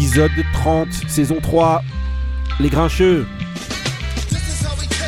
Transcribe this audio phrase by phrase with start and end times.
[0.00, 1.82] épisode 30, saison 3,
[2.58, 3.26] Les Grincheux.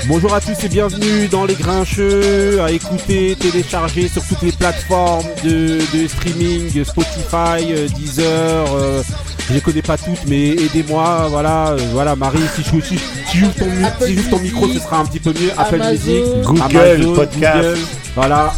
[0.06, 5.24] Bonjour à tous et bienvenue dans Les Grincheux, à écouter, télécharger sur toutes les plateformes
[5.44, 8.26] de, de streaming, Spotify, euh, Deezer,
[8.74, 9.02] euh,
[9.48, 13.38] je les connais pas toutes mais aidez-moi, voilà, euh, voilà Marie, si je si, si
[13.38, 16.12] j'ouvre ton, si ton micro ce sera un petit peu mieux, Apple Amazon.
[16.12, 17.68] Music, Google, Amazon, podcast.
[17.68, 17.78] Google,
[18.14, 18.52] voilà.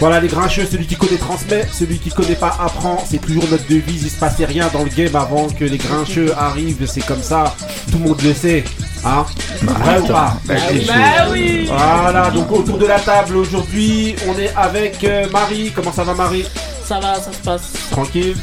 [0.00, 3.66] Voilà les grincheux, celui qui connaît transmet, celui qui connaît pas apprend, c'est toujours notre
[3.68, 7.22] devise, il se passait rien dans le game avant que les grincheux arrivent, c'est comme
[7.22, 7.54] ça,
[7.92, 8.64] tout le monde le sait,
[9.04, 9.26] hein
[9.62, 11.68] Vrai ou pas Bah, Ah Bah oui.
[11.68, 16.14] Voilà, donc autour de la table aujourd'hui, on est avec euh, Marie, comment ça va
[16.14, 16.46] Marie?
[16.86, 17.72] Ça va, ça se passe.
[17.90, 18.34] Tranquille?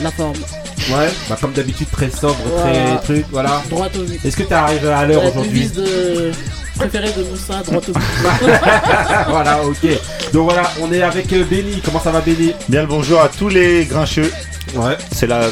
[0.00, 0.34] La forme.
[0.90, 2.72] Ouais, bah comme d'habitude très sobre, Voilà.
[2.96, 3.62] très truc, voilà.
[3.70, 4.24] Droit au but.
[4.24, 5.50] Est-ce que t'es arrivé à l'heure La aujourd'hui?
[5.60, 6.30] devise de
[6.76, 7.96] préférée de Moussa, droit au but.
[9.28, 9.86] Voilà, ok.
[10.34, 12.52] Donc voilà, on est avec euh, Benny, comment ça va Benny?
[12.68, 14.32] Bien le bonjour à tous les grincheux.
[14.74, 15.42] Ouais, C'est la,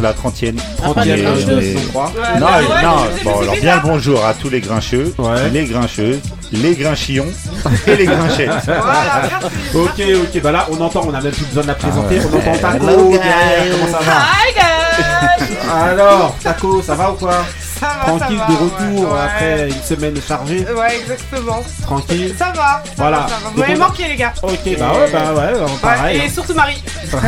[0.00, 0.54] la trentième.
[0.78, 1.60] Ah, pas 30 les Et- grincheux.
[1.62, 2.12] et- saison 3.
[2.38, 5.50] non, ouais, non, bon, alors bien le bonjour à tous les grincheux, Ouais.
[5.52, 6.20] les grincheuses,
[6.52, 7.26] les grinchillons
[7.88, 8.50] et les grinchettes.
[8.66, 9.46] Voilà, merci.
[9.74, 10.04] Ok,
[10.36, 12.30] ok, bah là on entend, on a même plus besoin de la présenter, Ah ouais.
[12.32, 17.44] on entend Taco derrière, comment ça Hi guys va Alors, Taco, ça va ou quoi?
[17.80, 19.18] Ça va, Tranquille ça de retour ouais.
[19.24, 21.60] après une semaine chargée, Ouais, exactement.
[21.82, 22.34] tranquille.
[22.38, 23.16] Ça va, ça Voilà.
[23.20, 23.50] va, ça va.
[23.54, 24.32] Vous m'avez manqué les gars.
[24.42, 26.20] Ok, bah ouais, bah ouais, bah, Ouais, pareil.
[26.24, 26.82] et surtout Marie.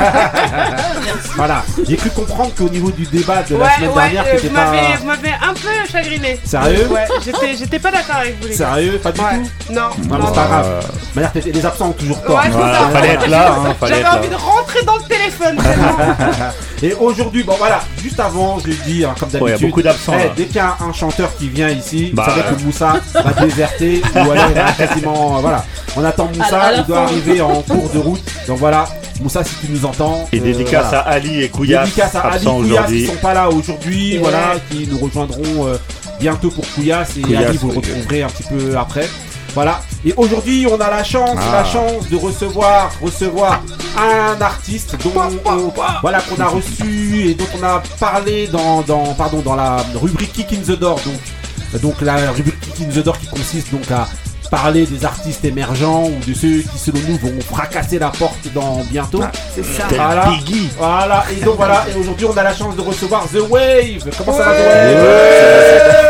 [1.37, 4.39] Voilà, j'ai cru comprendre qu'au niveau du débat de la Ouais, semaine ouais, dernière, euh,
[4.43, 4.65] vous pas...
[4.67, 6.39] m'avez vous m'avez un peu chagriné.
[6.45, 8.67] Sérieux Ouais, j'étais j'étais pas d'accord avec vous les gars.
[8.67, 9.27] Sérieux Pas du Ouais.
[9.67, 9.81] tout Non.
[10.09, 10.87] Non, mais c'est pas grave.
[11.15, 12.37] Manière, t'étais- les absents ont toujours tort.
[12.37, 12.51] Ouais,
[12.93, 15.59] fallait être là, hein, J'avais envie de rentrer dans le téléphone.
[16.83, 19.47] Et aujourd'hui, bon voilà, juste avant, je l'ai dit, hein, comme Ouais, il y a
[19.51, 19.69] d'habitude.
[19.69, 20.13] beaucoup d'absents.
[20.43, 22.57] Dès qu'il y a un chanteur qui vient ici, Bah, vous savez ouais.
[22.57, 25.37] que Moussa va déserter ou aller là, quasiment.
[25.37, 25.65] euh, voilà,
[25.97, 27.03] on attend Moussa, À- à la il doit fin.
[27.05, 28.23] arriver en cours de route.
[28.49, 28.87] Donc voilà,
[29.21, 30.29] Moussa, si tu nous entends.
[30.33, 31.01] Et euh, dédicace voilà.
[31.01, 34.19] à Ali et Couillasse, Dédicace à Ali absents Couillasse qui sont pas là aujourd'hui, Ouais.
[34.23, 35.77] voilà, qui nous rejoindront euh,
[36.21, 39.09] bientôt pour Couillasse et Ali vous le retrouverez un petit peu après.
[39.55, 39.81] Voilà.
[40.05, 41.53] Et aujourd'hui, on a la chance, Ah.
[41.63, 43.63] la chance de recevoir, recevoir
[43.99, 45.13] un artiste dont
[45.45, 49.77] on- voilà qu'on a reçu et dont on a parlé dans, dans pardon dans la
[50.01, 51.01] rubrique Kick in the Door.
[51.05, 54.09] Donc donc la rubrique Kick in the Door qui consiste donc à
[54.53, 58.83] parler des artistes émergents ou de ceux qui selon nous vont fracasser la porte dans
[58.91, 59.23] bientôt.
[59.55, 59.85] C'est ça.
[59.89, 60.27] Voilà.
[60.27, 60.69] Biggie.
[60.77, 64.11] Voilà, et donc voilà, et aujourd'hui on a la chance de recevoir The Wave.
[64.19, 64.95] Comment ça va The.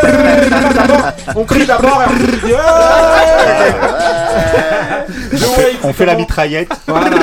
[0.05, 2.59] Wave On crie d'abord et on dit Ouais
[5.37, 6.73] The Wave, On fait la mitraillette.
[6.85, 7.09] Voilà.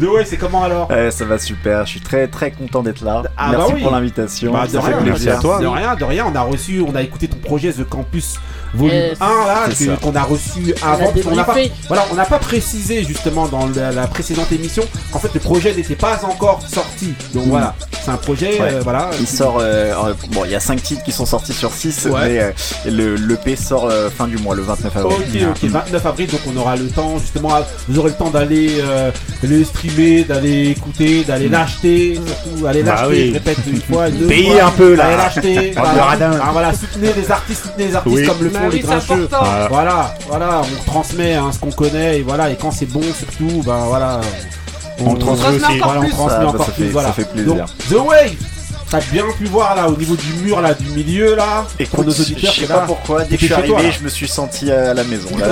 [0.00, 3.04] The Wave, c'est comment alors Ouais, ça va super, je suis très très content d'être
[3.04, 3.24] là.
[3.36, 3.82] Ah Merci bah oui.
[3.82, 4.52] pour l'invitation.
[4.52, 5.38] Bah, de ça rien, fait plaisir.
[5.38, 5.58] à toi.
[5.60, 8.38] De rien, de rien, on a reçu, on a écouté ton projet The Campus
[8.74, 9.18] volume Yes.
[9.20, 11.12] 1 là, qu'on a reçu On a avant.
[11.12, 11.54] qu'on n'a pas,
[11.88, 15.74] voilà, on n'a pas précisé justement dans la, la précédente émission qu'en fait le projet
[15.74, 17.14] n'était pas encore sorti.
[17.34, 17.50] Donc Mm.
[17.50, 17.74] voilà,
[18.04, 18.72] c'est un projet, Ouais.
[18.74, 19.10] euh, voilà.
[19.20, 22.06] Il qui- sort, euh, bon, il y a 5 titres qui sont sortis sur 6,
[22.06, 22.20] Ouais.
[22.22, 22.50] mais euh,
[22.90, 25.16] le l'EP sort euh, fin du mois, le 29 avril.
[25.18, 27.50] Ok, ok, 29 avril, donc on aura le temps justement,
[27.88, 29.10] vous aurez le temps d'aller euh,
[29.42, 33.28] le streamer, d'aller écouter, d'aller l'acheter, surtout aller Bah l'acheter, oui.
[33.28, 35.04] je répète une fois, deux Payez fois, un peu, là.
[35.06, 36.08] Allez l'acheter, voilà.
[36.42, 38.26] Ah, voilà, soutenez les artistes, soutenez les artistes Oui.
[38.26, 39.28] comme le Font les grincheux.
[39.32, 43.02] Ah, Voilà, voilà, on transmet hein, ce qu'on connaît et voilà, et quand c'est bon
[43.02, 44.20] surtout, ben voilà,
[45.04, 45.64] On le transmet aussi.
[45.64, 46.10] encore voilà, on plus.
[46.12, 47.08] transmet Ça, encore ça plus, fait- voilà.
[47.08, 47.54] ça fait plaisir.
[47.54, 48.36] Donc, The Wave,
[48.92, 52.06] t'as bien pu voir là au niveau du mur là, du milieu là, pour Écoute,
[52.06, 52.84] nos je auditeurs, sais c'est pas là.
[52.86, 55.30] pourquoi, dès que je suis toi, arrivé, je me suis senti à la maison.
[55.38, 55.48] Là,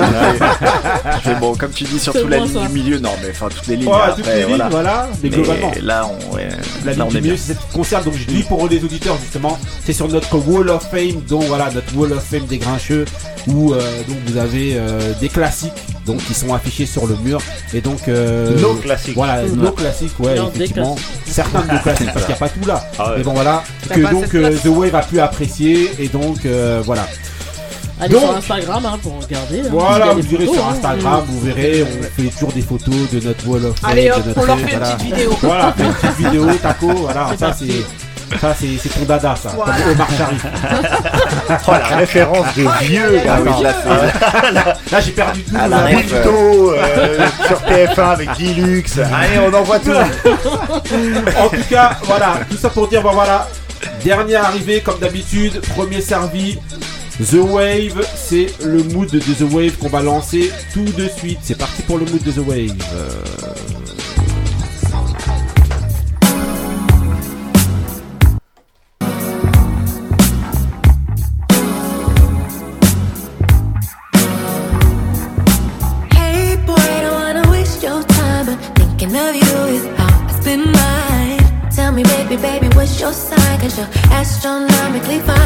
[1.25, 2.67] je bon, comme tu dis, surtout la ligne ça.
[2.67, 3.87] du milieu, non, mais enfin toutes les lignes.
[3.89, 4.69] Ouais, après, toutes les lignes, voilà.
[4.69, 5.71] voilà, mais, Mais globalement.
[5.81, 6.49] là, on, ouais,
[6.85, 8.67] La là, ligne on du est milieu, c'est cette qui concerne, donc je dis pour
[8.67, 12.45] les auditeurs justement, c'est sur notre Wall of Fame, donc voilà, notre Wall of Fame
[12.45, 13.05] des grincheux,
[13.47, 15.73] où euh, donc vous avez euh, des classiques,
[16.05, 17.39] donc qui sont affichés sur le mur,
[17.73, 19.15] et donc euh, Nos classiques.
[19.15, 20.95] voilà, nos classiques, ouais, Non, effectivement,
[21.25, 23.17] certains de nos classiques, parce qu'il n'y a pas tout là, Ah ouais.
[23.17, 24.55] mais bon voilà, que donc euh.
[24.63, 27.07] The Wave a pu apprécier, et donc euh, voilà.
[27.99, 29.59] Allez Donc- sur Instagram hein, pour regarder.
[29.59, 29.67] hein.
[29.69, 30.71] Voilà, vous irez sur hein.
[30.73, 34.23] Instagram, vous verrez, on fait toujours des photos de notre Wall of Fame, Allez hop,
[34.23, 34.95] de notre on leur fait une voilà.
[34.95, 35.37] petite vidéo.
[35.41, 37.65] Voilà, une petite vidéo, taco, voilà, ça c'est
[38.39, 39.73] ça c'est c'est ton dada ça, Voilà.
[39.81, 40.45] comme Omar Sharif.
[41.67, 43.19] Oh, la référence de vieux.
[43.27, 44.51] Ah oui, je la fais.
[44.91, 45.53] Là j'ai perdu tout.
[45.53, 45.67] Là.
[45.67, 46.11] la ref.
[46.11, 48.83] Pinto euh, sur TF1 avec Dilux.
[48.99, 49.91] Allez, on envoie tout.
[49.91, 53.47] En tout cas, voilà, tout ça pour dire, bon voilà,
[54.03, 56.57] dernier arrivé comme d'habitude, premier servi.
[57.19, 61.39] The Wave, c'est le mood de The Wave qu'on va lancer tout de suite.
[61.43, 62.75] C'est parti pour le mood de The Wave.
[62.95, 63.09] Euh,
[84.91, 85.40] chemically fine.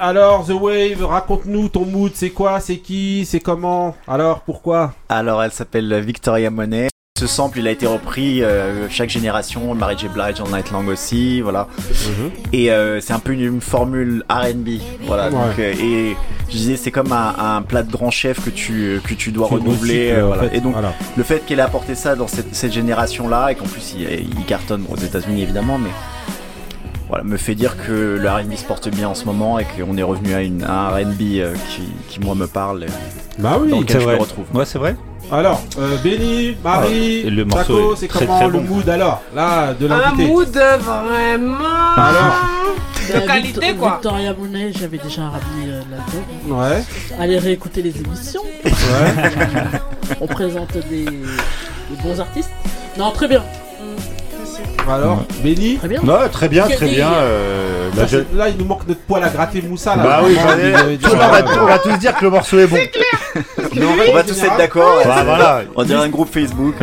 [0.00, 4.92] Alors The Wave, raconte-nous ton mood, c'est quoi, c'est qui, c'est comment, alors pourquoi?
[5.08, 6.88] Alors, elle s'appelle Victoria Monet.
[7.18, 10.06] Ce sample, il a été repris euh, chaque génération, Mary J.
[10.06, 11.66] Blige, All Night Long aussi, voilà.
[12.52, 14.68] Et euh, c'est un peu une, une formule R&B,
[15.04, 15.24] voilà.
[15.24, 15.30] Ouais.
[15.32, 16.16] Donc, euh, et
[16.48, 19.48] je disais, c'est comme un, un plat de grand chef que tu que tu dois
[19.48, 20.42] renouveler, recycles, euh, en voilà.
[20.44, 20.92] fait, Et donc, voilà.
[21.16, 24.02] le fait qu'elle ait apporté ça dans cette, cette génération-là et qu'en plus il,
[24.38, 25.90] il cartonne aux États-Unis évidemment, mais
[27.08, 29.96] voilà, me fait dire que le R&B se porte bien en ce moment et qu'on
[29.96, 32.88] est revenu à, une, à un R&B euh, qui, qui moi me parle, et
[33.38, 34.16] Bah oui, dans lequel c'est je vrai.
[34.16, 34.44] me retrouve.
[34.54, 34.94] Ouais, c'est vrai.
[35.32, 38.60] alors, euh, Benny, Marie, Ah, le est c'est comment très le bon.
[38.74, 41.58] mood alors, là, de Un l'invité mood vraiment
[41.96, 42.34] Alors
[43.08, 43.92] de qualité Victor- quoi.
[43.94, 46.60] Victoria Monet, j'avais déjà ramené euh, l'album.
[46.60, 46.82] Ouais,
[47.18, 48.42] Allez réécouter les émissions.
[48.64, 48.70] ouais.
[50.20, 52.50] On présente des, des bons artistes.
[52.98, 53.42] Non, très bien.
[54.90, 56.00] Alors, Benny Très bien.
[56.02, 57.08] Ouais, très bien, très bien.
[57.12, 60.02] euh, bah, là, je- c'est- là, il nous manque notre poil à gratter Moussa là.
[60.02, 60.56] Bah oui, Vraiment,
[60.90, 62.76] il va, euh, on va tous dire que le morceau est bon.
[63.74, 64.98] mais en On va tous être d'accord.
[65.04, 65.62] Bah, voilà.
[65.76, 66.74] On dirait un groupe Facebook.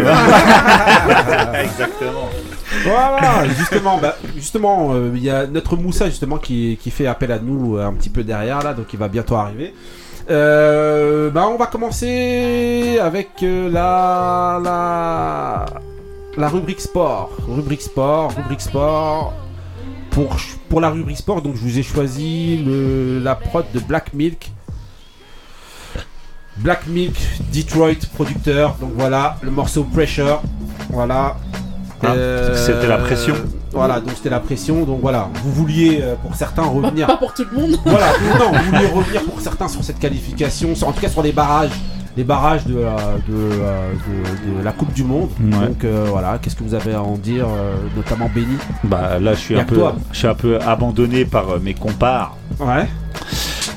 [1.64, 2.30] Exactement.
[2.84, 7.32] Voilà, justement, bah, justement, euh, il y a notre Moussa justement qui, qui fait appel
[7.32, 9.74] à nous euh, un petit peu derrière là, donc il va bientôt arriver.
[10.30, 15.66] Euh, bah, on va commencer avec euh, la, la
[16.38, 19.34] la rubrique sport, rubrique sport, rubrique sport.
[20.12, 20.38] Pour
[20.70, 24.52] pour la rubrique sport, donc je vous ai choisi le, la prod de Black Milk.
[26.58, 27.16] Black Milk,
[27.54, 28.76] Detroit producteur.
[28.80, 30.42] Donc voilà, le morceau Pressure.
[30.90, 31.36] Voilà.
[32.04, 33.36] Ah, Euh, c'était la pression.
[33.72, 34.84] Voilà, donc c'était la pression.
[34.86, 37.08] Donc voilà, vous vouliez euh, pour certains revenir.
[37.14, 37.78] Pas pour tout le monde.
[37.86, 38.08] voilà,
[38.40, 41.34] non, vous vouliez revenir pour certains sur cette qualification, sur- en tout cas sur les
[41.34, 41.72] barrages,
[42.18, 43.92] les barrages de, la- de, euh,
[44.48, 45.30] de- de la Coupe du Monde.
[45.40, 45.68] Ouais.
[45.68, 49.34] Donc euh, voilà, qu'est-ce que vous avez à en dire, euh, notamment Benny Bah là,
[49.34, 49.82] je suis un peu,
[50.12, 52.38] je suis un peu abandonné par mes compars.
[52.60, 52.86] Ouais.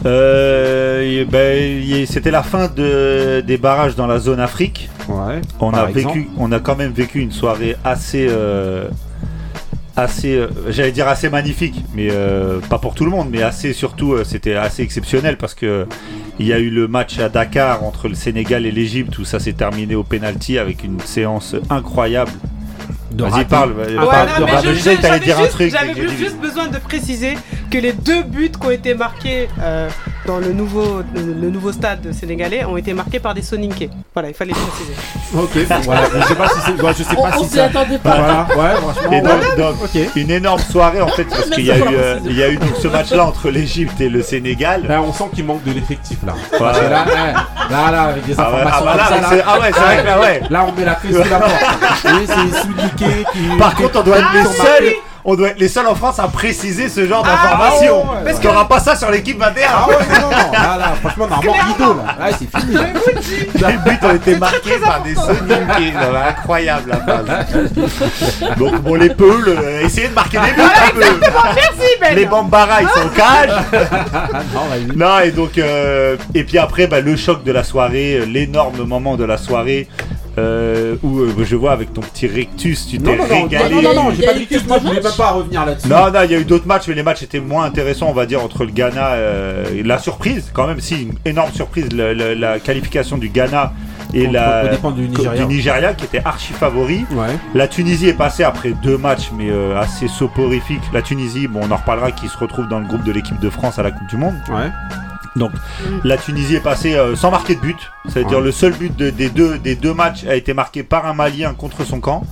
[0.06, 4.88] Euh, ben, c'était la fin de, des barrages dans la zone Afrique.
[5.08, 5.40] Ouais.
[5.60, 6.14] On a exemple.
[6.18, 8.88] vécu, on a quand même vécu une soirée assez, euh,
[9.96, 12.08] assez, euh, j'allais dire assez magnifique, mais
[12.68, 15.86] pas pour tout le monde, mais assez surtout, c'était assez exceptionnel parce que
[16.38, 19.40] il y a eu le match à Dakar entre le Sénégal et l'Égypte où ça
[19.40, 22.30] s'est terminé au penalty avec une séance incroyable.
[23.16, 23.74] Vas-y parle.
[23.74, 27.34] T'allais j'avais dire un juste- truc, J'avais j'ai dit- juste besoin de préciser
[27.70, 29.88] que les deux buts qui ont été marqués euh,
[30.28, 33.88] dans le nouveau, le nouveau stade sénégalais ont été marqués par des soninké.
[34.12, 34.92] Voilà, il fallait le préciser.
[35.34, 36.02] Ok, bon, voilà.
[36.14, 36.82] Je sais pas si c'est.
[36.82, 37.64] ouais, je sais On, pas on si s'y ça.
[37.64, 38.14] attendait pas.
[38.16, 39.12] Voilà, ouais, franchement.
[39.12, 39.56] Et donc, ouais.
[39.56, 40.00] donc, Ok.
[40.16, 42.50] une énorme soirée en fait parce qu'il y a c'est eu, euh, il y a
[42.50, 44.82] eu donc ce match-là entre l'Égypte et le Sénégal.
[44.86, 46.34] Là, on sent qu'il manque de l'effectif là.
[46.52, 46.58] Ouais.
[46.58, 47.32] Que là, ouais,
[47.70, 49.96] là, là, avec des Ah ouais, informations ah bah là, ça, ah ouais, c'est vrai
[50.02, 50.42] que là, ouais.
[50.50, 51.52] Là, on met la clé sous la porte.
[52.04, 53.56] Oui, c'est Souniké qui.
[53.58, 54.94] Par contre, on doit être les qui- seuls.
[55.30, 57.98] On doit être les seuls en France à préciser ce genre d'informations.
[57.98, 58.40] ouais, ouais, Parce ouais.
[58.40, 59.68] qu'il n'y aura pas ça sur l'équipe 21.
[59.70, 62.74] Ah ouais, non, non, là, là, franchement, normalement, Guido, là, là, c'est fini.
[63.54, 65.14] Les buts ont été marqués par des.
[65.14, 68.56] Ça va, Incroyable la phase.
[68.56, 71.20] Donc bon, les Peuls, euh, essayez de marquer des buts un peu.
[71.56, 73.50] Merci Ben Les Bambara, ils sont au cage.
[74.14, 74.94] Ah, non.
[74.96, 78.82] Non, et donc, euh, et puis après, bah, le choc de la soirée, euh, l'énorme
[78.84, 79.88] moment de la soirée.
[80.38, 83.74] Euh, où euh, je vois avec ton petit rectus, tu Non, t'es non, non, régalé.
[83.74, 85.16] non, non, non, j'ai Il y a pas rictus, que moi je voulais même matchs
[85.16, 85.88] pas revenir là-dessus.
[85.88, 88.12] Non, non, il y a eu d'autres matchs, mais les matchs étaient moins intéressants, on
[88.14, 91.88] va dire, entre le Ghana, euh, et la surprise, quand même, si, une énorme surprise,
[91.92, 93.72] le- le- la qualification du Ghana
[94.14, 95.44] et Contre- la, du Nigeria.
[95.44, 97.04] Nigeria, qui était archi favori.
[97.12, 97.26] Ouais.
[97.54, 100.80] La Tunisie est passée après deux matchs, mais euh, assez soporifiques.
[100.94, 103.50] La Tunisie, bon, on en reparlera, qui se retrouve dans le groupe de l'équipe de
[103.50, 104.34] France à la Coupe du Monde.
[104.48, 104.70] Ouais.
[105.36, 105.50] Donc,
[106.04, 107.76] la Tunisie est passée euh, sans marquer de but.
[108.08, 108.44] C'est-à-dire Ouais.
[108.44, 111.54] le seul but de- des, deux, des deux matchs a été marqué par un Malien
[111.54, 112.24] contre son camp.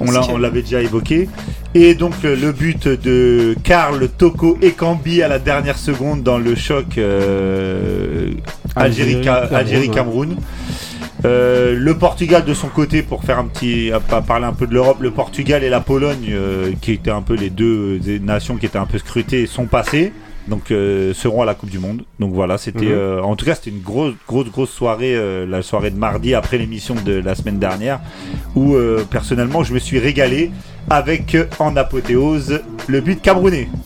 [0.00, 1.28] On l'a- on l'avait déjà évoqué.
[1.74, 6.54] Et donc le, le but de Karl Toko Ekambi à la dernière seconde dans le
[6.56, 8.30] choc euh,
[8.74, 10.30] Algérie, Algérie-Cameroun.
[10.30, 10.46] Algérie,
[11.24, 13.92] Euh, le Portugal de son côté, pour faire un petit,
[14.26, 17.34] parler un peu de l'Europe, le Portugal et la Pologne, euh, qui étaient un peu
[17.34, 20.12] les deux euh, nations qui étaient un peu scrutées, sont passés.
[20.48, 22.02] Donc euh, seront à la Coupe du Monde.
[22.18, 22.92] Donc voilà, c'était, Mhm.
[22.92, 26.34] euh, en tout cas, c'était une grosse, grosse, grosse soirée, euh, la soirée de mardi
[26.34, 28.00] après l'émission de la semaine dernière,
[28.56, 30.50] où euh, personnellement, je me suis régalé
[30.90, 33.68] avec euh, en apothéose le but camerounais.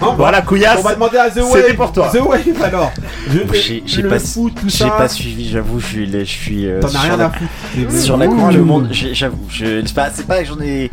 [0.00, 0.78] Non, Voilà, Couillasse.
[0.80, 1.52] On va demander à The Wave.
[1.52, 2.08] C'était pour toi.
[2.10, 2.90] The Wave alors.
[3.28, 4.90] Je- J'ai pas, foot, tout j'ai ça.
[4.90, 7.92] pas suivi, j'avoue, je suis, je suis euh, T'en as sur rien la- à foutre.
[8.00, 8.26] sur la.
[8.26, 8.88] Coupe du Monde.
[8.90, 10.90] J'avoue, je- c'est pas, c'est pas que j'en ai.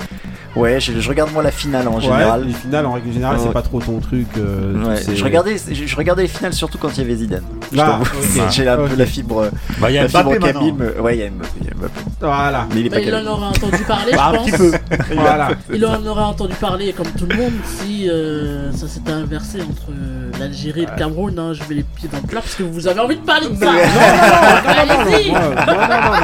[0.56, 2.44] Ouais, je, je regarde moi la finale en Ouais, général.
[2.46, 4.28] les finales en règle générale, c'est pas trop ton truc.
[4.38, 7.44] euh, Ouais, je regardais, je, je regardais les finales surtout quand il y avait Zidane.
[7.80, 8.00] Ah.
[8.52, 10.40] J'ai un peu la fibre, Bah, il y a Mbappé
[10.74, 11.94] me- Ouais, il y a Mbappé.
[12.20, 12.68] Voilà.
[12.74, 13.28] Mais il est pas Mais il Kabyle.
[13.28, 14.52] en aurait entendu parler, Bah, je un pense.
[14.52, 14.72] petit peu.
[15.16, 15.50] Voilà.
[15.74, 19.90] Il en aurait entendu parler comme tout le monde si euh, ça s'était inversé entre
[19.92, 21.40] euh, l'Algérie et le Cameroun.
[21.40, 21.54] hein.
[21.54, 23.56] je mets les pieds dans le plat parce que vous avez envie de parler de
[23.56, 23.66] ça.
[23.66, 25.32] Non, non, non, non.
[25.32, 26.20] Moi,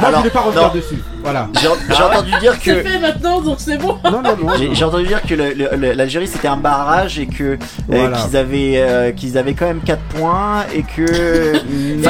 [0.00, 0.74] je Alors, voulais pas revenir non.
[0.74, 0.98] dessus.
[1.22, 1.48] Voilà.
[1.60, 2.88] J'ai j'ai entendu dire C'est que.
[2.88, 3.98] fait maintenant, donc c'est bon.
[4.04, 4.52] Non, non, non.
[4.58, 5.34] J'ai j'ai entendu dire que
[5.94, 7.58] l'Algérie c'était un barrage et que
[7.92, 11.56] euh, qu'ils avaient euh, qu'ils avaient quand même 4 points et que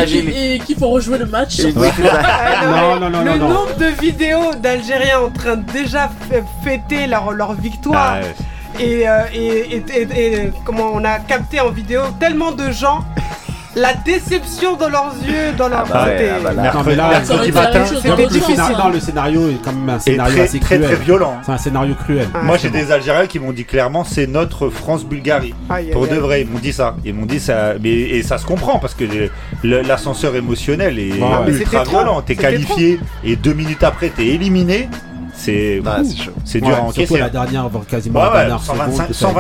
[0.01, 1.57] Et et qu'il faut rejouer le match.
[1.57, 1.75] c'est.
[1.77, 2.67] Ah,
[3.01, 6.11] Non, non, non, le nombre de vidéos d'Algériens en train de déjà
[6.65, 8.85] fêter leur, leur victoire Ah, ouais.
[8.85, 13.05] et, euh, et, et- et- et comment on a capté en vidéo tellement de gens
[13.77, 16.73] la déception dans leurs yeux, dans leur bah ouais, ah bah là.
[16.75, 18.73] Non, mais là, matin, hein.
[18.79, 20.95] non, le scénario est quand même un scénario très, assez très, cruel.
[20.97, 21.37] très violent.
[21.45, 22.29] C'est un scénario cruel.
[22.35, 25.55] Ah, Moi, j'ai des Algériens qui m'ont dit clairement c'est notre France-Bulgarie.
[25.93, 26.97] Pour de vrai, ils m'ont dit ça.
[27.05, 27.75] Ils m'ont dit ça.
[27.81, 29.05] Mais, et ça se comprend parce que
[29.63, 32.23] l'ascenseur émotionnel est Ouais, ultra violent.
[32.23, 34.89] T'es qualifié et deux minutes après, t'es éliminé.
[35.41, 36.01] C'est Ah,
[36.45, 37.19] c'est dur Ouais, à encaisser.
[37.19, 39.35] la dernière, quasiment Ouais, la ouais, dernière 125 seconde que ça joue.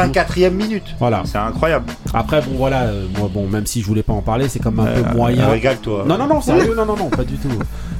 [0.48, 0.84] 124e minute.
[0.98, 1.22] Voilà.
[1.26, 1.92] C'est incroyable.
[2.14, 4.80] Après, bon, voilà, euh, moi, bon, même si je voulais pas en parler, c'est comme
[4.80, 5.48] un Euh, peu moyen.
[5.48, 6.04] Régale-toi.
[6.06, 7.48] Non, non, non, sérieux, non, non, non, pas du tout.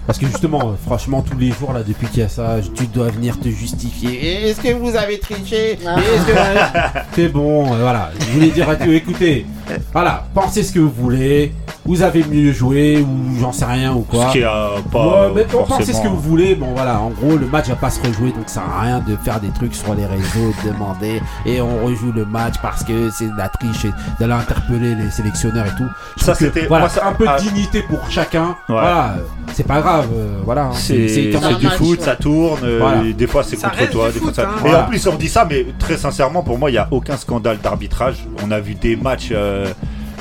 [0.06, 2.86] Parce que justement, euh, franchement, tous les jours, là, depuis qu'il y a ça, tu
[2.86, 4.48] dois venir te justifier.
[4.48, 5.96] Est-ce que vous avez triché Ah.
[6.26, 8.10] Que- C'est bon, euh, voilà.
[8.18, 9.46] Je voulais dire à Dieu, écoutez,
[9.92, 11.52] voilà, pensez ce que vous voulez.
[11.86, 14.28] Vous avez mieux joué, ou j'en sais rien, ou quoi.
[14.28, 15.06] Ce qui a pas.
[15.28, 16.54] Ouais, mais bon, pensez ce que vous voulez.
[16.54, 19.00] Bon, voilà, en gros, le match va pas se rejouer, donc ça sert à rien
[19.00, 22.84] de faire des trucs sur les réseaux, de demander et on rejoue le match parce
[22.84, 23.90] que c'est de la triche et
[24.20, 25.88] d'aller interpeller les sélectionneurs et tout.
[26.18, 27.40] Je Ça, c'était- voilà, moi, ça- un peu de ah.
[27.40, 28.48] dignité pour chacun.
[28.48, 28.54] Ouais.
[28.68, 29.14] Voilà,
[29.54, 30.66] c'est pas grave, euh, voilà.
[30.66, 30.72] hein.
[30.74, 31.32] C'est du
[31.66, 32.04] match, foot, ouais.
[32.04, 32.60] ça tourne.
[32.64, 33.04] euh, Voilà.
[33.04, 34.08] et des fois, c'est contre toi.
[34.08, 34.48] du Des fois, foot, ça...
[34.48, 34.84] hein.
[34.84, 37.58] En plus, on dit ça, mais très sincèrement, pour moi, il n'y a aucun scandale
[37.62, 38.16] d'arbitrage.
[38.44, 39.66] On a vu des matchs euh,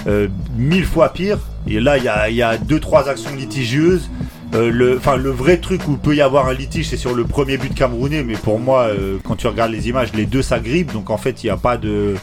[0.07, 1.39] euh, mille fois pires.
[1.67, 4.09] Et là, il y a, il y a deux, trois actions litigieuses.
[4.55, 7.23] Euh, le, enfin, le vrai truc où peut y avoir un litige, c'est sur le
[7.23, 8.23] premier but camerounais.
[8.23, 10.91] Mais pour moi, euh, quand tu regardes les images, les deux s'agrippent.
[10.93, 12.15] Donc en fait, il n'y a pas de.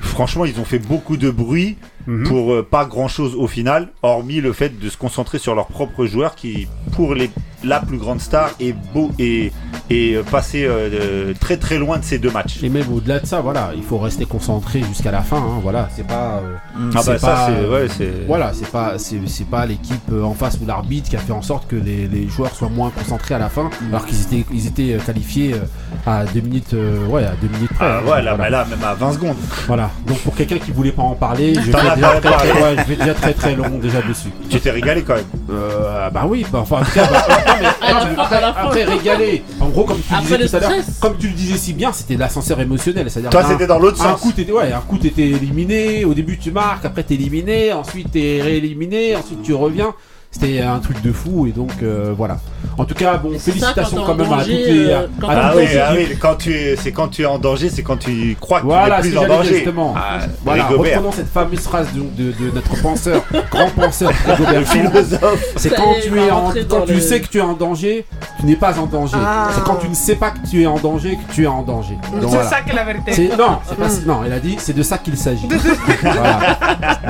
[0.00, 2.26] Franchement, ils ont fait beaucoup de bruit Mhm.
[2.28, 5.66] pour euh, pas grand chose au final, hormis le fait de se concentrer sur leurs
[5.68, 7.30] propres joueurs qui, pour les
[7.64, 9.52] la plus grande star est beau et
[9.88, 12.60] et euh, passé euh, très très loin de ces deux matchs.
[12.64, 15.36] Et même au-delà de ça, voilà, il faut rester concentré jusqu'à la fin.
[15.36, 16.40] hein, voilà, c'est pas.
[16.42, 19.64] euh, Ah bah c'est ça pas, c'est ouais c'est Voilà, c'est pas, c'est, c'est pas
[19.66, 22.52] l'équipe euh, en face ou l'arbitre qui a fait en sorte que les, les joueurs
[22.54, 25.58] soient moins concentrés à la fin, alors qu'ils étaient, ils étaient euh, qualifiés euh,
[26.06, 27.84] à deux minutes, euh, ouais, à deux minutes près.
[27.86, 28.36] Ah, hein, ouais, là, voilà.
[28.36, 29.36] bah là, même à 20 secondes.
[29.68, 29.90] Voilà.
[30.06, 32.96] Donc pour quelqu'un qui voulait pas en parler, je déjà très, très- ouais, je vais
[32.96, 34.28] déjà très très long déjà dessus.
[34.50, 35.24] Tu t'es régalé quand même.
[35.50, 39.42] Euh, bah oui, bah, enfin en tout cas, bah, non, mais- À après, à régaler.
[39.60, 41.92] En gros, comme tu disais le tout à l'heure, comme tu le disais si bien,
[41.92, 43.10] c'était l'ascenseur émotionnel.
[43.10, 44.20] C'est-à-dire Toi qu'un- c'était dans l'autre un sens.
[44.20, 48.10] coup t'étais ouais, un coup t'étais éliminé, au début tu marques, après t'es éliminé, ensuite
[48.12, 49.94] t'es rééliminé, ensuite tu reviens.
[50.34, 52.38] C'était un truc de fou et donc euh, voilà.
[52.78, 55.64] En tout cas, bon, ça, félicitations quand même à danger, toutes les, euh, Ah oui,
[55.78, 58.60] ah oui, quand tu es, c'est quand tu es en danger, c'est quand tu crois
[58.60, 59.54] que Voilà, tu n'es plus en danger.
[59.56, 59.94] justement.
[59.94, 60.92] Ah, Voilà, Rigobert.
[60.94, 62.00] reprenons cette fameuse phrase de,
[62.32, 65.44] de notre penseur, grand penseur, Rigobert philosophe.
[65.56, 68.06] C'est quand tu es en, quand tu le- sais que tu es en danger,
[68.40, 69.18] tu n'es pas en danger.
[69.22, 69.48] Ah.
[69.54, 71.62] C'est quand tu ne sais pas que tu es en danger que tu es en
[71.62, 71.98] danger.
[72.10, 72.44] C'est voilà.
[72.48, 73.12] ça qui est la vérité.
[73.12, 75.46] C'est- non, c'est pas non, il a dit c'est de ça qu'il s'agit.
[76.02, 76.56] Voilà.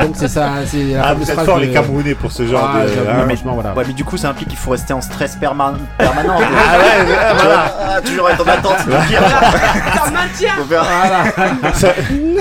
[0.04, 2.84] Donc c'est ça, c'est la Ah, vous êtes forts les Camerounais pour ce genre Ah,
[2.84, 3.11] de.
[3.54, 3.74] Voilà.
[3.74, 6.36] Ouais, mais du coup, ça implique qu'il faut rester en stress perma- permanent.
[6.38, 7.74] Ah ouais, ouais, voilà.
[7.96, 9.20] Ah, toujours être en attente, c'est le pire.
[9.22, 10.52] Ça maintient.
[10.58, 11.72] Faut faire- Voilà.
[11.74, 11.92] Ça-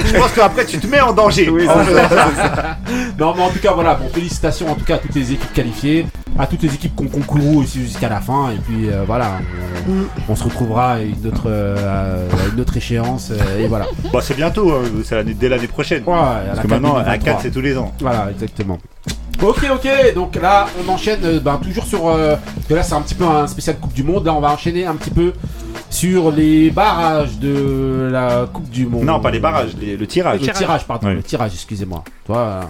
[0.05, 1.49] Je pense qu'après tu te mets en danger.
[1.49, 2.77] Oui, En c'est faisant ça.
[3.19, 3.95] Non, mais en tout cas, voilà.
[3.95, 6.05] Bon, félicitations en tout cas à toutes les équipes qualifiées,
[6.39, 8.49] à toutes les équipes qui ont concouru aussi jusqu'à la fin.
[8.51, 9.27] Et puis euh, voilà,
[9.89, 13.31] on, on se retrouvera à une autre, euh, à une autre échéance.
[13.31, 13.85] euh, et voilà.
[14.11, 16.03] Bah, c'est bientôt, hein, c'est l'année- dès l'année prochaine.
[16.05, 17.33] Ouais, à Parce que maintenant, à 2023.
[17.33, 17.91] 4 c'est tous les ans.
[18.01, 18.77] Voilà, exactement.
[19.41, 22.07] Ok, ok, donc là on enchaîne euh, ben, toujours sur.
[22.07, 24.25] euh, parce que là c'est un petit peu un spécial Coupe du Monde.
[24.25, 25.33] Là on va enchaîner un petit peu
[25.89, 29.03] sur les barrages de la Coupe du Monde.
[29.03, 30.41] Non, pas les barrages, les- le tirage.
[30.41, 31.15] Le tirage, pardon, Oui.
[31.15, 32.03] le tirage, excusez-moi.
[32.27, 32.62] Toi, euh,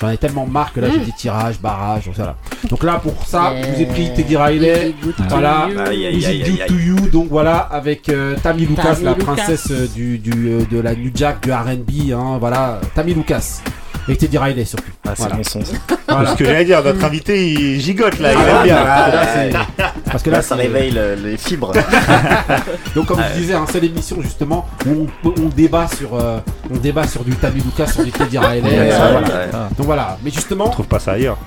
[0.00, 2.36] j'en ai tellement marre que là j'ai dit tirage, barrage, voilà.
[2.70, 4.94] Donc là pour ça, je vous ai pris Teddy Riley.
[5.28, 5.68] Voilà.
[5.70, 6.62] Good aïe.
[6.66, 9.24] to you Donc voilà, avec euh, Tammy Lucas, Tammy la Lucas.
[9.24, 13.60] princesse euh, du, du, de la New Jack, du RB, hein, voilà, Tammy Lucas.
[14.08, 14.84] Et Teddy Riley surtout.
[15.06, 15.36] Ah, c'est Voilà.
[15.36, 15.64] bon son.
[15.64, 15.72] ça.
[16.08, 16.30] Voilà.
[16.32, 18.84] Ce que j'allais dire, notre invité il gigote là, il Ah, aime bien.
[18.84, 21.72] parce que là, Parce que là, Là, ça réveille le- les fibres.
[22.94, 26.38] Donc comme je disais, hein, c'est l'émission justement où on, on débat sur, euh,
[26.72, 28.62] on débat sur du Tammy Lucas, sur du Teddy Riley.
[28.62, 29.26] Ouais, euh, ouais, voilà.
[29.28, 29.50] ouais.
[29.76, 30.18] Donc voilà.
[30.22, 31.38] Mais justement, On trouve pas ça ailleurs.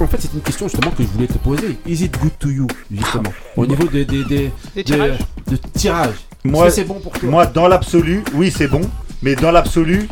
[0.00, 1.78] en fait, c'est une question justement que je voulais te poser.
[1.86, 5.18] Is it good to you justement au niveau des des des Des de- tirages.
[5.48, 6.14] de tirage.
[6.44, 7.28] Moi, Est-ce que c'est bon pour toi?
[7.28, 8.80] moi dans l'absolu, oui c'est bon,
[9.22, 10.08] mais dans l'absolu,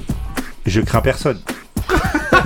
[0.66, 1.38] je crains personne.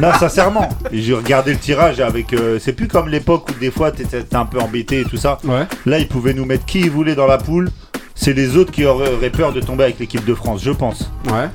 [0.00, 2.32] Non, sincèrement, j'ai regardé le tirage avec.
[2.32, 5.38] euh, c'est plus comme l'époque où des fois t'étais un peu embêté et tout ça.
[5.44, 5.66] Ouais.
[5.86, 7.70] Là, ils pouvaient nous mettre qui ils voulaient dans la poule.
[8.14, 11.10] C'est les autres qui auraient peur de tomber avec l'équipe de France, je pense.
[11.30, 11.48] Ouais.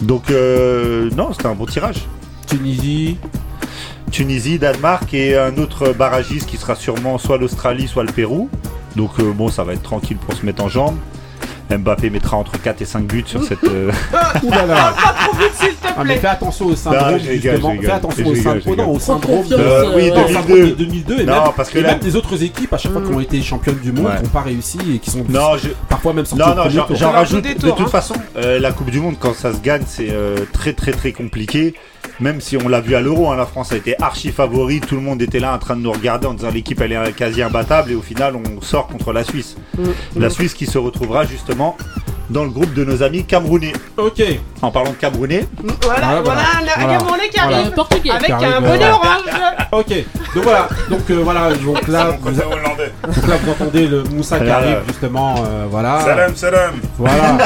[0.00, 2.06] Donc, euh, non, c'était un bon tirage.
[2.46, 3.18] Tunisie.
[4.10, 8.48] Tunisie, Danemark et un autre barragiste qui sera sûrement soit l'Australie, soit le Pérou.
[8.96, 10.96] Donc, euh, bon, ça va être tranquille pour se mettre en jambe.
[11.78, 13.64] Mbappé mettra entre 4 et 5 buts sur cette.
[13.64, 13.90] euh,
[14.42, 14.92] Ouh là là.
[14.94, 17.74] Pas trop vite, s'il te Ah, mais fais attention au syndrome Non, justement.
[17.80, 19.54] Fais attention au syndrome, non, au syndrome de.
[19.56, 20.10] Euh, oui, ouais.
[20.10, 20.32] au 2002.
[20.34, 22.78] syndrome de 2002 et Non, même, parce que et là- même les autres équipes à
[22.78, 24.16] chaque fois qui ont été championnes du monde Ouais.
[24.18, 27.10] qui n'ont pas réussi et qui sont Non, je, parfois même sortis Non, non, j'en
[27.12, 27.42] rajoute.
[27.42, 27.86] des de toute hein.
[27.88, 31.12] façon, euh, la Coupe du Monde, quand ça se gagne, c'est euh, très, très, très
[31.12, 31.74] compliqué.
[32.20, 34.80] Même si on l'a vu à l'Euro, hein, la France a été archi favori.
[34.80, 37.12] Tout le monde était là en train de nous regarder en disant l'équipe elle est
[37.16, 37.92] quasi imbattable.
[37.92, 39.56] Et au final, on sort contre la Suisse.
[40.16, 41.76] La Suisse qui se retrouvera justement
[42.30, 43.72] dans le groupe de nos amis camerounais.
[43.96, 44.22] Ok.
[44.62, 46.40] En parlant de camerounais, Voilà, Ouais, voilà, voilà.
[46.40, 46.98] un Voilà.
[46.98, 47.56] Camerounais qui Voilà.
[47.56, 47.70] arrive.
[47.72, 48.10] Portugais.
[48.10, 49.22] Avec arrive, un bonnet orange.
[49.72, 49.94] Ok.
[50.34, 50.68] Donc voilà.
[50.88, 51.50] Donc euh, voilà.
[51.54, 55.34] Donc là, vous, donc là, vous entendez le Moussa qui arrive justement.
[55.38, 56.00] euh, voilà.
[56.00, 56.74] Salam, salam.
[56.98, 57.14] Voilà.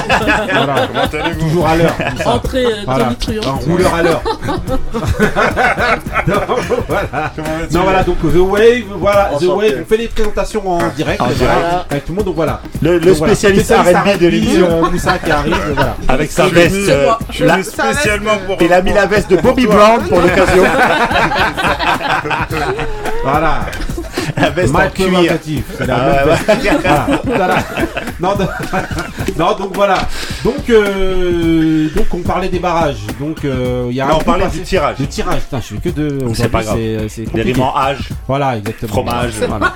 [0.53, 0.87] voilà.
[0.89, 1.95] Comment allez-vous Toujours à l'heure.
[2.27, 3.09] Entrée euh, Voilà.
[3.47, 4.23] Un rouleur à l'heure.
[6.27, 6.35] non,
[6.89, 7.25] voilà.
[7.71, 9.45] Non donc The Wave, voilà The.
[9.45, 11.87] Wave, on fait les présentations en direct, En voilà, direct.
[11.91, 12.61] avec tout le monde donc voilà.
[12.83, 13.35] le, le Donc, voilà.
[13.35, 15.97] spécialiste Spécialiste R&B de l'émission, euh, Moussa qui arrive, voilà.
[16.09, 16.75] avec sa veste.
[16.89, 18.57] euh, Je suis la- venu spécialement pour.
[18.61, 20.65] il a mis la veste de Bobby Brown pour l'occasion.
[23.25, 23.61] Voilà.
[24.37, 25.09] La veste en Mike cuir.
[25.13, 26.71] provocatif, c'est la Ah, même ouais.
[26.85, 27.07] Voilà.
[27.25, 27.57] Voilà.
[28.21, 28.47] Non, de-
[29.39, 29.97] non, donc voilà.
[30.45, 32.99] Donc, euh, donc on parlait des barrages.
[33.21, 34.97] Donc euh, il y a Non, un on peu parlait passé- du tirage.
[34.99, 35.41] de tirage.
[35.41, 36.19] Putain, je fais que de.
[36.35, 36.79] C'est pas grave.
[37.09, 37.53] C'est compliqué.
[37.53, 38.09] rimes en âge.
[38.27, 38.93] Voilà, exactement.
[38.93, 39.33] Fromage.
[39.49, 39.75] Voilà.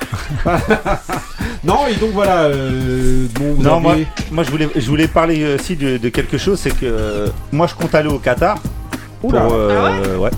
[1.65, 2.43] Non, et donc voilà.
[2.45, 3.95] euh, bon, vous Non, avez- moi,
[4.31, 7.67] moi je voulais, je voulais parler aussi de, de quelque chose, c'est que euh, moi
[7.67, 8.59] je compte aller au Qatar.
[9.21, 10.31] Pour, euh, ouais.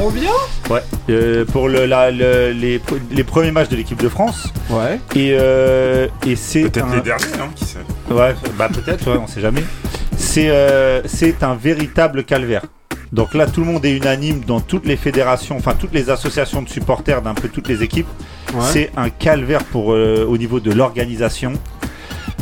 [0.00, 0.30] On vient
[0.68, 0.82] Ouais.
[1.10, 2.80] Euh, pour le, la- le- les,
[3.12, 4.48] les premiers matchs de l'équipe de France.
[4.68, 4.98] Ouais.
[5.14, 6.62] Et, euh, et c'est.
[6.62, 7.78] Peut-être un- les derniers, hein, qui sait.
[8.10, 9.62] Ouais, bah peut-être, ouais, on sait jamais.
[10.18, 12.62] C'est euh, c'est un véritable calvaire.
[13.12, 16.62] Donc là, tout le monde est unanime dans toutes les fédérations, enfin toutes les associations
[16.62, 18.08] de supporters d'un peu toutes les équipes.
[18.54, 18.60] Ouais.
[18.72, 21.52] C'est un calvaire pour euh, au niveau de l'organisation.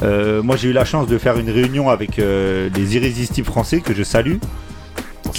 [0.02, 3.80] Euh, moi, j'ai eu la chance de faire une réunion avec euh, les irrésistibles français
[3.80, 4.38] que je salue,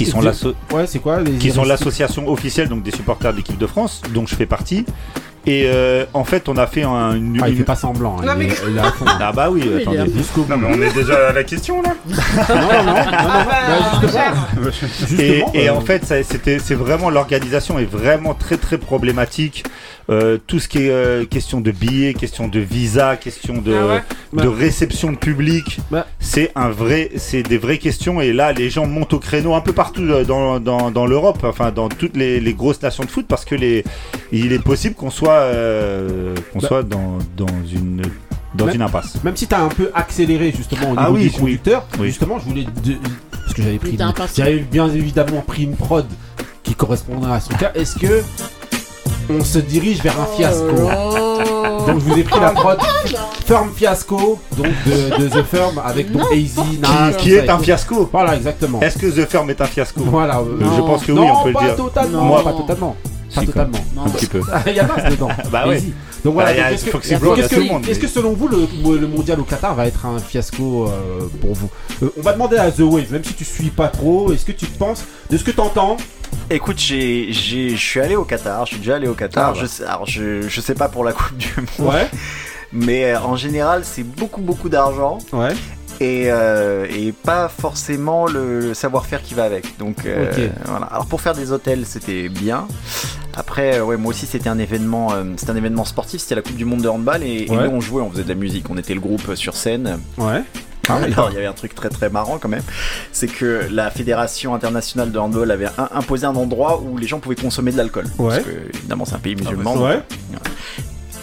[0.05, 0.21] sont,
[0.71, 0.85] Ouais,
[1.39, 4.85] qui sont l'association officielle donc des supporters de l'équipe de France, dont je fais partie.
[5.47, 8.17] Et euh, en fait, on a fait un, une, Ah, il une- fait pas semblant.
[8.19, 9.05] hein, Non, mais- est, il est à fond.
[9.19, 10.11] Ah bah oui, attendez.
[10.15, 10.45] Jusqu'au.
[10.49, 11.93] Non, mais on est déjà à la question là.
[12.49, 15.51] Non, non, non, non, non, Ah bah, bah, justement.
[15.53, 19.63] Et, euh, en fait, c'était, c'est vraiment l'organisation est vraiment très très problématique.
[20.09, 23.87] Euh, tout ce qui est euh, question de billets, question de visa, question de, Ah
[23.87, 24.55] ouais de Bah.
[24.55, 26.05] réception de public, Bah.
[26.19, 28.21] c'est un vrai, c'est des vraies questions.
[28.21, 31.39] Et là, les gens montent au créneau un peu partout euh, dans, dans, dans l'Europe,
[31.43, 33.83] enfin dans toutes les, les grosses nations de foot, parce que les,
[34.31, 36.67] il est possible qu'on soit, euh, qu'on Bah.
[36.67, 38.03] soit dans, dans une
[38.53, 39.21] dans une impasse.
[39.23, 42.07] Même si t'as un peu accéléré justement au niveau Ah oui, du conducteur, Oui.
[42.07, 42.63] justement, je voulais.
[42.63, 42.95] de-
[43.31, 43.97] Parce que j'avais pris.
[44.37, 46.05] J'avais bien évidemment pris une prod
[46.63, 47.71] qui correspondrait à son cas.
[47.75, 48.21] Est-ce que.
[49.29, 51.87] On se dirige vers un fiasco Oh.
[51.87, 52.79] Donc je vous ai pris la prod
[53.45, 58.09] Firm Fiasco, donc de, de The Firm avec donc AZ, Nas, Qui est un fiasco
[58.11, 58.81] Voilà, exactement.
[58.81, 60.01] Est-ce que The Firm est un fiasco?
[60.05, 60.39] Voilà.
[60.39, 61.75] euh, Euh, Je pense que oui, non, on peut le dire.
[61.75, 62.25] totalement.
[62.25, 62.43] Non.
[62.43, 62.95] Pas totalement.
[63.33, 63.77] Pas Si, totalement.
[63.95, 64.41] Non, Un petit peu.
[64.51, 65.27] Ah, Il y a Nas dedans.
[65.51, 65.65] Bah.
[65.75, 65.93] Easy.
[66.23, 66.49] Donc voilà.
[66.49, 68.67] Bah, il y a donc est-ce que- est-ce tout le que- selon vous le,
[68.99, 71.69] le mondial au Qatar va être un fiasco euh, pour vous?
[72.01, 74.51] Euh, On va demander à The Wave, même si tu suis pas trop, est-ce que
[74.53, 75.97] tu penses de ce que t'entends
[76.49, 79.49] Écoute, j'ai, j'ai, je suis allé au Qatar, je suis déjà allé au Qatar.
[79.49, 79.59] Ah, bah.
[79.59, 82.07] je, sais, alors je, je sais pas pour la Coupe du Monde, Ouais.
[82.71, 85.53] mais euh, en général, c'est beaucoup, beaucoup d'argent Ouais.
[85.99, 89.77] et, euh, et pas forcément le, le savoir-faire qui va avec.
[89.79, 90.85] Donc euh, voilà.
[90.85, 92.67] Alors pour faire des hôtels, c'était bien.
[93.37, 96.21] Après, ouais, moi aussi, c'était un événement, euh, c'était un événement sportif.
[96.21, 98.29] C'était la Coupe du Monde de handball et, et nous, on jouait, on faisait de
[98.29, 98.69] la musique.
[98.69, 99.99] On était le groupe sur scène.
[100.17, 100.41] Ouais.
[100.89, 100.95] Ah.
[101.03, 102.63] Alors, il y avait un truc très très marrant quand même,
[103.11, 107.19] c'est que la Fédération internationale de handball avait un- imposé un endroit où les gens
[107.19, 108.05] pouvaient consommer de l'alcool.
[108.17, 108.35] Ouais.
[108.35, 109.73] Parce que évidemment c'est un pays musulman.
[109.75, 110.01] Ah bah, Ouais.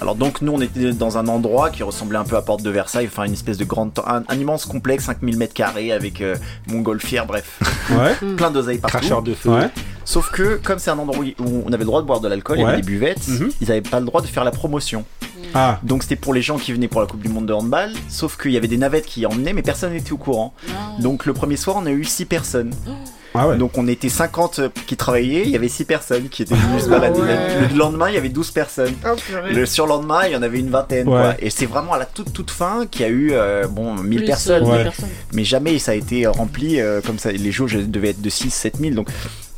[0.01, 2.71] Alors donc nous on était dans un endroit qui ressemblait un peu à Porte de
[2.71, 6.35] Versailles, enfin une espèce de grande, un, un immense complexe 5000 mètres carrés avec euh,
[6.67, 8.15] montgolfière, bref, Ouais.
[8.37, 8.99] plein d'oseilles partout.
[8.99, 9.51] Cracheur de feu.
[9.51, 9.69] Ouais.
[10.05, 12.59] Sauf que comme c'est un endroit où on avait le droit de boire de l'alcool,
[12.59, 13.51] il y avait des buvettes, Mhm.
[13.61, 15.05] ils n'avaient pas le droit de faire la promotion.
[15.55, 15.79] Ah.
[15.83, 18.37] Donc c'était pour les gens qui venaient pour la Coupe du Monde de handball, sauf
[18.41, 20.55] qu'il y avait des navettes qui emmenaient, mais personne n'était au courant.
[21.01, 22.73] Donc le premier soir, on a eu 6 personnes.
[23.35, 23.57] Ah ouais.
[23.57, 26.89] Donc on était 50 qui travaillaient, il y avait 6 personnes qui étaient venues se
[26.89, 27.19] balader.
[27.21, 27.69] ouais.
[27.71, 28.93] Le lendemain, il y avait 12 personnes.
[29.07, 29.17] Oh.
[29.51, 31.09] Le surlendemain, il y en avait une vingtaine.
[31.09, 31.15] Ouais.
[31.21, 31.35] quoi.
[31.39, 34.19] Et c'est vraiment à la toute toute fin qu'il y a eu euh, bon 1000
[34.19, 34.67] Plus, personnes.
[34.71, 35.09] euh, personnes.
[35.33, 37.33] Mais jamais ça a été rempli euh, comme ça.
[37.33, 39.09] Les jauges devaient être de 6 7000 donc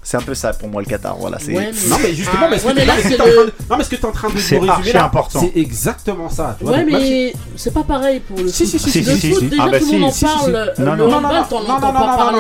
[0.05, 1.17] c'est un peu ça pour moi le Qatar.
[1.19, 3.27] Voilà, c'est Ouais, mais- Non mais justement, mais ce que Ouais, mais ce que en
[3.27, 5.41] le- train de- en train C'est résumer là, important.
[5.41, 6.55] c'est exactement ça.
[6.59, 6.75] tu vois.
[6.77, 8.79] Ouais, mais c'est pas pareil pour le Si, foot.
[8.81, 9.47] si, si, le si, si, foot, si.
[9.49, 10.73] déjà Ah bah tout le monde en si, si, si, parle.
[10.79, 11.81] Non, non, non, non, non, non, non,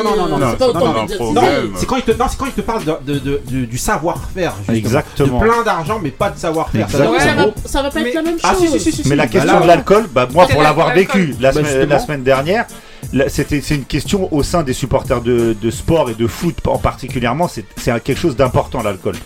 [0.05, 0.57] non, non, non, non,
[1.79, 4.55] C'est quand il te non, c'est quand il te parle du savoir-faire.
[4.72, 5.38] Exactement.
[5.40, 6.98] de plein d'argent mais pas de savoir-faire ça
[7.83, 8.40] va, pas être la même chose.
[8.44, 8.55] ah
[9.07, 11.20] Mais la bah question là, de l'alcool, bah moi C'est pour la- l'avoir l'alcool.
[11.22, 11.88] vécu la, Bah, semaine, justement.
[11.94, 12.66] la semaine dernière,
[13.29, 16.79] c'était c'est une question au sein des supporters de, de sport et de foot en
[16.79, 17.64] particulièrement, c'est
[18.03, 19.17] quelque chose d'important l'alcool.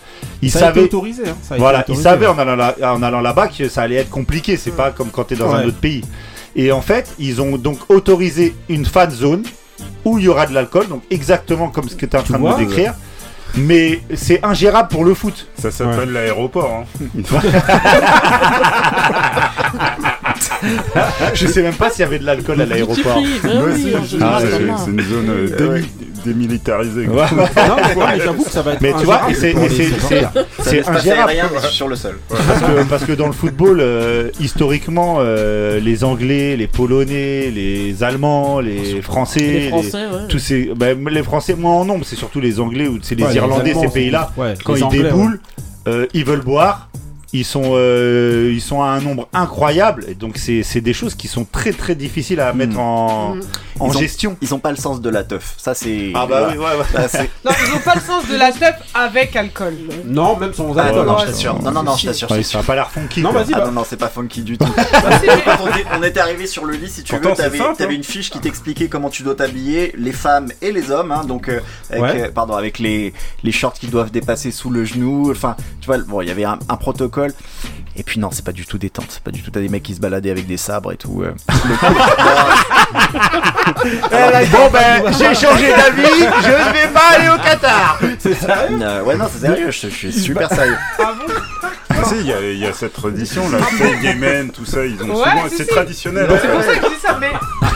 [0.41, 3.47] Ils ça savaient, autorisé hein, ça voilà, ils savaient en allant, là, en allant là-bas
[3.47, 4.57] que ça allait être compliqué.
[4.57, 6.03] C'est pas comme quand tu es dans un autre pays.
[6.55, 9.43] Et en fait, ils ont donc autorisé une fan zone
[10.03, 12.37] où il y aura de l'alcool, donc exactement comme ce que tu es en train
[12.37, 12.93] vois, de me décrire.
[13.55, 15.47] Mais c'est ingérable pour le foot.
[15.57, 16.71] Ça s'appelle l'aéroport.
[16.71, 16.85] Hein.
[21.33, 23.17] Je sais même pas s'il y avait de l'alcool à l'aéroport.
[23.17, 25.85] Oui, c'est une zone euh, démi-
[26.25, 27.07] démilitarisée.
[27.07, 27.15] Ouais.
[27.15, 27.27] quoi.
[27.67, 29.55] non mais, non, mais j'avoue que ça va être Mais tu vois, c'est-
[30.87, 31.29] ingérable.
[31.31, 32.17] rien mais sur le sol.
[32.29, 38.03] Parce que, parce que dans le football, euh, historiquement, euh, les Anglais, les Polonais, les
[38.03, 40.27] Allemands, les Français, Les les- Français, ouais.
[40.29, 43.35] tous ces, bah, les Français moins en nombre, c'est surtout les Anglais ou c'est les
[43.35, 44.31] Irlandais, ces pays-là.
[44.65, 45.39] Quand ils déboulent,
[46.13, 46.89] ils veulent boire.
[47.31, 51.13] Ils sont, euh, ils sont à un nombre incroyable, et donc c'est c'est des choses
[51.13, 53.41] qui sont très très difficiles à mettre en, Mm.
[53.81, 54.37] en Ils ont- gestion.
[54.41, 55.53] Ils ont pas le sens de la teuf.
[55.57, 56.11] Ça c'est.
[56.15, 56.47] Ah bah voilà.
[56.49, 57.07] oui, ouais, ouais.
[57.07, 59.75] Ça, Non, ils ont pas le sens de la teuf avec alcool.
[60.05, 61.05] Non, même sans Ah, alcool.
[61.05, 61.21] non, non, hein.
[61.21, 61.61] je t'assure.
[61.61, 62.31] Non, non, non, je t'assure.
[62.31, 63.21] Ouais, ça a pas l'air funky.
[63.21, 63.65] Non, vas-y, Ah bah.
[63.67, 64.65] non, non, c'est pas funky du tout.
[64.65, 67.75] Quand on, était arrivé sur le lit, si tu Pourtant, veux, t'avais hein.
[67.97, 71.47] une fiche qui t'expliquait comment tu dois t'habiller, les femmes et les hommes, hein, donc
[71.49, 71.59] euh,
[71.91, 72.21] avec, Ouais.
[72.23, 73.13] euh, pardon, avec les,
[73.43, 76.45] les shorts qui doivent dépasser sous le genou, enfin, tu vois, bon, il y avait
[76.45, 77.18] un, un protocole.
[77.95, 79.51] Et puis non, c'est pas du tout détente, c'est pas du tout.
[79.51, 81.21] T'as des mecs qui se baladaient avec des sabres et tout.
[81.23, 81.33] euh.
[84.51, 87.99] Bon ben, j'ai changé d'avis, je ne vais pas aller au Qatar.
[88.01, 90.77] Euh, ouais, non, c'est sérieux, je, je suis super sérieux.
[90.99, 91.33] Ah bon?
[91.63, 91.67] Ah,
[92.05, 94.85] si, il y, a- il y a cette tradition là, tu sais, Yémen, tout ça,
[94.85, 95.49] ils ont Ouais, souvent.
[95.49, 95.69] si, C'est si.
[95.69, 96.27] traditionnel.
[96.41, 97.27] C'est pour ça que je dis ça, mais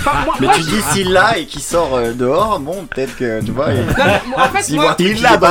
[0.05, 3.15] Enfin, moi, Mais moi, tu dis s'il l'a et qu'il sort euh, dehors, bon, peut-être
[3.15, 3.67] que tu vois.
[3.71, 5.47] il- non, en fait, moi, voit Il l'a cas,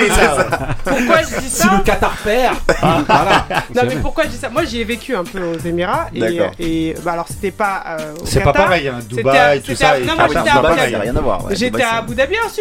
[0.00, 0.46] il l'a.
[0.84, 2.54] pourquoi je dis Si ça le Qatar perd,
[3.06, 3.46] voilà.
[3.74, 6.20] Non mais pourquoi je dis ça Moi j'y ai vécu un peu aux Émirats et,
[6.20, 6.52] D'accord.
[6.60, 9.98] et bah alors c'était pas euh, C'est pas pareil, hein, Dubaï, tout ça.
[9.98, 10.92] non, moi, Ah j'étais c'est à Abu ça pareil.
[10.92, 11.40] n'a rien à voir.
[11.50, 12.60] J'étais à c'est- Abu Dhabi aussi,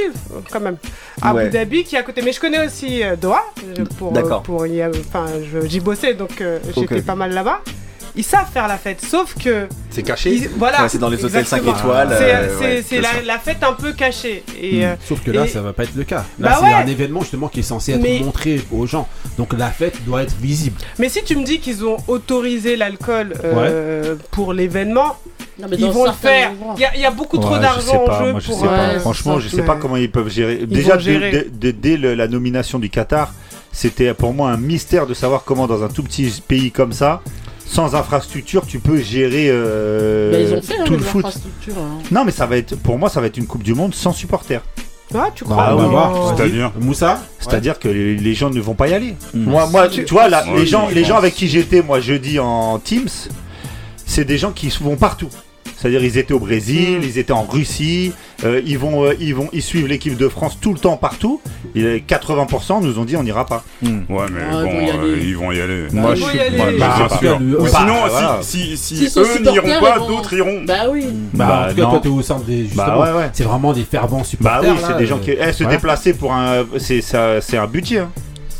[0.52, 0.78] quand même.
[1.22, 2.22] Abu Dhabi qui est à côté.
[2.24, 3.44] Mais je connais aussi euh, Doha
[4.00, 4.42] pour D'accord.
[4.42, 7.62] pour y, enfin je- j'y bossais donc euh, j'étais pas mal là-bas.
[8.18, 10.34] Ils savent faire la fête, sauf que C'est caché.
[10.34, 10.84] ils- voilà.
[10.84, 11.78] Ouais, c'est dans les hôtels 5 exactement.
[11.78, 12.16] étoiles.
[12.18, 15.32] C'est euh, c'est- ouais, c'est c'est la, fête un peu cachée et euh, Sauf que
[15.32, 16.24] là, et- ça va pas être le cas.
[16.40, 16.74] Là, Bah c'est ouais.
[16.74, 19.10] un événement justement qui est censé être Mais- montré aux gens.
[19.38, 20.78] Donc la fête doit être visible.
[20.98, 25.18] mais si tu me dis qu'ils ont autorisé l'alcool euh, pour l'événement,
[25.60, 26.52] Non, mais ils vont le faire.
[26.78, 28.40] Il y, a- il y a beaucoup trop Ouais, d'argent sais pas, en jeu moi,
[28.40, 28.60] je pour.
[28.62, 28.80] sais pas.
[28.80, 30.60] euh, Franchement, je sais mais- pas comment ils peuvent gérer.
[30.62, 31.32] Ils Déjà, dès- gérer.
[31.32, 33.34] dès- dès- dès le- la nomination du Qatar,
[33.78, 37.22] c'était pour moi un mystère de savoir comment, dans un tout petit pays comme ça,
[37.66, 41.26] sans infrastructure, tu peux gérer euh, Bah, ils ont fait hein, tout le foot.
[41.26, 41.98] hein.
[42.12, 44.14] Non, mais ça va être, pour moi, ça va être une Coupe du Monde sans
[44.14, 44.62] supporters.
[45.14, 46.36] Ah, tu Bah, crois.
[46.38, 49.16] C'est-à-dire Moussa C'est-à-dire que les, les gens ne vont pas y aller.
[49.34, 49.44] Mm.
[49.44, 51.24] Moi, moi, tu, vois, là, Ouais, les gens, je les gens pense.
[51.24, 53.10] avec qui j'étais, moi, jeudi en Teams,
[54.06, 55.30] c'est des gens qui vont partout.
[55.78, 57.04] C'est-à-dire, ils étaient au Brésil, Mm.
[57.04, 58.12] ils étaient en Russie,
[58.44, 61.42] euh, ils vont, euh, ils vont, ils suivent l'équipe de France tout le temps partout.
[61.76, 63.64] Et 80% nous ont dit on n'ira pas.
[63.84, 63.92] Ouais,
[64.32, 65.24] mais Ah, ils bon, vont y euh, aller.
[65.26, 65.88] ils vont y aller.
[65.92, 66.58] Moi, ils je vont suis y aller.
[66.58, 67.18] moi, Bah, je pas.
[67.18, 67.40] sûr.
[67.60, 68.40] Ou bah, sinon, voilà.
[68.42, 68.58] si,
[69.18, 70.64] eux n'iront supporters, pas, ils vont- d'autres iront.
[70.66, 71.06] Bah oui.
[71.34, 71.90] Bah, Bah, en tout cas, non.
[71.92, 72.64] toi, t'es au sein des.
[72.64, 73.30] Justement, Bah ouais, ouais.
[73.34, 74.72] c'est vraiment des fervents Bah supporters.
[74.74, 75.76] oui, c'est là, des gens euh, qui eh, se voilà.
[75.78, 78.00] déplacer pour un, c'est ça, c'est un budget.
[78.00, 78.10] hein.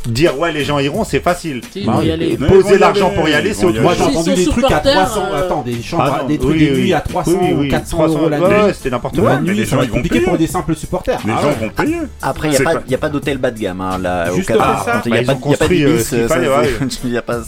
[0.06, 1.60] Dire ouais, les gens iront, c'est facile.
[1.72, 2.36] Si, Bah y aller.
[2.36, 4.92] Poser l'argent pour y aller, c'est y autre Moi, j'ai entendu des trucs à supporters,
[5.10, 5.22] 300.
[5.32, 6.80] euh, Attends, des chambres, Ah non, des trucs oui, des oui.
[6.82, 8.62] nuits à 300 Oui, oui, ou 400 300, euros la ouais, nuit.
[8.66, 9.36] ouais, c'était n'importe quoi.
[9.40, 10.28] Mais nuit, les ça gens, va ils être vont compliqué payer.
[10.28, 11.18] pour des simples supporters.
[11.26, 11.54] Les Ah gens ouais.
[11.60, 11.96] vont payer.
[12.22, 14.32] Après, il n'y a, pas- pas- y a pas d'hôtel bas de gamme hein, là,
[14.32, 14.36] au
[14.84, 14.92] ça.
[14.92, 15.98] Quand Il n'y Bah, a pas ont il y a pas construit, euh,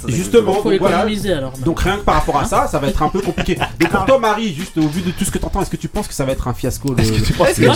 [0.09, 0.97] Justement, Faut donc voilà.
[0.99, 1.53] économiser alors.
[1.64, 3.57] Donc rien que par rapport à ça, ça va être un peu compliqué.
[3.79, 5.88] Donc pour toi, Marie, juste au vu de tout ce que t'entends, est-ce que tu
[5.88, 7.25] penses que ça va être un fiasco le- Est-ce que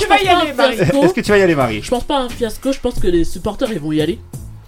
[0.00, 0.74] tu vas y aller, Marie.
[0.80, 2.94] Est-ce que tu vas y aller, Marie Je pense pas à un fiasco, je pense
[2.98, 4.18] que les supporters ils vont y aller.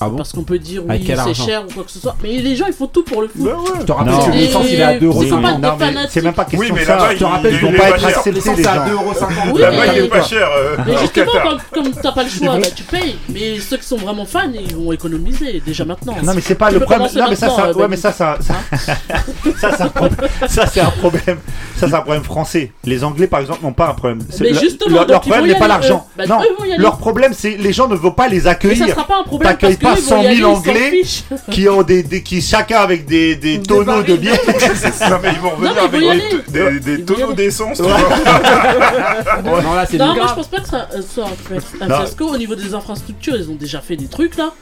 [0.01, 2.17] Ah bon Parce qu'on peut dire oui, c'est cher ou quoi que ce soit.
[2.23, 3.49] Mais les gens ils font tout pour le foot.
[3.81, 4.25] Je te rappelle Non.
[4.27, 5.23] que le licence il est à 2,50€.
[5.23, 6.11] C'est pas des Non, mais fanatiques.
[6.11, 7.09] c'est même pas question Oui, mais de ça.
[7.13, 8.33] Je te rappelle il- qu'ils il vont pas être acceptés.
[8.33, 9.53] L'essence, c'est c'est à à 2,50€.
[9.55, 10.49] Oui, Là-bas, mais- il est pas cher.
[10.57, 11.33] euh, Mais au justement,
[11.73, 13.17] comme, t'as pas le choix, bah, tu payes.
[13.29, 16.17] Mais ceux qui sont vraiment fans, ils vont économiser déjà maintenant.
[16.23, 17.09] Non mais c'est pas Tu le problème.
[17.15, 18.37] Non mais ça, ouais euh, mais ça, ça,
[19.61, 20.17] ça, c'est un problème.
[20.49, 21.39] Ça c'est un problème.
[21.77, 22.73] Ça c'est un problème français.
[22.85, 24.21] Les Anglais par exemple n'ont pas un problème.
[24.31, 26.07] C'est- Mais le- justement, leur, problème vont n'est pas aller, l'argent.
[26.17, 26.45] Bah, non, vont
[26.79, 28.89] leur problème c'est les gens ne veulent pas les accueillir.
[28.89, 30.37] sera pas un problème parce T'accueilles que pas eux, ils vont 100 y 000 aller,
[30.37, 31.03] ils s'en Anglais.
[31.51, 34.39] qui ont des, des- qui chacun avec des, des Des tonneaux de bière.
[35.11, 37.81] Non, mais ils vont revenir ils avec des, des, tonneaux d'essence.
[37.85, 39.63] Ouais.
[39.63, 42.27] Non, là c'est Non, moi je pense pas que ça soit un, fi- un fiasco
[42.29, 43.37] au niveau des infrastructures.
[43.37, 44.53] Ils ont déjà fait des trucs là.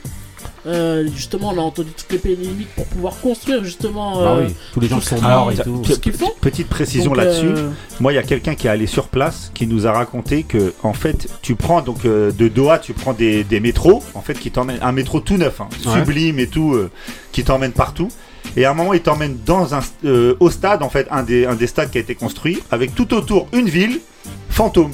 [0.64, 4.54] Euh, justement, on a entendu toutes les polémiques pour pouvoir construire justement Bah euh, oui,
[4.72, 5.82] tous les gens qui sont morts et tout.
[5.84, 6.30] ce qu'ils font.
[6.40, 7.46] Petite précision là-dessus.
[7.48, 10.44] euh, Moi, il y a quelqu'un qui est allé sur place qui nous a raconté
[10.44, 14.20] que, en fait, tu prends donc euh, de Doha, tu prends des, des métros, en
[14.22, 15.98] fait, qui t'emmènent un métro tout neuf, hein, Ouais.
[15.98, 16.90] sublime et tout, euh,
[17.32, 18.08] qui t'emmène partout.
[18.56, 21.44] Et à un moment, il t'emmène dans un euh, au stade, en fait, un des,
[21.46, 23.98] un des stades qui a été construit, avec tout autour une ville
[24.48, 24.92] fantôme.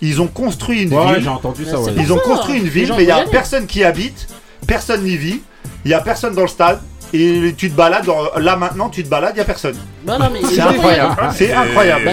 [0.00, 1.24] Ils ont construit une Ouais, ville.
[1.24, 2.22] j'ai entendu ça, Ouais, Ils ont ça.
[2.24, 4.28] construit une Les ville, mais il n'y a personne qui habite,
[4.66, 5.42] personne n'y vit,
[5.84, 6.80] il n'y a personne dans le stade.
[7.12, 8.06] Et tu te balades,
[8.38, 9.76] là maintenant tu te balades, il n'y a personne.
[10.04, 11.16] bah non, mais les C'est incroyable.
[11.20, 11.32] aller.
[11.36, 12.04] C'est incroyable.
[12.04, 12.12] Bah,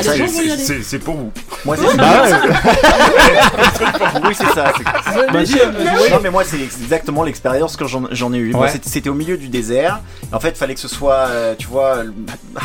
[0.84, 1.32] c'est- pour vous.
[1.66, 2.24] Moi, c'est Bah
[4.28, 4.74] oui, c'est ça.
[5.16, 8.54] euh, Non mais moi c'est exactement l'expérience que j'en j'en ai eu.
[8.54, 8.70] Ouais.
[8.70, 10.02] c'était- c'était au milieu du désert.
[10.32, 12.00] En fait fallait que ce soit, euh, tu vois,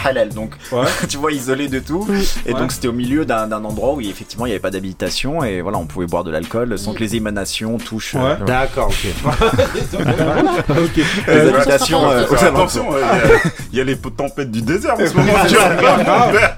[0.04, 0.86] halal, donc Ouais.
[1.08, 2.06] tu vois isolé de tout.
[2.46, 2.60] Et Ouais.
[2.60, 5.60] donc c'était au milieu d'un d'un endroit où effectivement il n'y avait pas d'habitation et
[5.60, 8.36] voilà on pouvait boire de l'alcool sans que les émanations touchent euh.
[8.46, 9.06] D'accord, ok.
[10.70, 10.96] Ok.
[10.96, 13.06] les Euh, habitations attention, il y a-
[13.72, 15.32] il y, a les tempêtes du désert en ce moment.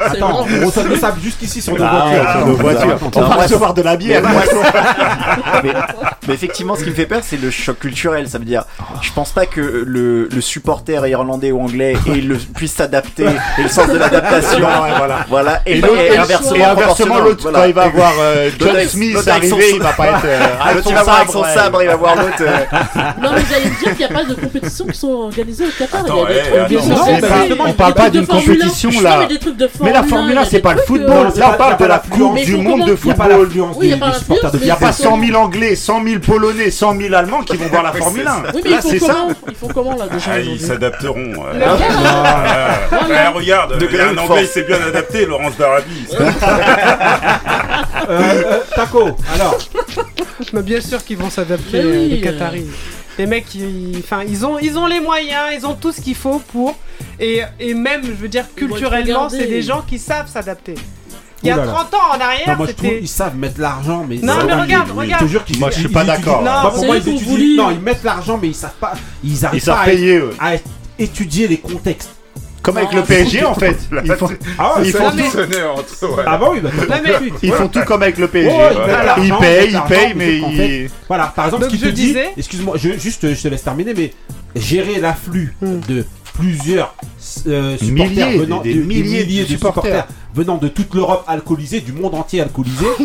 [0.00, 2.30] Attends, on reçoit le sable jusqu'ici sur nos Ah, voitures.
[2.32, 2.98] sur nos voitures.
[3.16, 4.22] On va recevoir de la bière.
[6.26, 8.28] Mais effectivement, ce qui me fait peur, c'est le choc culturel.
[8.28, 8.64] Ça veut dire,
[9.02, 13.26] je pense pas que le, le supporter irlandais ou anglais et le, puisse s'adapter
[13.58, 14.66] et le sens de l'adaptation.
[14.96, 15.26] Voilà.
[15.28, 15.60] Voilà.
[15.66, 17.60] Et, Et, et inversement, inversement, l'autre, Voilà.
[17.60, 20.24] quand il va voir euh, John Smith l'autre avec son- arriver, il va pas être.
[20.24, 21.54] euh, avec L'autre, son il va avec sabre, ouais.
[21.54, 22.28] sabre, il va voir l'autre.
[22.40, 22.58] euh,
[23.22, 26.00] Non, mais me dire qu'il n'y a pas de compétitions qui sont organisées au Qatar.
[26.04, 28.54] Attends, il y a des eh, trucs non, pas- on parle pas d'une Formule 1.
[28.54, 29.28] compétition, là.
[29.80, 31.28] mais la Formule Formule 1, 1, il y a c'est pas le football.
[31.36, 32.36] Là, on parle de la l'affluence.
[32.38, 33.48] Coupe du monde de football.
[33.82, 37.56] il n'y a pas c'est 100 000 Anglais, 100 000 Polonais, 100 000 Allemands qui
[37.56, 38.42] vont voir la Formule 1.
[38.54, 39.12] Oui, mais Là, ils font c'est ça.
[39.14, 41.32] comment Ils font comment là déjà Ah, ils s'adapteront.
[43.34, 46.06] regarde, un anglais, il s'est bien adapté, Laurence d'Arabie.
[48.06, 49.56] Euh, euh, Taco, alors,
[50.52, 52.20] Mais bien sûr qu'ils vont s'adapter, euh, les.
[52.20, 52.66] Qataris.
[53.18, 56.14] Les mecs, ils, enfin, ils ont, ils ont les moyens, ils ont tout ce qu'il
[56.16, 56.76] faut pour.
[57.20, 60.74] Et, et même, je veux dire, Ils culturellement, c'est des gens qui savent s'adapter.
[61.42, 61.72] Il y a Ouh là là.
[61.72, 62.98] 30 ans en Non, arrière, moi je trouve c'était.
[63.00, 65.22] qu'ils savent mettre l'argent, mais Non, mais regarde, Je regarde.
[65.24, 66.42] te jure qu'ils Moi, je suis ils- pas ils d'accord.
[66.42, 67.64] Non, pour moi, ils étudient.
[67.64, 68.94] Non, ils mettent l'argent, mais ils savent pas.
[69.22, 70.34] Ils arrivent Ils savent pas à- payer, eux.
[70.40, 70.52] à
[70.98, 72.10] étudier les contextes.
[72.64, 73.76] Comme avec le PSG en fait.
[74.04, 76.06] Ils font, Ah ouais, Ils font tout-.
[76.26, 76.70] Ah bah oui, bah,
[77.42, 78.50] ils font tout comme avec le PSG.
[79.22, 82.76] Ils payent, ils payent, mais Voilà, par exemple, ce qu'il je te dit, disais- excuse-moi,
[82.78, 84.12] je, juste je te laisse terminer, mais
[84.56, 85.80] gérer l'afflux Hmm.
[85.88, 86.94] de plusieurs
[87.46, 89.82] euh, supporters Milliers, venant des- de, des milliers de de supporters.
[89.84, 90.06] supporters.
[90.34, 92.84] Venant de toute l'Europe alcoolisée, du monde entier alcoolisé.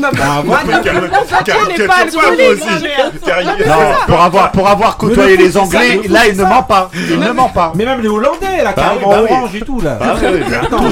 [3.69, 3.75] Non,
[4.07, 6.89] pour avoir, pour avoir côtoyé le les Anglais, là il ne ment pas.
[7.09, 7.71] Il ne ment pas.
[7.75, 9.27] Mais même les Hollandais, là, Bah en bah oui.
[9.31, 9.97] orange et tout, là.
[10.01, 10.83] Ah oui, mais Attends,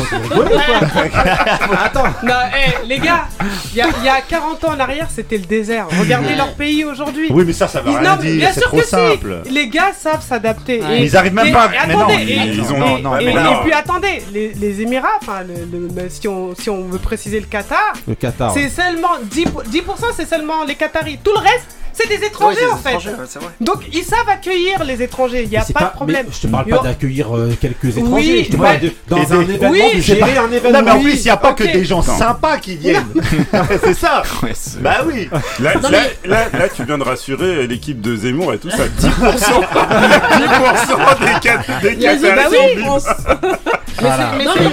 [1.86, 2.04] Attends.
[2.24, 3.26] Non, eh, les gars,
[3.72, 5.88] il y, a- il y a 40 ans en arrière, c'était le désert.
[6.00, 7.28] Regardez leur pays aujourd'hui.
[7.32, 8.40] Oui, mais ça, ça veut Ils- rien non, mais dire.
[8.40, 8.90] bien C'est sûr trop que si.
[8.90, 9.42] simple.
[9.50, 10.82] Les gars savent s'adapter.
[11.00, 11.70] Ils arrivent même pas.
[11.88, 15.88] Mais non, ils- et- ont- non, non, puis attendez, les, les Émirats, enfin, le-
[16.28, 18.52] si, on, si on veut préciser le Qatar, Le Qatar.
[18.54, 19.84] c'est seulement 10%, 10%
[20.16, 21.20] c'est seulement les Qataris.
[21.24, 22.94] Tout le reste, c'est des étrangers en fait.
[22.94, 23.26] vrai.
[23.62, 26.26] Donc ils savent accueillir les étrangers, il n'y a Mais pas, de problème.
[26.28, 28.44] mais je te parle Mais pas d'accueillir euh, quelques Oui, étrangers.
[28.46, 28.68] je te ouais.
[28.68, 30.80] parle de, dans Et un des- événement, Oui, de c'est gérer un événement.
[30.80, 33.06] Non, mais en Oui, plus, il n'y a pas que des gens sympas qui viennent.
[33.84, 34.24] c'est ça.
[34.44, 35.30] Ouais, Bah oui.
[35.60, 38.70] Là, Non, là, mais- là, là, tu viens de rassurer l'équipe de Zemmour et tout
[38.70, 38.84] ça.
[38.88, 39.12] 10%, 10%
[41.82, 43.12] des, des Qataris bah.
[44.00, 44.32] Voilà.
[44.38, 44.70] Mais Non, c'est mais-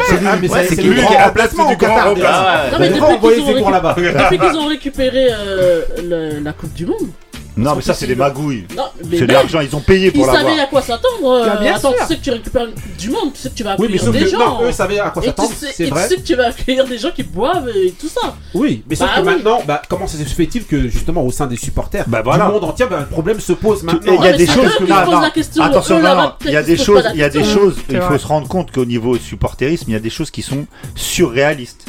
[0.48, 0.66] vrai.
[0.68, 2.14] C'est mais à remplacement place du grand remplacement.
[2.14, 2.64] déjà.
[2.72, 3.94] Non, mais Ils depuis qu'ils ont, Zemmour récup- là-bas.
[3.96, 7.08] depuis qu'ils ont récupéré euh, le- la Coupe du Monde.
[7.56, 8.66] Non, mais ça, c'est des magouilles.
[8.76, 10.60] Non, mais C'est de l'argent, ils ont payé Ils pour savaient l'avoir.
[10.60, 11.24] à quoi s'attendre.
[11.24, 11.98] euh, bien Attends, sûr.
[12.00, 12.66] tu sais que tu récupères
[12.98, 14.38] du Monde, tu sais que tu vas Oui, mais accueillir des que gens.
[14.60, 16.08] non, eux savaient à quoi tu s'attendre, sais, c'est tu vrai.
[16.08, 18.34] sais que tu vas accueillir des gens qui boivent et tout ça.
[18.54, 19.34] Oui, mais sauf Bah que oui.
[19.36, 22.46] maintenant, bah, comment ça se fait-il que justement au sein des supporters Bah voilà.
[22.46, 24.14] du monde entier, bah, le problème se pose maintenant.
[24.18, 25.60] Il y a des choses que.
[25.62, 26.00] Attention.
[26.46, 27.76] Il y a des choses, il y a des choses.
[27.88, 30.66] Il faut se rendre compte qu'au niveau supporterisme, il y a des choses qui sont
[30.96, 31.84] surréalistes.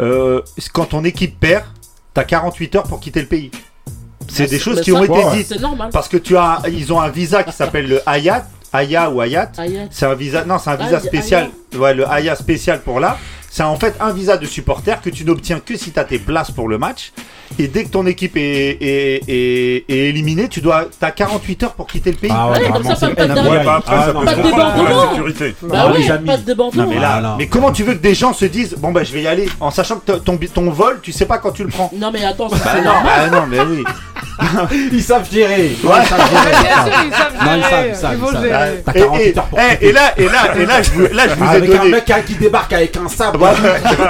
[0.00, 0.40] Euh,
[0.72, 1.64] quand ton équipe perd,
[2.14, 3.50] t'as 48 heures pour quitter le pays.
[4.28, 5.60] C'est des choses qui ont été dites
[5.92, 9.52] parce que tu as, ils ont un visa qui s'appelle le Hayat, Aya ou Hayat.
[9.58, 11.50] Aïe, C'est un visa, non, c'est un visa spécial.
[11.76, 13.18] Ouais, le Aya spécial pour là.
[13.50, 16.18] C'est en fait un visa de supporter que tu n'obtiens que si tu as tes
[16.18, 17.12] places pour le match.
[17.58, 21.72] Et dès que ton équipe est, est, est, est éliminée, tu dois, as 48 heures
[21.74, 22.30] pour quitter le pays.
[22.32, 25.54] Ah Ouais, comme vraiment, ça, c'est pas de bah Ah, sécurité.
[25.62, 26.86] Bah oui, pas de débordement.
[26.88, 27.34] Mais là, Voilà.
[27.38, 29.48] mais comment tu veux que des gens se disent bon bah je vais y aller
[29.60, 32.24] en sachant que ton, ton vol tu sais pas quand tu le prends Non mais
[32.24, 33.30] attends, Bah c'est non, normal.
[33.30, 33.84] bah non mais oui.
[34.92, 35.76] Ils savent gérer.
[35.84, 35.90] Ouais.
[36.02, 36.52] Ils savent gérer.
[37.06, 38.44] Ils savent Non, ils savent, gérer, ils savent, ils vont ils savent.
[38.44, 38.82] gérer.
[38.84, 41.22] T'as Et, 48 et, heures pour et- là et là et là je vous, là
[41.28, 43.38] je vous ai Avec un donné mec qui débarque avec un sabre.
[43.38, 43.58] Voilà.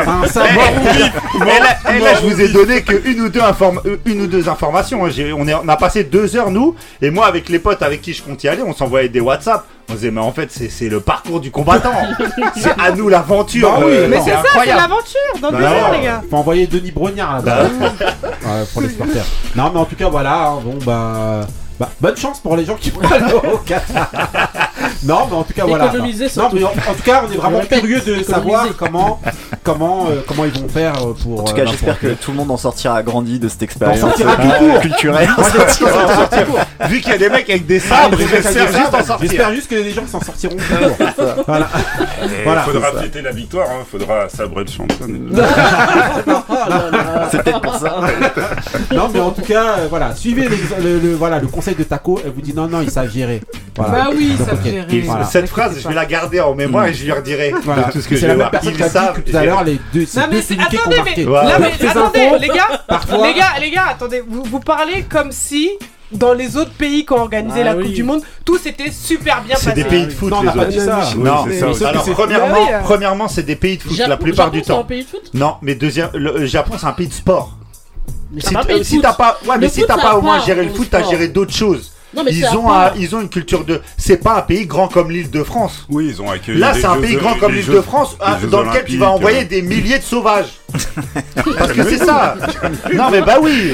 [0.06, 0.48] un sabre.
[0.54, 4.20] Et là, et là, je vous ai donné que une ou deux, inform- euh, une
[4.22, 5.04] ou deux informations.
[5.04, 5.10] hein.
[5.10, 8.00] J'ai- On, est, on a passé deux heures, nous, et moi, avec les potes avec
[8.02, 9.64] qui je compte y aller, on s'envoyait des WhatsApp.
[9.90, 11.92] On disait, mais en fait, c'est le parcours du combattant.
[12.56, 13.70] c'est à nous l'aventure.
[13.72, 14.80] Bah oui, euh, Mais c'est ça, c'est incroyable.
[14.80, 16.22] l'aventure dans Bah deux heures, les gars.
[16.30, 17.62] Faut envoyer Denis Brognard là-bas.
[18.44, 19.24] Ouais, pour les supporters.
[19.56, 20.48] Non, mais en tout cas, voilà.
[20.48, 21.40] hein, bon, bah.
[21.78, 24.10] bah, bonne chance pour les gens qui vont aller au Qatar.
[25.04, 25.86] non, mais en tout cas, voilà.
[25.86, 26.56] Économiser, Non, surtout.
[26.56, 28.24] mais en, en tout cas, on est vraiment curieux de économiser.
[28.32, 29.20] savoir comment,
[29.62, 31.40] comment, euh, comment ils vont faire euh, pour.
[31.40, 33.64] En tout euh, cas, j'espère que tout le monde en sortira grandi de cette En
[33.64, 34.80] expérience sortira tout court.
[34.80, 35.28] culturelle.
[36.88, 39.18] Vu qu'il y a des mecs avec des Ah, sabres, j'espère juste- juste en sortir.
[39.30, 40.56] J'espère juste que les gens s'en sortiront.
[41.46, 41.68] Voilà.
[42.22, 42.62] Il Voilà.
[42.62, 43.84] faudra fêter la victoire, hein.
[43.90, 45.06] faudra sabrer le champion.
[47.30, 47.96] C'est peut-être pour ça.
[48.94, 50.14] Non, mais en tout cas, voilà.
[50.14, 52.20] Suivez le, le- voilà, le conseil de Taco.
[52.24, 53.40] Elle vous dit non, non, ils savent gérer.
[53.76, 53.92] Voilà.
[53.92, 54.86] Bah oui, ça gérer.
[54.90, 55.24] Il- Voilà.
[55.24, 57.84] Cette phrase, je vais la garder en mémoire et je lui redirai Voilà.
[57.84, 58.50] tout ce que je c'est la vais même voir.
[58.50, 60.54] personne Ils qui a dit savent que tout à l'heure les deux, Non mais c'est-
[60.58, 65.02] attendez, mais, non, attendez, les gars, Parfois, les gars, les gars, attendez, vous, vous parlez
[65.08, 65.70] comme si
[66.10, 67.84] dans les autres pays qui ont organisé Ah la oui.
[67.84, 69.82] Coupe du Monde, tout s'était super bien C'est passé.
[69.82, 70.68] des pays de foot, non, on les n'a pas autres.
[70.68, 71.00] dit ça.
[71.16, 72.80] Oui, Non, c'est ça Alors, c'est- premièrement, euh.
[72.84, 74.84] premièrement, c'est des pays de foot Japon- la plupart Japon, du c'est un temps.
[74.84, 75.30] pays de foot?
[75.32, 77.56] Non, mais deuxième, le euh, Japon, c'est un pays de sport.
[78.34, 79.88] Mais Si, c'est pas un t- pays de si t'as pas, ouais, mais si foot,
[79.88, 81.91] t'as pas au moins géré le foot, t'as géré d'autres choses.
[82.14, 83.80] Non, mais Ils ont, un- ils ont une culture de.
[83.96, 85.86] C'est pas un pays grand comme l'île de France.
[85.88, 86.58] Oui, ils ont accueilli.
[86.58, 89.44] Là, c'est un pays grand comme l'île de France, hein, dans lequel tu vas envoyer
[89.44, 90.52] des milliers de sauvages.
[91.58, 92.36] Parce que c'est ça.
[92.94, 93.72] Non, mais bah oui.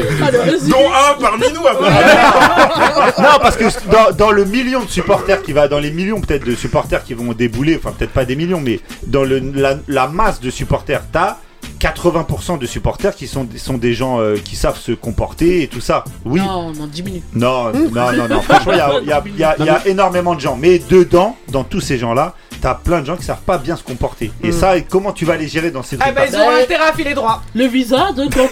[0.69, 1.63] Dont un parmi nous.
[3.23, 6.45] Non, parce que dans, dans le million de supporters qui va, dans les millions peut-être
[6.45, 10.07] de supporters qui vont débouler, enfin peut-être pas des millions, mais dans le, la, la
[10.09, 11.39] masse de supporters, t'as
[11.81, 15.81] 80% de supporters qui sont, sont des gens euh, qui savent se comporter et tout
[15.81, 16.03] ça.
[16.25, 16.41] Oui.
[16.41, 17.25] Non, non, 10 minutes.
[17.35, 18.41] Non, non, non, non.
[18.43, 20.41] Franchement, il y a, il y a- il y a- il y a énormément de
[20.41, 20.57] gens.
[20.61, 23.85] Mais dedans, dans tous ces gens-là, t'as plein de gens qui savent pas bien se
[23.85, 24.33] comporter.
[24.43, 26.89] Et ça, comment tu vas les gérer dans ces Ah trucs-là bah ils ont intérêt
[26.89, 27.43] à filer droit.
[27.55, 28.49] Le visa de Vancouver,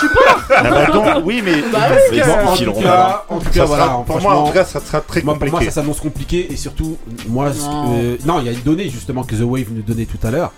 [0.00, 0.18] tu peux
[0.56, 1.80] Ah bah donc, Oui, mais Bah
[2.10, 2.20] oui.
[2.24, 3.86] Bon, en tout cas, en tout ça cas, sera- voilà.
[4.06, 5.70] pour moi, en tout cas, ça sera très Moi, pour moi, compliqué.
[5.70, 6.96] ça s'annonce compliqué et surtout,
[7.28, 7.94] moi, Non.
[7.98, 10.30] euh, non, il y a une donnée justement que The Wave nous donnait tout à
[10.30, 10.52] l'heure.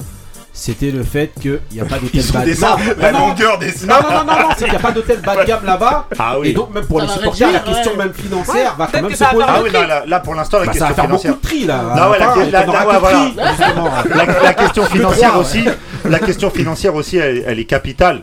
[0.55, 2.79] C'était le fait qu'il n'y a pas d'hôtel bas de gamme.
[2.99, 4.93] la Non, non, longueur des non, non, non, non, non, c'est qu'il n'y a pas
[4.93, 6.09] d'hôtel bas de gamme là-bas.
[6.19, 7.97] Ah Et donc, même pour Ça les supporters, la question ouais.
[7.97, 9.45] même financière Ouais, va quand même se poser.
[9.49, 11.37] Ah oui, là, là, là, pour l'instant, la Bah, ça va question faire beaucoup financière.
[11.37, 11.95] de tri là.
[11.97, 12.19] Non, ouais,
[14.45, 15.65] la- question financière aussi,
[16.05, 18.23] la question financière aussi, elle, est capitale.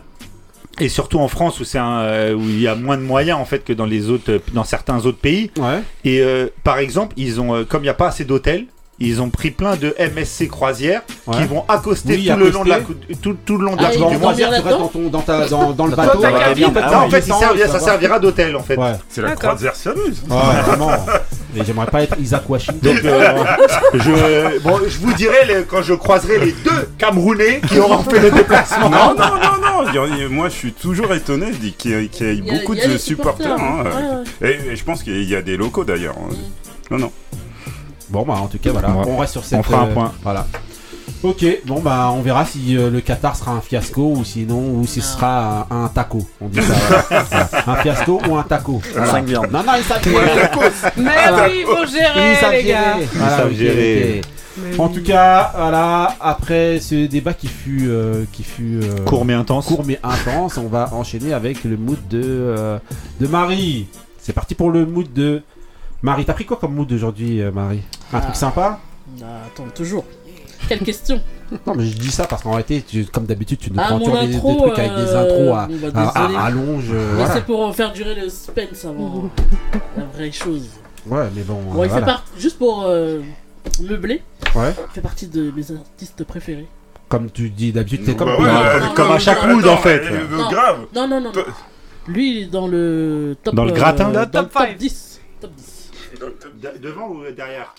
[0.81, 3.43] Et surtout en France où c'est euh, où il y a moins de moyens en
[3.43, 5.51] fait que dans les autres, dans certains autres pays.
[5.57, 5.81] Ouais.
[6.05, 8.65] Et euh, par exemple, ils ont, euh, comme il n'y a pas assez d'hôtels,
[9.01, 11.37] ils ont pris plein de MSC croisières Ouais.
[11.37, 12.79] qui vont accoster Oui, tout le long de la
[13.21, 14.35] tout, tout le long de Ah, la Coupe du Monde.
[14.35, 16.19] tu dans, ton, dans, ta, dans, dans le bateau.
[16.19, 16.65] ta cabine.
[16.65, 18.75] en fait, Non, en fait, il servira- ça servira d'hôtel en fait.
[18.77, 20.21] Ouais, C'est la croisière sérieuse.
[20.29, 20.91] ouais, vraiment.
[21.55, 22.95] Et j'aimerais pas être Isaac Washington.
[22.95, 23.43] Donc, euh,
[23.93, 28.19] je, bon, je vous dirai les- quand je croiserai les deux Camerounais qui auront fait
[28.19, 28.89] le déplacement.
[28.89, 30.05] Non, non, non, non.
[30.17, 31.99] il Moi, je suis toujours étonné je dis qu'il y, ait
[32.49, 33.51] a- beaucoup il y a de supporters.
[33.59, 33.83] hein.
[34.41, 34.59] Ouais, ouais.
[34.67, 36.15] Et, et je pense qu'il y a des locaux d'ailleurs.
[36.19, 36.33] hein.
[36.91, 37.11] Non, non.
[38.09, 38.89] Bon, bah, en tout cas, voilà.
[38.89, 39.05] Ouais.
[39.07, 39.59] On reste sur cette.
[39.59, 40.11] On fera un euh, point.
[40.23, 40.47] Voilà.
[41.23, 44.85] Ok, bon, bah, on verra si euh, le Qatar sera un fiasco ou sinon, ou
[44.87, 46.25] si ce sera un, un taco.
[46.39, 46.73] On dit ça.
[47.09, 47.49] voilà.
[47.67, 48.81] Un fiasco ou un taco.
[48.93, 49.11] Voilà.
[49.11, 49.51] Cinq viandes.
[49.51, 50.49] Non, non, ils savent gérer.
[50.97, 51.47] Mais Voilà.
[51.49, 52.93] oui, il faut gérer, les gars.
[52.93, 53.07] gérer.
[53.13, 54.21] Voilà, savent ok, gérer.
[54.23, 54.29] ok.
[54.61, 59.23] Mais En tout cas, voilà, après ce débat qui fut, euh, qui fut euh, Court
[59.25, 59.65] mais intense.
[59.67, 62.77] court mais intense, on va enchaîner avec le mood de, euh,
[63.19, 63.87] de Marie.
[64.21, 65.41] C'est parti pour le mood de
[66.01, 66.25] Marie.
[66.25, 67.81] T'as pris quoi comme mood aujourd'hui, euh, Marie
[68.13, 68.21] Un Ah.
[68.21, 68.79] truc sympa
[69.21, 70.05] Ah, attends, toujours.
[70.67, 71.19] Quelle question
[71.67, 73.97] Non, mais je dis ça parce qu'en réalité, tu- comme d'habitude, tu nous Ah, prends
[74.21, 76.37] des, des intro, trucs avec des euh, intros à, bah, à, à- désolé.
[76.37, 76.85] à allonge.
[76.91, 77.33] euh, voilà.
[77.33, 79.29] c'est pour faire durer le suspense avant
[79.97, 80.67] la vraie chose.
[81.07, 81.59] Ouais, mais bon.
[81.73, 83.21] Bon, euh, il fait juste pour euh,
[83.81, 84.21] meubler,
[84.55, 84.73] Ouais.
[84.77, 86.67] il fait partie de mes artistes préférés.
[87.07, 88.27] Comme tu dis d'habitude, c'est comme.
[88.29, 90.01] Bah ouais, euh, non, comme non, à chaque mood en fait.
[90.03, 90.49] euh, euh, Non.
[90.51, 90.79] grave.
[90.93, 91.31] Non, non, non.
[92.07, 93.55] Lui, il est dans le top.
[93.55, 94.77] Dans le euh, gratin, là, dans top le top five.
[94.77, 95.21] 10.
[95.41, 95.65] Top 10.
[96.19, 97.73] Devant ou derrière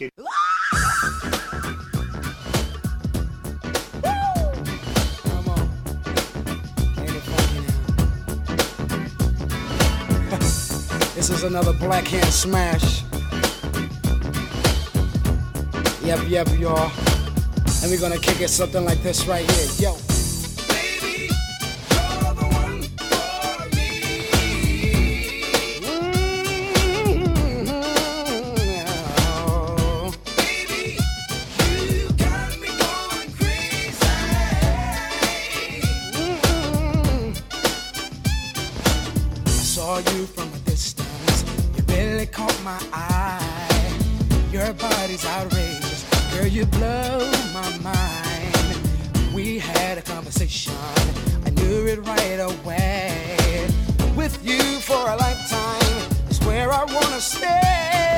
[11.15, 13.03] This is another black hand smash.
[16.03, 16.91] Yep, yep, y'all.
[17.83, 19.91] And we're gonna kick it something like this right here.
[19.91, 20.10] Yo.
[42.21, 43.99] Really caught my eye.
[44.53, 46.05] Your body's outrageous.
[46.33, 49.35] Girl, you blow my mind.
[49.35, 50.75] We had a conversation.
[51.47, 53.69] I knew it right away.
[54.17, 58.10] With you for a lifetime is where I wanna stay.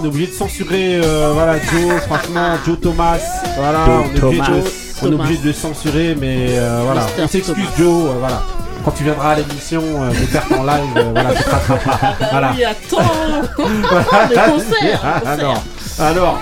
[0.00, 3.18] On est obligé de censurer, euh, voilà, Joe, franchement, Joe Thomas,
[3.56, 4.56] voilà, Joe on est obligé, Thomas.
[4.58, 4.62] de,
[5.02, 7.22] on est obligé de le censurer, mais euh, voilà, Mr.
[7.24, 7.68] on s'excuse, Thomas.
[7.78, 8.42] Joe, euh, voilà.
[8.84, 11.98] Quand tu viendras à l'émission, euh, de faire ton live, euh, voilà, tu te rattraperas.
[12.18, 12.52] Bah Voilà.
[12.56, 13.12] oui, attends
[14.30, 15.30] Les concerts, Ah.
[15.30, 15.62] Alors,
[15.98, 16.40] alors,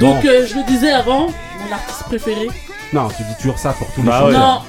[0.00, 0.28] Donc Bon.
[0.28, 2.48] euh, je le disais avant, mon artiste préféré.
[2.92, 4.30] non, tu dis toujours ça pour tous les Bah chanteurs.
[4.32, 4.38] ouais.
[4.38, 4.60] Non,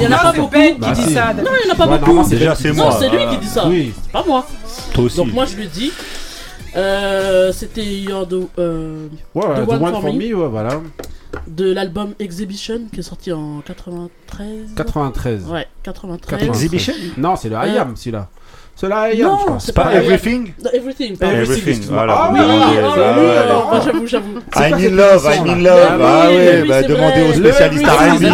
[0.00, 0.50] il y en a Non, pas beaucoup.
[0.50, 1.14] Ben Bah, qui dit si.
[1.14, 1.32] ça.
[1.34, 2.06] Non, il y en a pas Ouais, beaucoup.
[2.12, 2.84] normalement, c'est Déjà, Ben c'est moi.
[2.86, 3.66] Non, c'est lui euh, qui dit ça.
[3.66, 4.46] Oui, C'est pas moi.
[4.94, 5.16] Toi aussi.
[5.18, 5.92] Donc moi je lui dis.
[6.76, 10.18] Euh, C'était You're the- euh, ouais, The The One One for for Me.
[10.18, 10.80] Me, ouais, voilà.
[11.46, 14.74] de l'album Exhibition qui est sorti en 93.
[14.76, 15.44] 93.
[15.48, 16.38] Ouais, 93.
[16.38, 16.48] 93.
[16.48, 16.94] Exhibition?
[17.16, 18.28] Non, c'est le I Euh, Am, celui-là.
[18.82, 21.16] C'est le I Am, Non, c'est Pas pas Everything Everything.
[21.16, 21.36] pardon.
[21.36, 22.14] Everything, voilà.
[22.18, 24.38] Ah Oui, oh, j'avoue, j'avoue.
[24.56, 25.88] I'm in love, I'm in love.
[25.88, 28.24] Bah Bah oui, bah demandez aux spécialistes R&B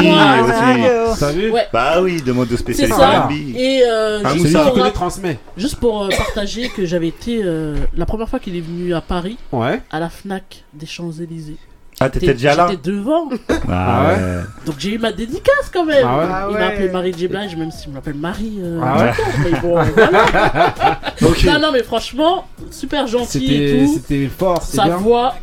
[1.11, 1.53] aussi.
[1.71, 2.97] Bah oui, demande aux spécialistes.
[2.99, 3.33] R&B.
[3.59, 5.39] Et euh, Ah, juste, pour, transmet.
[5.59, 9.37] juste pour partager que j'avais été euh, la première fois qu'il est venu à Paris
[9.53, 11.59] à la Fnac des Champs-Élysées.
[12.01, 12.69] Ah, t'étais déjà là?
[12.71, 13.29] J'étais devant.
[13.71, 14.17] Ah ouais
[14.67, 16.07] Donc j'ai eu ma dédicace quand même.
[16.07, 16.61] Ah ouais Ah Il ouais.
[16.61, 17.29] m'a appelé Marie J.
[17.29, 18.59] Blige, même s'il m'appelle Marie.
[18.61, 21.01] euh, Ah ouais maintenant, mais bon, voilà.
[21.23, 21.45] Ok.
[21.45, 23.95] Non, non, mais franchement, super gentil et tout.
[23.95, 24.97] c'était fort, Sa bien.
[24.99, 25.35] voix,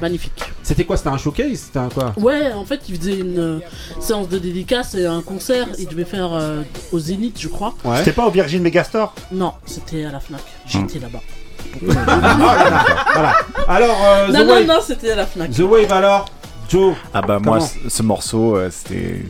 [0.00, 0.42] magnifique.
[0.62, 2.12] C'était quoi C'était un showcase C'était un quoi?
[2.16, 3.58] Ouais, en fait, il faisait une euh,
[4.00, 5.68] séance de dédicace et un concert.
[5.78, 7.74] Il devait faire euh, au Zénith, je crois.
[7.84, 7.98] Ouais.
[7.98, 9.14] C'était pas au Virgin Megastore?
[9.30, 10.42] Non, c'était à la Fnac.
[10.66, 11.20] J'étais là-bas.
[11.82, 13.36] Voilà.
[13.68, 14.66] Alors, euh, Non, The non, Wave.
[14.66, 15.50] non, c'était la Fnac.
[15.50, 16.26] The Wave alors
[16.68, 19.22] Joe Ah bah moi, ce, ce morceau, euh, c'était...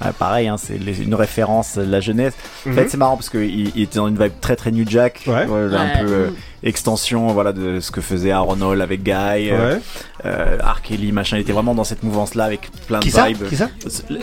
[0.00, 2.34] ah, pareil, hein, c'est une référence de la jeunesse.
[2.66, 2.74] En Mhm.
[2.76, 5.34] fait, c'est marrant parce qu'il il était dans une vibe très très New Jack, Ouais.
[5.34, 6.00] un Ouais.
[6.00, 6.30] peu euh,
[6.64, 9.12] extension voilà de ce que faisait Aaron Hall avec Guy,
[9.50, 9.80] euh, Ouais.
[10.26, 10.80] euh, R.
[10.82, 11.36] Kelly, machin.
[11.36, 13.48] Il était vraiment dans cette mouvance-là avec plein de Qui ça vibes.
[13.48, 13.68] Qui ça
[14.10, 14.18] le-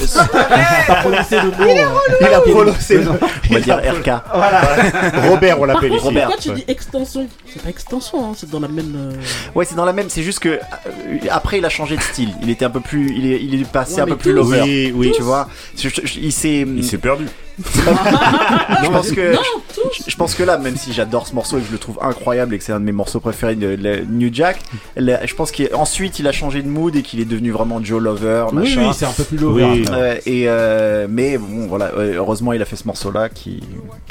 [0.88, 1.88] T'as prononcé le mot.
[2.22, 3.00] Il a prononcé.
[3.50, 4.12] on va dire RK.
[5.30, 6.04] Robert, on l'appelle ici.
[6.04, 6.28] Robert.
[6.30, 7.28] pourquoi tu dis extension?
[7.52, 8.94] C'est pas extension, hein, c'est dans la même.
[8.96, 9.14] euh,
[9.56, 10.10] Ouais, c'est dans la même.
[10.10, 10.60] C'est juste que euh,
[11.30, 12.30] après, il a changé de style.
[12.42, 13.14] Il était un peu plus.
[13.16, 14.62] Il est, il est passé Ouais, un peu plus lover.
[14.64, 15.12] Oui, oui.
[15.16, 16.66] Tu vois, Je- je- je- il s'est.
[16.68, 17.26] Il s'est perdu.
[18.84, 19.34] Je pense que.
[19.34, 19.39] Non,
[20.05, 21.97] Je, je pense que là, même si j'adore ce morceau et que je le trouve
[22.01, 24.60] incroyable et que c'est un de mes morceaux préférés de, de New Jack,
[24.95, 28.01] là, je pense qu'ensuite il a changé de mood et qu'il est devenu vraiment Joe
[28.01, 28.82] Lover, Oui, machin.
[28.88, 29.66] oui, c'est un peu plus lover.
[29.66, 29.86] Oui.
[29.91, 33.62] Euh, et euh, mais bon, voilà, heureusement il a fait ce morceau-là qui,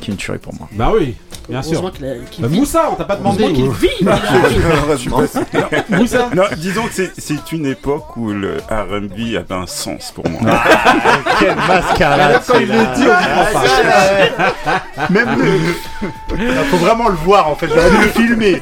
[0.00, 0.68] qui est une tuerie pour moi.
[0.72, 1.14] Bah oui,
[1.48, 1.82] bien sûr.
[1.82, 2.48] Bah.
[2.48, 3.52] Moussa, on t'a pas demandé.
[3.52, 3.88] Qu'il vit.
[4.00, 4.18] il a-
[4.84, 5.20] heureusement.
[5.90, 10.40] Moussa Non, disons que c'est- une époque où le R&B avait un sens pour moi.
[11.40, 12.42] Quelle mascarade.
[12.46, 13.06] Quand il le dit,
[15.10, 15.58] Même le.
[16.70, 17.68] Faut vraiment le voir en fait.
[17.68, 18.60] J'aurais dû le filmer.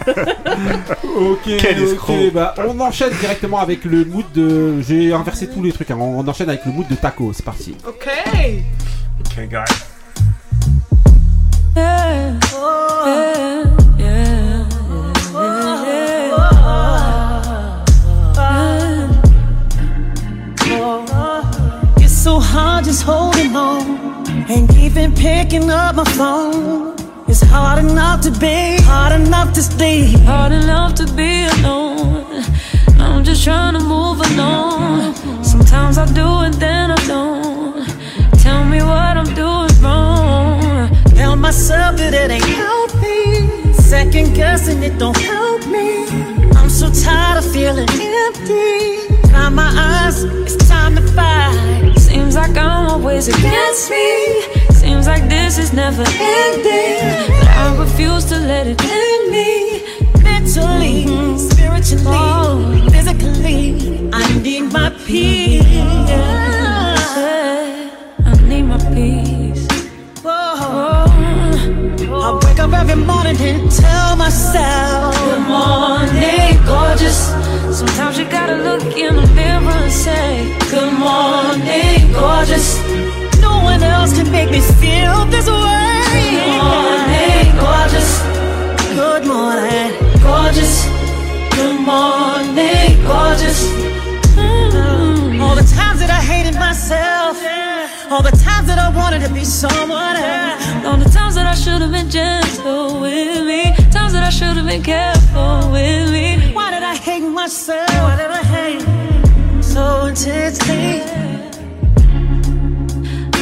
[1.16, 2.31] Ok, Quel ok, escroc.
[2.33, 4.81] bah on enchaîne directement avec le mood de.
[4.83, 5.97] J'ai inversé tous les trucs, hein.
[5.99, 7.77] on enchaîne avec le mood de taco, c'est parti.
[7.87, 8.09] Ok.
[9.20, 9.64] Okay, guys.
[22.27, 23.87] So hard just holding on
[24.51, 26.97] and even picking up my phone.
[27.29, 32.43] It's hard enough to be, hard enough to stay, Hard enough to be alone.
[32.99, 35.14] I'm just trying to move along.
[35.45, 37.87] Sometimes I do and then I don't.
[38.45, 40.91] Tell me what I'm doing wrong.
[41.14, 43.72] Tell myself that it ain't healthy.
[43.72, 46.09] Second guessing it don't help me.
[46.59, 49.14] I'm so tired of feeling empty.
[49.53, 52.05] My eyes, it's time to fight.
[52.37, 54.43] Like I'm always against me.
[54.68, 56.99] Seems like this is never ending.
[57.41, 59.82] But I refuse to let it end me.
[60.22, 61.07] Mentally,
[61.39, 65.64] spiritually, physically, I need my peace.
[68.24, 69.36] I need my peace.
[72.09, 77.18] I wake up every morning and tell myself, Good morning, gorgeous.
[77.76, 82.78] Sometimes you gotta look in the mirror and say, Good morning, gorgeous.
[83.40, 86.07] no one else can make me feel this way.
[86.30, 88.11] Good morning, gorgeous.
[88.94, 89.88] Good morning.
[90.22, 90.84] Gorgeous.
[91.59, 93.59] Good morning, gorgeous.
[94.38, 95.40] Mm.
[95.42, 97.36] All the times that I hated myself,
[98.11, 98.45] all the times
[98.77, 100.85] that I wanted to be someone else.
[100.85, 104.57] All the times that I should have been gentle with me, times that I should
[104.57, 106.53] have been careful with me.
[106.53, 107.89] Why did I hate myself?
[108.07, 108.85] Why did I hate
[109.62, 111.01] so intensely?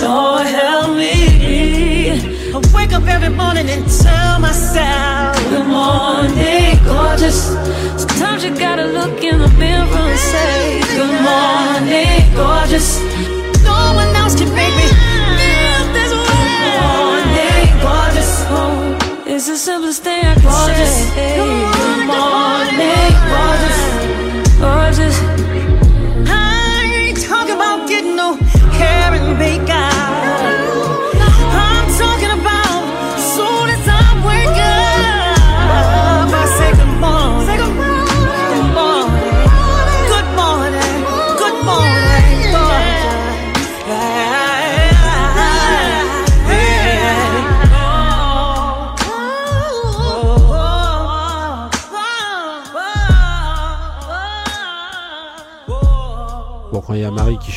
[0.00, 2.12] Lord help me.
[2.54, 7.40] I wake up every morning and tell myself, Good morning, gorgeous.
[8.02, 13.33] Sometimes you gotta look in the mirror and say, Good morning, gorgeous.
[19.46, 22.06] It's the simplest thing I call it.
[22.06, 22.53] Come on.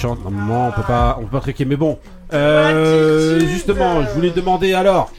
[0.08, 0.24] Chante.
[0.24, 1.66] Normalement, on peut pas, on peut pas triquer.
[1.66, 1.98] Mais bon,
[2.34, 5.12] euh, justement, je voulais demander alors.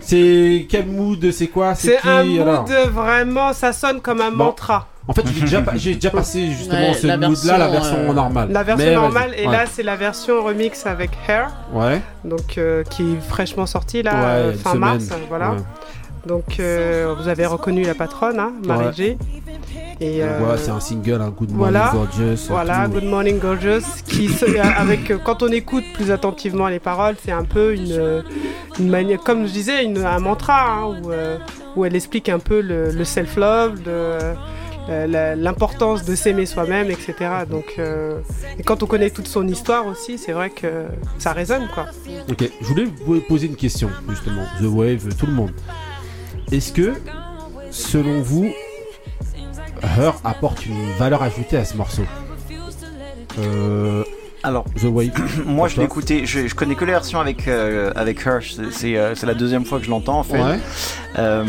[0.00, 4.30] C'est quel mood C'est quoi C'est qui un mood alors vraiment, ça sonne comme un
[4.30, 4.44] Bon.
[4.46, 4.88] mantra.
[5.06, 7.90] En fait, j'ai déjà, pa- j'ai déjà passé justement Ouais, ce la mood-là, la version,
[7.96, 8.48] version euh, normale.
[8.52, 9.52] La version Mais normale, et Ouais.
[9.52, 12.00] là c'est la version remix avec Hair, Ouais.
[12.24, 14.80] donc euh, qui est fraîchement sortie là, Ouais, euh, une fin semaine.
[14.90, 15.50] mars, voilà.
[15.52, 15.56] Ouais.
[16.26, 18.92] Donc euh, vous avez reconnu la patronne, hein, Marie.
[18.94, 19.16] J.
[20.00, 21.90] Et euh, Ouais, c'est un single, un Good Morning voilà.
[21.92, 22.46] Gorgeous.
[22.48, 22.92] Voilà, tout.
[22.92, 27.32] Good Morning Gorgeous, qui se- euh, avec quand on écoute plus attentivement les paroles, c'est
[27.32, 28.22] un peu une,
[28.78, 31.38] une manière, comme je disais, une- un mantra hein, où, euh,
[31.76, 33.80] où elle explique un peu le, le self-love,
[34.88, 37.14] l'importance de s'aimer soi-même, etc.
[37.48, 38.18] Donc, euh,
[38.58, 40.84] et quand on connaît toute son histoire aussi, c'est vrai que
[41.18, 41.86] ça résonne quoi.
[42.30, 44.42] Ok, je voulais vous poser une question, justement.
[44.60, 45.52] The Wave, tout le monde.
[46.52, 46.92] Est-ce que,
[47.70, 48.52] selon vous,
[49.82, 52.02] Her apporte une valeur ajoutée à ce morceau
[53.40, 54.04] euh,
[54.42, 55.10] Alors, The Wave.
[55.46, 58.96] moi je écouté, je, je connais que les versions avec, euh, avec Hirsch, c'est- c'est
[58.96, 60.40] euh, c'est la deuxième fois que je l'entends en fait.
[60.42, 60.58] Ouais.
[61.18, 61.44] Euh,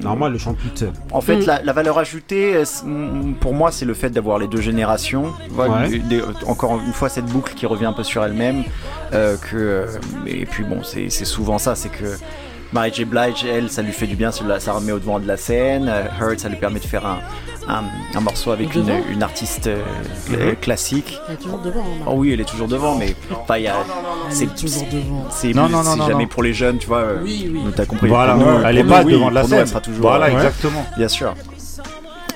[0.00, 0.84] Normalement, elle le chante toute.
[1.10, 1.46] En fait, Mm.
[1.46, 2.62] la, la valeur ajoutée,
[3.40, 5.32] pour moi, c'est le fait d'avoir les deux générations.
[5.50, 5.88] Voilà, Ouais.
[5.88, 8.64] des- des- encore une fois, cette boucle qui revient un peu sur elle-même.
[9.12, 9.86] euh, que,
[10.26, 12.18] et puis bon, c'est c'est souvent ça, c'est que
[12.72, 13.04] Mary J.
[13.04, 15.88] Blige, elle, ça lui fait du bien, ça remet au devant de la scène.
[15.88, 17.18] Euh, Hurt, ça lui permet de faire un,
[17.68, 19.82] un, un morceau avec une, une artiste euh,
[20.28, 21.18] cl- classique.
[21.28, 21.80] Elle est toujours devant.
[21.80, 23.76] hein, Oh oui, elle est toujours devant, mais enfin, il y a-
[24.28, 25.26] Elle c'est est toujours devant.
[25.30, 26.28] c'est Non, non, non, c'est non, jamais non.
[26.28, 26.98] pour les jeunes, tu vois.
[26.98, 27.60] euh, Oui, oui.
[27.74, 28.08] T'as compris.
[28.08, 29.58] Voilà, nous, elle est pas nous, devant oui, de la nous, scène.
[29.60, 30.02] elle sera toujours.
[30.02, 30.84] Voilà, exactement.
[30.96, 31.34] Bien sûr.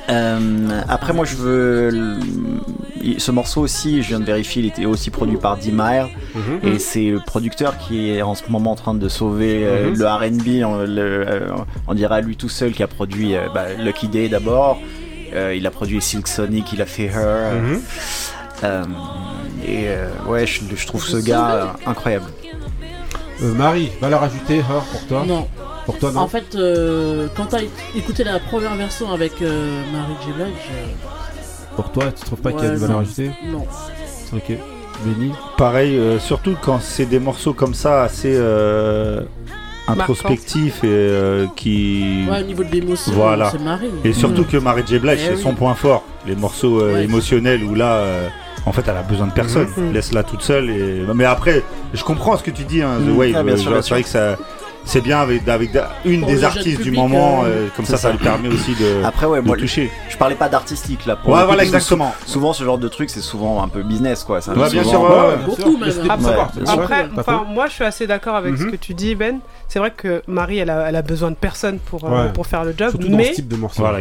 [0.08, 2.18] Euh, après, moi, je veux.
[3.18, 6.08] Ce morceau aussi, je viens de vérifier, il était aussi produit par D-Mire.
[6.62, 9.98] Et c'est le producteur qui est en ce moment en train de sauver euh, Mhm.
[9.98, 10.64] le RB.
[10.66, 11.48] On, euh,
[11.88, 14.78] on dirait à lui tout seul qui a produit euh, bah, Lucky Day d'abord.
[15.34, 17.54] Euh, il a produit Silk Sonic, il a fait Her.
[17.54, 17.80] Mhm.
[18.64, 18.84] Euh,
[19.66, 22.26] et euh, ouais, je, je trouve ce gars euh, incroyable.
[23.42, 25.48] Euh, Marie, valeur ajoutée, Her, pour toi Non.
[25.86, 27.60] Pour toi, non En fait, euh, quand t'as
[27.96, 30.32] écouté la première version avec euh, Marie J.
[30.32, 30.54] Blige,
[31.76, 33.02] Pour toi, tu trouves pas qu'il y a Ouais, une valeur non.
[33.02, 33.66] ajoutée euh, non.
[34.36, 34.52] Ok.
[35.04, 39.22] Benny Pareil, euh, surtout quand c'est des morceaux comme ça, assez euh,
[39.88, 42.26] introspectifs et euh, qui.
[42.30, 43.50] Ouais, au niveau de l'émotion, Voilà.
[43.50, 43.88] c'est Marie.
[44.04, 44.98] Et surtout que Marie J.
[44.98, 45.42] Blige, Eh c'est oui.
[45.42, 46.04] son point fort.
[46.26, 47.04] Les morceaux euh, Ouais.
[47.04, 48.28] émotionnels où là, euh,
[48.66, 49.68] en fait, elle a besoin de personne.
[49.76, 49.92] Mhm.
[49.92, 50.68] Laisse-la toute seule.
[50.70, 51.02] Et...
[51.14, 51.62] Mais après,
[51.94, 53.16] je comprends ce que tu dis, hein, The Mhm.
[53.16, 53.32] Wave.
[53.36, 54.36] Ah, bien Euh, sûr, bien que ça.
[54.84, 55.42] C'est bien avec,
[56.04, 58.10] une Pour des artistes du moment, euh, euh, comme ça, ça ça.
[58.12, 59.90] lui permet aussi de, Après, ouais, de moi, toucher.
[60.08, 61.16] je parlais pas d'artistique là.
[61.16, 62.12] Pour Ouais, voilà, exactement.
[62.26, 64.40] Souvent, ce genre de truc, c'est souvent un peu business, quoi.
[64.40, 65.36] Ça, Ouais, bien souvent- sûr, ouais, ouais.
[65.46, 65.92] Beaucoup, même.
[66.66, 68.70] Après, enfin, moi je suis assez d'accord avec ce Mhm.
[68.72, 69.38] que tu dis, Ben.
[69.68, 72.32] C'est vrai que Marie, elle a, elle a besoin de personne pour, euh, Ouais.
[72.32, 73.82] pour faire le job, Surtout dans mais ce type de morceau.
[73.82, 74.00] Voilà,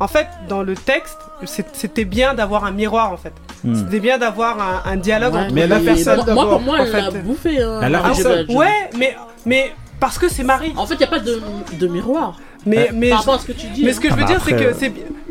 [0.00, 3.32] en fait, dans le texte, c'est- c'était bien d'avoir un miroir en fait.
[3.62, 3.74] Hmm.
[3.74, 6.78] C'était bien d'avoir un, un dialogue Ouais, entre Mais a fait personnes moi, pour moi,
[6.80, 7.18] en elle l'a fait.
[7.20, 7.62] bouffé.
[7.62, 8.44] Hein, a.
[8.44, 8.56] Blige.
[8.56, 10.72] Ouais, mais, mais parce que c'est Marie.
[10.76, 11.40] En fait, il n'y a pas de,
[11.78, 12.38] de miroir.
[12.66, 13.84] Mais, Euh, mais, Par rapport à ce que tu dis.
[13.84, 14.74] mais ce que je Ah veux bah dire, c'est après, que euh,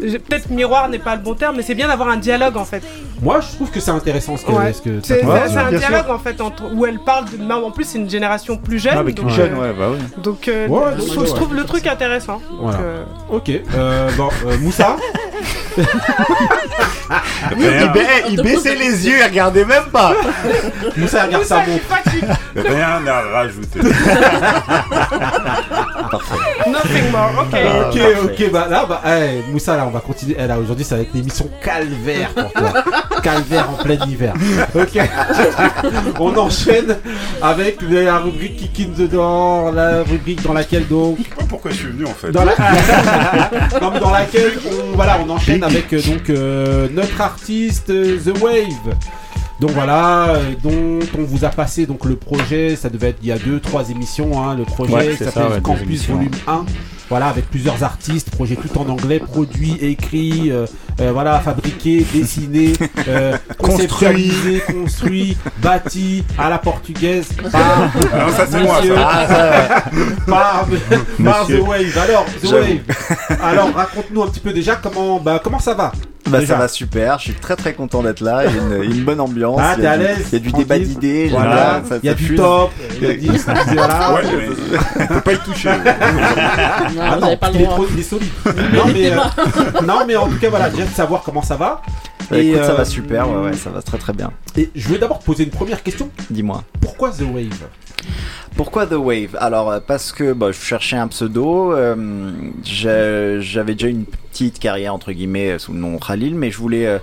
[0.09, 2.65] c'est peut-être miroir n'est pas le bon terme, mais c'est bien d'avoir un dialogue en
[2.65, 2.82] fait.
[3.21, 4.73] Moi, je trouve que c'est intéressant ce que, Ouais.
[4.73, 7.38] ce que C'est Ouais, un bien dialogue en fait entre, où elle parle de.
[7.38, 8.97] mais En plus, c'est une génération plus jeune.
[8.97, 9.97] avec donc, une euh, jeune, ouais, bah oui.
[10.23, 11.57] Donc, euh, Ouais, je, donc, je ouais, trouve ouais.
[11.57, 12.41] le truc intéressant.
[12.49, 12.80] Donc, Voilà.
[12.80, 13.49] euh, Ok.
[13.49, 14.95] Euh, bon, euh, Moussa
[17.57, 17.99] Il, ba-
[18.30, 20.13] il baissait les yeux, il regardait même pas.
[20.97, 21.84] Moussa, regarde sa montre.
[22.55, 23.80] Rien à rajouter.
[26.67, 27.45] Nothing more, ok.
[27.47, 28.15] Ok, parfait.
[28.24, 29.01] ok, bah là, bah,
[29.51, 30.36] Moussa, là, on va continuer.
[30.39, 32.74] Eh, là, aujourd'hui, ça va être l'émission calvaire pour toi.
[33.24, 34.34] calvaire en plein hiver.
[34.76, 34.99] Ok.
[36.20, 36.97] on enchaîne
[37.41, 41.17] avec la rubrique Kick in the Door, la rubrique dans laquelle donc.
[41.20, 42.32] Je sais pas pourquoi je suis venu en fait.
[42.32, 42.53] Dans, la...
[43.82, 48.18] Non, mais dans laquelle on, voilà, on enchaîne avec euh, donc euh, notre artiste euh,
[48.20, 48.95] The Wave.
[49.60, 53.32] Donc voilà, dont on vous a passé donc le projet, ça devait être il y
[53.34, 56.07] a deux, trois émissions, hein, le projet Ouais, qui s'appelle ouais, Campus.
[56.07, 56.66] Volume 1.
[57.10, 60.68] Voilà, avec plusieurs artistes, projet tout en anglais, produit, écrit, euh,
[61.01, 62.74] euh, voilà, fabriqué, dessiné,
[63.07, 68.95] euh, conceptualisé, construit, bâti à la portugaise par Non, ça c'est moi Monsieur.
[68.95, 69.84] ça.
[70.28, 70.68] par,
[71.24, 71.60] par The.
[71.68, 71.97] Wave.
[71.97, 72.66] Alors, The J'avoue.
[72.68, 73.38] Wave.
[73.41, 75.91] Alors, raconte-nous un petit peu déjà comment, bah, comment ça va.
[76.28, 78.91] Bah, ça va super, je suis très très content d'être là, il y a une,
[78.91, 80.51] une bonne ambiance, Ah, il y a t'es à du, l'aise, il y a du
[80.51, 83.30] débat d'idées, Voilà, il y a du top, il y a du
[83.74, 84.14] voilà.
[84.14, 85.70] Ouais, mais on peut pas y toucher.
[87.00, 88.30] Non, Ah vous non, pas qu'il est, trop, il est solide.
[88.45, 89.18] non, mais, euh,
[89.86, 91.82] non, mais en tout cas, voilà, déjà de savoir comment ça va.
[92.30, 94.32] Bah, Et, écoute, ça euh, va super, ouais, ouais, ça va très très bien.
[94.58, 96.10] Et je vais d'abord te poser une première question.
[96.30, 96.64] Dis-moi.
[96.82, 97.68] Pourquoi The Wave?
[98.56, 99.38] Pourquoi The Wave?
[99.39, 102.34] Alors euh, parce que bah, je cherchais un pseudo, euh,
[102.64, 106.86] j'avais déjà une petite carrière entre guillemets euh, sous le nom Khalil, mais je voulais,
[106.86, 107.00] euh,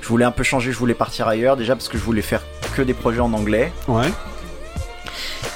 [0.00, 2.42] je voulais un peu changer, je voulais partir ailleurs déjà parce que je voulais faire
[2.76, 3.72] que des projets en anglais.
[3.88, 4.08] Ouais.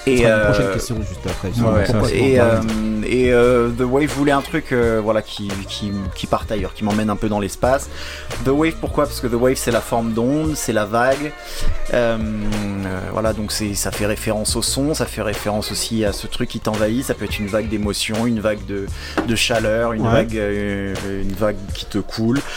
[0.07, 1.49] Et sera une euh, prochaine question juste après.
[1.49, 2.61] Ouais, et euh,
[3.07, 6.85] et euh, The Wave voulait un truc euh, voilà qui, qui, qui parte ailleurs, qui
[6.85, 7.89] m'emmène un peu dans l'espace.
[8.45, 9.05] The Wave pourquoi?
[9.05, 11.33] Parce que The Wave c'est la forme d'onde, c'est la vague.
[11.93, 16.13] Euh, euh, voilà donc c'est ça fait référence au son, ça fait référence aussi à
[16.13, 17.05] ce truc qui t'envahit.
[17.05, 18.87] Ça peut être une vague d'émotion, une vague de,
[19.27, 20.13] de chaleur, une Ouais.
[20.13, 22.41] vague euh, une vague qui te coule.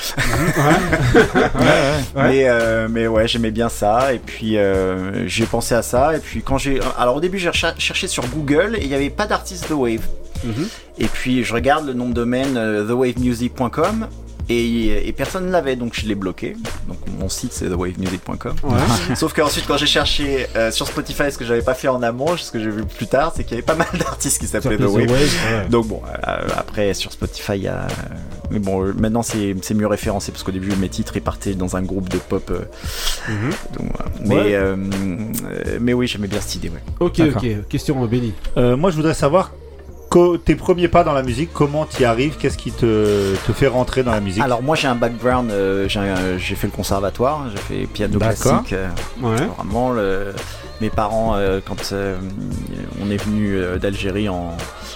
[1.16, 2.02] Ouais.
[2.16, 4.14] Mais, euh, mais ouais, j'aimais bien ça.
[4.14, 6.16] Et puis euh, j'ai pensé à ça.
[6.16, 6.80] Et puis quand j'ai.
[6.98, 10.08] Alors au début, j'ai cherché sur Google et il n'y avait pas d'artiste The Wave.
[10.44, 10.68] Mhm.
[11.00, 14.08] Et puis je regarde le nom de domaine euh, thewavemusic.com
[14.50, 16.56] et, et personne ne l'avait donc je l'ai bloqué.
[16.88, 18.56] Donc mon site c'est thewavemusic.com.
[18.64, 19.16] Ouais.
[19.16, 22.36] Sauf qu'ensuite quand j'ai cherché euh, sur Spotify ce que j'avais pas fait en amont,
[22.38, 24.78] ce que j'ai vu plus tard, c'est qu'il y avait pas mal d'artistes qui s'appelaient
[24.78, 25.10] The The Wave.
[25.12, 25.70] Ouais.
[25.70, 27.88] Donc bon, euh, après sur Spotify, il y a.
[28.52, 31.54] Mais bon, euh, maintenant c'est c'est mieux référencé parce qu'au début mes titres ils partaient
[31.56, 32.50] dans un groupe de pop.
[32.52, 32.60] euh,
[33.30, 33.50] Mhm.
[33.80, 34.12] donc, voilà.
[34.26, 35.78] mais, Ouais.
[35.80, 36.70] mais oui, j'aimais bien cette idée.
[36.70, 36.84] Ouais.
[37.00, 37.42] Ok, D'accord.
[37.44, 37.68] ok.
[37.70, 38.34] Question Benny.
[38.58, 39.52] Euh, moi, je voudrais savoir
[40.46, 43.68] tes premiers pas dans la musique, comment tu y arrives, qu'est-ce qui te, te fait
[43.68, 44.44] rentrer dans la musique?
[44.44, 45.88] Alors moi j'ai un background, euh,
[46.38, 48.74] j'ai fait le conservatoire, j'ai fait piano classique.
[48.74, 48.88] euh,
[49.22, 49.36] Ouais.
[49.58, 50.34] Vraiment, le-
[50.84, 52.18] mes parents, euh, quand euh,
[53.02, 54.52] on est venu euh, d'Algérie en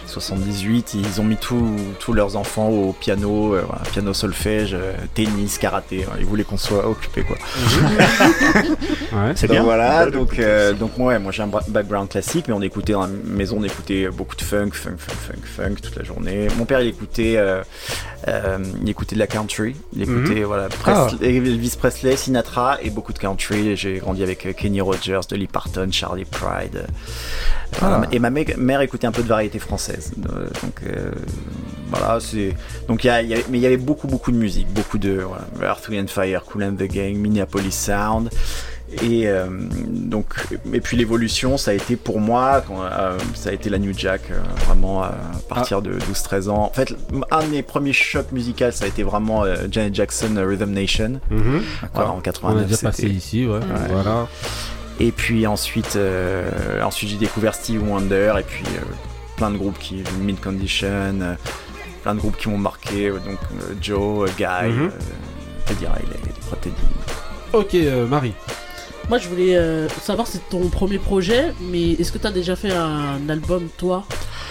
[0.06, 4.94] 78, ils ont mis tous tous leurs enfants au piano, euh, voilà, piano solfège, euh,
[5.14, 6.04] tennis, karaté.
[6.06, 7.38] voilà, ils voulaient qu'on soit occupés quoi.
[9.14, 9.32] Ouais.
[9.36, 9.64] C'est Donc bien.
[9.64, 13.02] voilà, donc, euh, donc moi, ouais, moi j'ai un background classique, mais on écoutait dans
[13.04, 16.48] la maison, on écoutait beaucoup de funk, funk, funk, funk, funk toute la journée.
[16.58, 17.64] Mon père, il écoutait, euh,
[18.28, 23.14] euh, il écoutait de la country, il écoutait voilà Presley- Elvis Presley, Sinatra et beaucoup
[23.14, 23.76] de country.
[23.78, 26.75] J'ai grandi avec Kenny Rogers, Dolly Parton, Charlie Pride.
[26.78, 28.01] euh, voilà.
[28.11, 30.11] Et ma mè- mère écoutait un peu de variété française.
[30.17, 31.11] Euh, donc euh,
[31.91, 32.55] voilà, c'est
[32.88, 35.45] donc il y a, mais il y avait beaucoup beaucoup de musique, beaucoup de voilà,
[35.73, 38.30] Earth Wind Fire, Cool and the Gang, Minneapolis Sound.
[39.03, 39.47] Et euh,
[39.86, 40.34] donc,
[40.71, 43.91] et puis l'évolution, ça a été pour moi, quand, euh, ça a été la New
[43.93, 45.13] Jack, euh, vraiment à
[45.49, 46.63] partir de 12-13 ans.
[46.63, 46.95] En fait,
[47.30, 51.19] un de mes premiers chocs musicaux, ça a été vraiment Janet Jackson, Rhythm Nation.
[51.30, 51.63] Mhm.
[51.93, 52.65] Voilà, en On a 89.
[52.67, 53.59] déjà passé ici, ouais.
[53.91, 54.28] Voilà.
[55.00, 58.82] Et puis ensuite, euh, ensuite j'ai découvert Steve Wonder et puis euh,
[59.36, 60.88] plein de groupes qui, Mid Condition,
[61.22, 61.36] euh,
[62.04, 63.22] plein de groupes qui m'ont marqué, donc
[63.62, 64.86] euh, Joe, Guy, Mhm.
[64.86, 64.89] euh,
[65.68, 66.18] Teddy Riley,
[66.62, 66.76] Teddy.
[67.54, 68.34] Ok, euh, Marie.
[69.10, 72.72] Moi, je voulais euh, savoir c'est ton premier projet, mais est-ce que t'as déjà fait
[72.74, 74.04] un album, toi?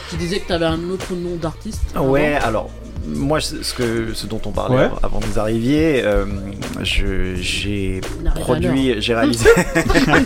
[0.09, 1.83] Tu disais que t'avais un autre nom d'artiste.
[1.99, 2.71] Ouais, alors
[3.07, 4.91] moi, ce que ce dont on parlait Ouais.
[5.03, 6.25] avant que vous arriviez, euh,
[6.83, 8.01] je j'ai
[8.35, 9.49] produit, j'ai réalisé.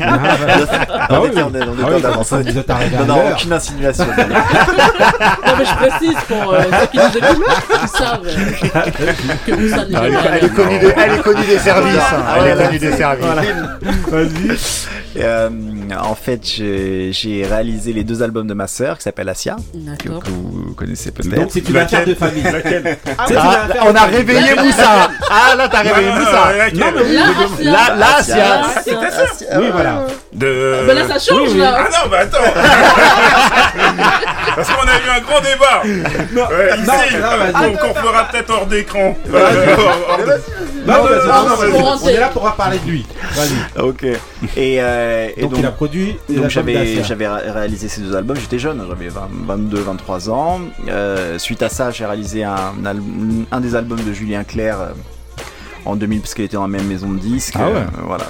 [0.03, 2.29] Ah on oui, on était Ah en oui, avance.
[2.31, 4.05] quand vous êtes arrivé à Non, non, aucune insinuation.
[5.47, 9.75] Non, mais je précise pour euh, ceux qui nous écoutent, ils savent euh, que vous
[9.95, 11.97] Ah, elle, est- elle est connue des- elle est connue des services.
[11.97, 12.23] hein.
[12.27, 13.27] Ah, Elle est connue des services.
[14.09, 14.59] Vas-y.
[15.17, 15.51] Euh,
[16.01, 20.23] en fait, j'ai réalisé les deux albums de ma sœur qui s'appelle Asia, que, D'accord.
[20.23, 21.51] que vous connaissez Donc peut-être.
[21.51, 22.45] c'est une affaire de famille.
[23.19, 25.11] Ah, affaire on a réveillé Moussa.
[25.31, 26.53] Ah là, t'as réveillé non, Moussa.
[26.75, 27.95] non, mais oui, Là.
[27.97, 28.61] Là, Asia.
[28.77, 29.59] Asia.
[29.59, 30.07] Oui, voilà.
[30.33, 30.85] De...
[30.87, 31.59] Bah là, ça change oui, oui.
[31.59, 31.79] là.
[31.87, 32.39] Ah non, mais attends
[34.57, 37.71] Parce qu'on a eu un grand débat Ouais, ici, non, vas-y.
[37.71, 39.17] donc on fera peut-être hors d'écran.
[39.29, 40.19] Non, Hors-
[40.87, 42.05] non, non, non, non, vas-y.
[42.05, 43.07] On est là pour parler de lui.
[43.35, 43.83] Vas-y.
[43.83, 44.05] Ok.
[44.57, 46.17] Et, euh, et Donc, donc, il a produit.
[46.29, 50.31] donc albums j'avais j'avais ré- réalisé ces deux albums, j'étais jeune, j'avais 20 22 23
[50.31, 50.61] ans.
[50.89, 53.01] Euh, suite à ça, j'ai réalisé un, al-
[53.53, 54.89] un des albums de Julien Clerc euh,
[55.85, 57.55] en 2000 parce qu'elle était dans la même maison de disques.
[57.59, 57.77] Ah ouais.
[57.77, 58.25] euh, voilà.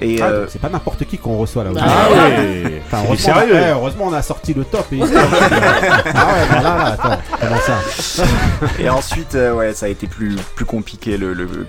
[0.00, 1.70] Et Ah, euh, c'est pas n'importe qui qu'on reçoit là.
[1.78, 2.82] Ah ouais.
[2.86, 3.54] Enfin, heureusement, sérieux.
[3.54, 4.86] ouais, heureusement, on a sorti le top.
[4.92, 5.00] Et...
[5.00, 8.24] ah ouais, voilà, là, attends, comment ça
[8.78, 11.16] Et ensuite, euh, ouais, ça a été plus, plus compliqué.
[11.16, 11.66] Le, le- le-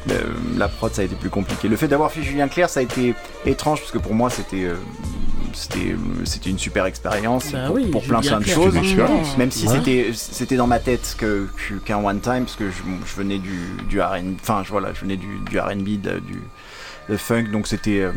[0.58, 1.68] la prod, ça a été plus compliqué.
[1.68, 3.14] Le fait d'avoir fait Julien Clerc, ça a été
[3.46, 4.76] étrange parce que pour moi, c'était, euh,
[5.54, 5.96] c'était,
[6.26, 8.74] c'était une super expérience Bah pour, oui, pour plein, plein de choses.
[9.38, 9.76] Même si Ouais.
[9.76, 13.38] c'était, c'était dans ma tête que, que- qu'un one time, parce que je, je venais
[13.38, 16.42] du, du R&B, enfin, je- voilà, je venais du, du R&B, de- du
[17.10, 18.12] de funk, donc c'était, euh,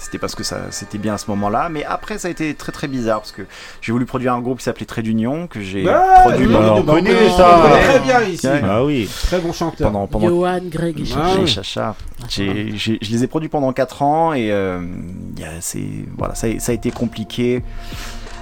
[0.00, 1.68] c'était parce que ça, c'était bien à ce moment-là.
[1.70, 3.42] Mais après, ça a été très très bizarre parce que
[3.80, 6.78] j'ai voulu produire un groupe qui s'appelait Trait d'Union que j'ai Ouais, produit oui, pendant,
[6.78, 7.60] on connaît ça.
[7.64, 8.46] on Très bien ici.
[8.46, 8.60] Ouais.
[8.62, 9.08] Ah oui.
[9.26, 9.90] Très bon chanteur.
[9.90, 11.40] pendant, pendant Johan, Greg et Ah Chacha.
[11.40, 11.46] Oui.
[11.48, 11.96] Chacha.
[12.28, 14.80] J'ai- j'ai- je les ai produits pendant 4 ans et euh,
[15.36, 17.62] il y a- c'est- voilà, ça, a- ça a été compliqué.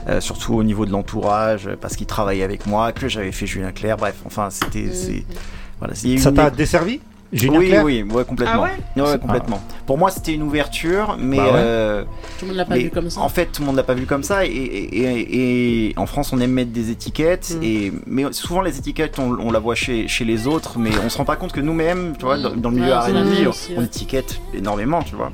[0.09, 3.71] euh, surtout au niveau de l'entourage, parce qu'ils travaillaient avec moi, que j'avais fait Julien
[3.71, 4.91] Clerc, bref, enfin c'était.
[4.93, 5.25] c'est-
[5.79, 7.01] Voilà, Ça une- t'a desservi?
[7.33, 8.65] Julien oui, oui, ouais, complètement.
[8.67, 9.63] Ah ouais Ouais, complètement.
[9.87, 11.51] Pour moi, c'était une ouverture, mais Bah ouais.
[11.55, 12.05] euh,
[12.39, 13.21] Tout le monde l'a pas mais vu comme ça.
[13.21, 14.45] En fait, tout le monde l'a pas vu comme ça.
[14.45, 17.57] Et, et- et- et en France, on aime mettre des étiquettes.
[17.59, 17.63] Mm.
[17.63, 21.09] Et, mais souvent, les étiquettes, on, on la voit chez, chez les autres, mais on
[21.09, 22.43] se rend pas compte que nous-mêmes, tu vois, Mm.
[22.43, 23.85] dans, dans le milieu c'est la R&B, on, aussi, on ouais.
[23.87, 25.33] étiquette énormément, tu vois.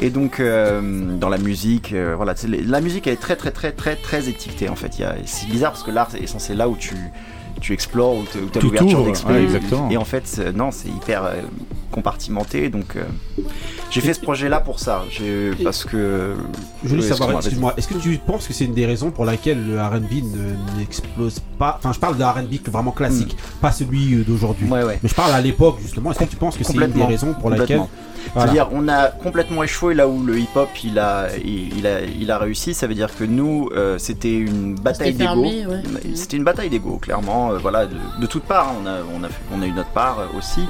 [0.00, 0.80] Et donc, euh,
[1.18, 2.34] dans la musique, euh, voilà,
[2.66, 4.92] la musique elle est très, très, très, très, très étiquetée en fait.
[5.26, 6.94] C'est bizarre parce que l'art est censé là où tu,
[7.60, 9.40] tu explores, où tu as l'ouverture d'explorer.
[9.46, 9.58] ouais.
[9.90, 11.34] Et en fait, c'est- non, c'est hyper euh,
[11.90, 12.68] compartimenté.
[12.68, 13.02] Donc, euh,
[13.90, 15.04] j'ai fait ce projet-là pour ça.
[15.10, 16.34] j'ai- Parce que.
[16.84, 19.24] Je voulais savoir, excuse-moi, excuse-moi, est-ce que tu penses que c'est une des raisons pour
[19.24, 21.76] laquelle le RB ne- n'explose pas?
[21.78, 24.66] Enfin, je parle de RB vraiment classique, pas celui euh, d'aujourd'hui.
[24.66, 24.72] Hmm.
[24.72, 24.98] Ouais, ouais.
[25.02, 26.10] Mais je parle à l'époque, justement.
[26.10, 27.82] Est-ce que tu penses que c'est une des raisons pour laquelle.
[28.34, 28.52] Voilà.
[28.52, 32.30] C'est-à-dire, on a complètement échoué là où le hip-hop il a, il, il a, il
[32.30, 32.74] a réussi.
[32.74, 35.42] Ça veut dire que nous, euh, c'était une bataille C'était d'ego.
[35.44, 35.82] fermé, ouais.
[36.14, 37.52] C'était une bataille d'ego, clairement.
[37.52, 38.68] euh, voilà, de, de toutes parts.
[38.68, 38.74] hein.
[38.82, 40.60] On a, on a, on a eu notre part euh, aussi.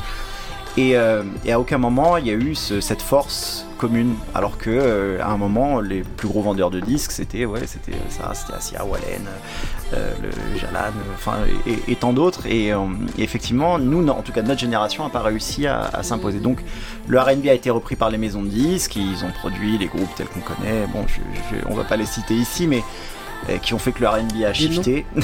[0.79, 4.15] Et, euh, et à aucun moment il y a eu ce- cette force commune.
[4.35, 7.99] Alors que euh, à un moment, les plus gros vendeurs de disques, c'était ouais, c'était
[8.11, 9.27] ça, c'était Asia, Wallen,
[9.95, 11.37] euh, le Jalan, euh, enfin
[11.89, 12.47] et, tant d'autres.
[12.47, 12.79] Et, euh,
[13.19, 16.39] effectivement, nous, en tout cas notre génération, n'a pas réussi à, s'imposer.
[16.39, 16.59] Donc
[17.09, 20.15] le R&B a été repris par les maisons de disques, ils ont produit les groupes
[20.17, 20.87] tels qu'on connaît.
[20.93, 21.21] Bon, je,
[21.57, 23.18] je- on va pas les citer ici, mais euh,
[23.63, 25.07] qui ont fait que le R&B a shifté.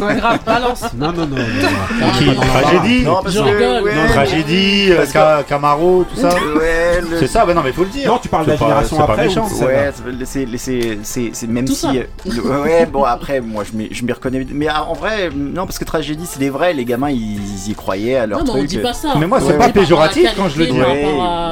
[0.00, 0.82] Ouais, grave, balance.
[0.94, 1.36] Non, non, non.
[1.36, 2.40] non, non.
[2.42, 6.30] Tragédie Non, parce que Non, Tragédie, euh, Camaro, tout ça.
[7.18, 8.08] C'est ça, bah non, mais faut le dire.
[8.08, 9.26] Non, tu parles de la génération après.
[9.26, 9.92] Ouais,
[10.24, 15.30] c'est- même si euh, ouais bon après moi je m'y reconnais mais ah, en vrai
[15.34, 17.36] non parce que tragédie c'est des vrais les gamins ils,
[17.66, 19.14] ils y croyaient à leur Non, mais on truc dit pas ça.
[19.18, 20.78] Mais moi, c'est pas péjoratif quand je le dis.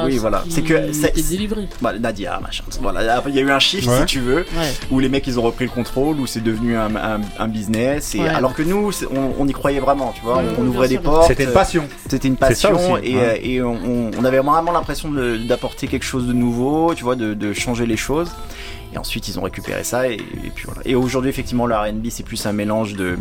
[0.05, 0.43] Oui, voilà.
[0.49, 1.67] C'est que c'est- délivré.
[1.81, 4.73] Bah, Nadia machin voilà il y a eu un shift si tu veux Ouais.
[4.91, 8.15] où les mecs ils ont repris le contrôle où c'est devenu un, un- un business
[8.15, 8.29] et Ouais.
[8.29, 11.27] alors que nous on, on y croyait vraiment tu vois Ouais, on, ouvrait des portes
[11.27, 11.83] C'était une passion.
[12.09, 13.21] c'était une passion aussi, et, ouais.
[13.21, 15.09] euh, et on, on avait vraiment l'impression
[15.47, 18.31] d'apporter quelque chose de nouveau, tu vois, de, de changer les choses.
[18.93, 20.81] Et ensuite ils ont récupéré ça et, et puis voilà.
[20.85, 23.17] Et aujourd'hui effectivement le R&B c'est plus un mélange de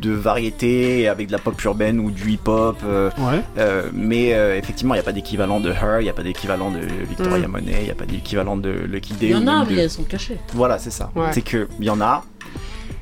[0.00, 2.78] de variété avec de la pop urbaine ou du hip-hop.
[2.84, 3.42] euh, Ouais.
[3.58, 6.22] euh, mais euh, effectivement il n'y a pas d'équivalent de Her, il n'y a pas
[6.22, 7.50] d'équivalent de Victoria Mm.
[7.50, 9.26] Monet, il n'y a pas d'équivalent de Lucky Day.
[9.26, 10.38] Il y en a, mais de- elles sont cachées.
[10.54, 11.10] Voilà c'est ça.
[11.14, 11.28] Ouais.
[11.32, 12.24] C'est que il y en a.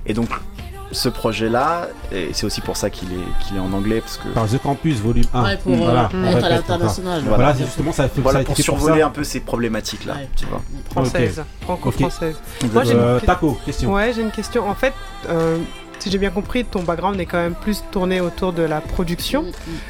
[0.06, 0.28] Et donc
[0.92, 4.16] ce projet là, et c'est aussi pour ça qu'il est, qu'il est en anglais parce
[4.16, 5.44] que Par The Campus, volume 1.
[5.44, 6.06] Ouais, pour Voilà.
[6.06, 7.20] être On à l'international.
[7.22, 7.54] Voilà, Voilà.
[7.54, 9.06] c'est justement ça fait voilà ça a pour été fait pour survoler ça.
[9.06, 10.28] un peu ces problématiques là, Ouais.
[10.36, 10.60] tu vois.
[10.90, 12.34] Française, franco-française.
[12.72, 13.92] Moi, j'ai Euh, une- Taco, question.
[13.92, 14.68] Ouais, j'ai une question.
[14.68, 14.92] En fait,
[15.28, 15.58] euh,
[16.00, 19.44] si j'ai bien compris, ton background est quand même plus tourné autour de la production.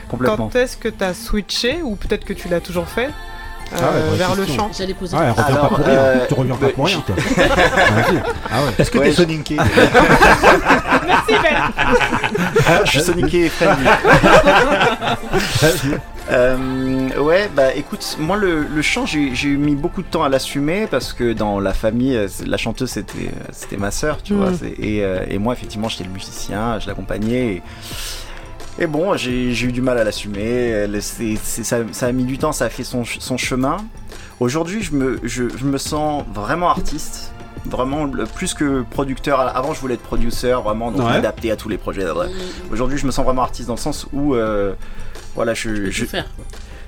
[0.09, 0.49] Complètement.
[0.49, 3.07] Quand est-ce que tu as switché, ou peut-être que tu l'as toujours fait,
[3.73, 5.17] euh, Ah ouais, vers le chant J'allais poser.
[5.19, 5.95] Ah, elle revient Alors, pas pour rien.
[5.95, 7.15] euh, tu reviens pas pour rien, toi.
[7.17, 7.37] Vas-y.
[8.53, 8.71] ah ouais.
[8.79, 9.57] Est-ce que Ouais, t'es je- soninké
[11.07, 11.73] Merci, Ben
[12.85, 13.87] je suis soniqué et friendly.
[16.31, 20.87] Euh, ouais, bah écoute, moi le, le chant, j'ai mis beaucoup de temps à l'assumer
[20.91, 24.37] parce que dans la famille, euh, la chanteuse c'était euh, c'était ma sœur, tu Mm.
[24.37, 24.53] vois.
[24.55, 27.63] c'est- Et, euh, et moi, effectivement, j'étais le musicien, je l'accompagnais.
[28.79, 30.87] Et, et bon, j'ai eu du mal à l'assumer.
[31.43, 33.79] Ça, ça a mis du temps, ça a fait son, ch- son chemin.
[34.39, 37.33] Aujourd'hui, je me, je, je me sens vraiment artiste.
[37.67, 39.39] Vraiment, plus que producteur.
[39.55, 41.13] Avant, je voulais être producer, vraiment, donc Ouais.
[41.13, 42.07] m'adapter à tous les projets.
[42.73, 44.73] Aujourd'hui, je me sens vraiment artiste dans le sens où, euh,
[45.35, 46.27] voilà, je, Je je, faire.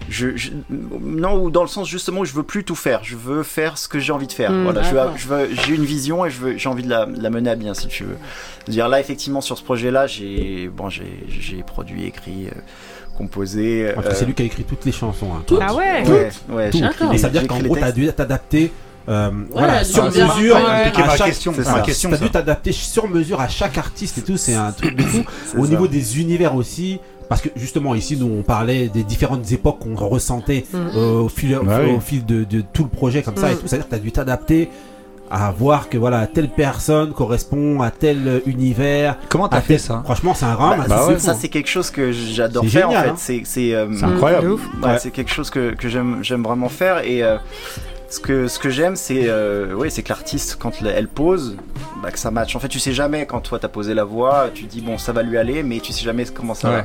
[0.08, 3.16] je, je- non ou dans le sens justement où je veux plus tout faire je
[3.16, 4.64] veux faire ce que j'ai envie de faire Mm.
[4.64, 5.16] voilà je veux, D'accord.
[5.16, 7.50] je veux- j'ai une vision et je veux j'ai envie de la, de la mener
[7.50, 8.16] à bien si tu veux
[8.68, 12.60] dire là effectivement sur ce projet là j'ai bon j'ai j'ai produit écrit euh,
[13.16, 15.28] composé euh, c'est lui qui a écrit toutes les chansons.
[15.34, 15.56] hein.
[15.60, 16.78] Ah ouais ouais ouais Tout.
[16.78, 17.02] j'ai D'accord.
[17.06, 18.72] écrit Et ça veut dire qu'en gros, t'as dû t'adapter.
[19.08, 21.62] euh, voilà, sur mesure ouais, à chaque- question, ma.
[21.62, 22.16] T'as ça.
[22.16, 25.24] dû t'adapter sur mesure à chaque artiste et tout, c'est un truc de fou.
[25.58, 25.70] Au ça.
[25.70, 27.00] niveau des univers aussi,
[27.32, 30.76] parce que justement ici nous on parlait des différentes époques qu'on ressentait Mm.
[30.96, 32.00] euh, au fil, Bah au oui.
[32.04, 33.52] fil de, de tout le projet comme ça Mm.
[33.52, 33.66] et tout.
[33.66, 34.68] C'est-à-dire que t'as dû t'adapter
[35.30, 39.16] à voir que voilà telle personne correspond à tel univers.
[39.30, 40.02] Comment t'as fait tel- ça?
[40.04, 40.80] Franchement, c'est un rame.
[40.80, 41.14] Bah, c'est bah ça, ouais.
[41.14, 41.36] fou, ça hein.
[41.40, 43.16] c'est quelque chose que j'adore faire génial, en hein.
[43.16, 44.50] fait c'est c'est euh, C'est incroyable.
[44.52, 44.98] Ouais, Ouais.
[44.98, 47.38] c'est quelque chose que, que j'aime j'aime vraiment faire et euh,
[48.12, 51.56] ce que ce que j'aime c'est euh, que l'artiste quand elle pose
[52.02, 54.50] bah, que ça match en fait tu sais jamais quand toi t'as posé la voix
[54.52, 56.84] tu dis bon ça va lui aller mais tu sais jamais comment ça va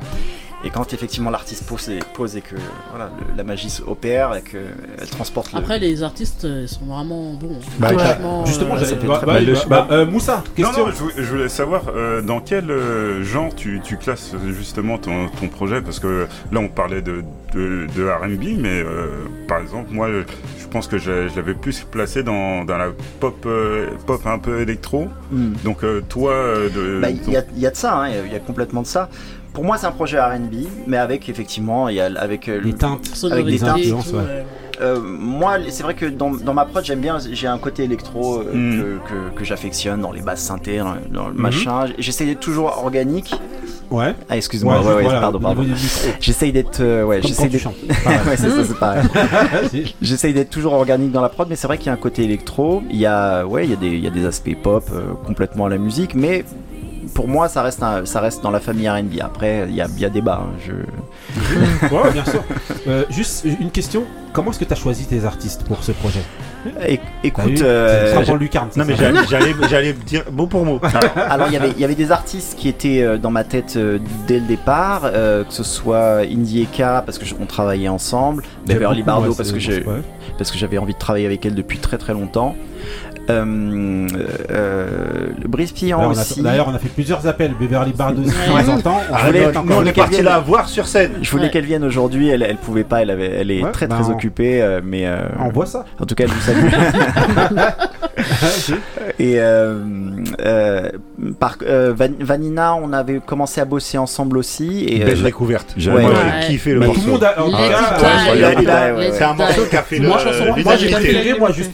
[0.68, 2.56] et quand effectivement l'artiste pose et, pose et que
[2.92, 4.58] voilà, le- la magie opère et que
[5.00, 7.60] elle transporte le Après, les artistes euh, sont vraiment bons.
[7.80, 9.46] Bah, Franchement, Justement, euh, ça fait bah, très bah, mal.
[9.46, 10.86] bah, bah, euh, Moussa, Non, question.
[10.88, 14.52] non, je, vou- je voulais savoir euh, dans quel euh, genre tu, tu classes euh,
[14.52, 15.82] justement ton, ton projet?
[15.82, 19.08] Parce que là on parlait de, de, de RB, mais euh,
[19.48, 22.90] par exemple, moi je, pense que je, je l'avais plus placé dans, dans la
[23.22, 25.08] pop, euh, pop un peu électro.
[25.32, 25.54] Hmm.
[25.64, 28.10] Donc euh, toi, euh, de, Bah, il y, a- il y a de ça, hein,
[28.10, 29.10] y il y a complètement de ça.
[29.54, 32.74] Pour moi, c'est un projet R&B, mais avec effectivement, il y a avec euh, Les
[32.74, 33.12] teintes.
[33.32, 34.46] avec des tout, ouais.
[34.80, 38.42] Euh, moi, c'est vrai que dans, dans ma prod, j'aime bien, j'ai un côté électro
[38.42, 38.78] euh, Mm.
[38.78, 41.42] que, que, que j'affectionne dans les basses synthés, dans, dans le Mhm.
[41.42, 41.86] machin.
[41.98, 43.34] J'essaie d'être toujours organique.
[43.90, 44.14] Ouais.
[44.30, 45.64] Ah, excuse-moi, ouais, je- ouais, voilà, pardon, pardon.
[46.20, 47.34] J'essaye d'être, euh, ouais, d'être.
[48.04, 48.20] Pareil.
[48.28, 49.04] ouais, c'est ça, c'est pareil.
[50.02, 52.24] J'essaye d'être toujours organique dans la prod, mais c'est vrai qu'il y a un côté
[52.26, 52.84] électro.
[52.92, 55.14] Il y a, ouais, il y a des, il y a des aspects pop euh,
[55.26, 56.44] complètement à la musique, mais
[57.18, 59.20] pour moi, ça reste, un- ça reste dans la famille R&B.
[59.22, 60.44] Après, il y a, y a débat.
[60.44, 60.74] hein, Je...
[61.96, 62.44] Ouais, bien sûr.
[62.88, 64.04] Euh, juste une question.
[64.32, 66.22] Comment est-ce que tu as choisi tes artistes pour ce projet?
[66.82, 68.70] É- écoute, euh, Lucarne.
[68.78, 68.96] Non, mais
[69.70, 70.80] j'allais, dire mot pour mot.
[71.30, 73.74] Alors il y avait il y avait des artistes qui étaient euh, dans ma tête
[73.76, 77.90] euh, dès le départ, euh, que ce soit Indie Eka parce que je- on travaillait
[77.90, 80.02] ensemble, Beverly Bardo ouais, parce que j'ai ouais.
[80.38, 82.56] parce que j'avais envie de travailler avec elle depuis très très longtemps.
[83.30, 84.08] Euh,
[84.52, 84.88] euh,
[85.42, 85.48] le
[86.00, 86.42] on a- aussi.
[86.42, 87.54] D'ailleurs, on a fait plusieurs appels.
[87.60, 88.36] Beverly Bardo, si Ouais.
[88.46, 89.00] tu nous entends.
[89.12, 90.26] On Je voulais- on est qu'elle parti vienne.
[90.26, 91.12] la voir sur scène.
[91.22, 91.50] Je voulais Ouais.
[91.50, 94.10] qu'elle vienne aujourd'hui, elle, elle pouvait pas, elle, avait, elle est Ouais, très bah, très
[94.10, 95.86] on- occupée, euh, mais euh, On voit ça.
[96.00, 96.68] en tout cas elle vous salue.
[99.20, 99.80] Et euh,
[100.44, 100.90] euh,
[101.40, 104.86] par, euh, Van- Vanina, on avait commencé à bosser ensemble aussi.
[104.88, 105.74] Et, Belle euh, découverte.
[105.78, 105.92] J'ai-
[106.48, 107.02] kiffé le morceau.
[107.12, 107.18] le
[109.12, 110.08] C'est un morceau qui a fait le.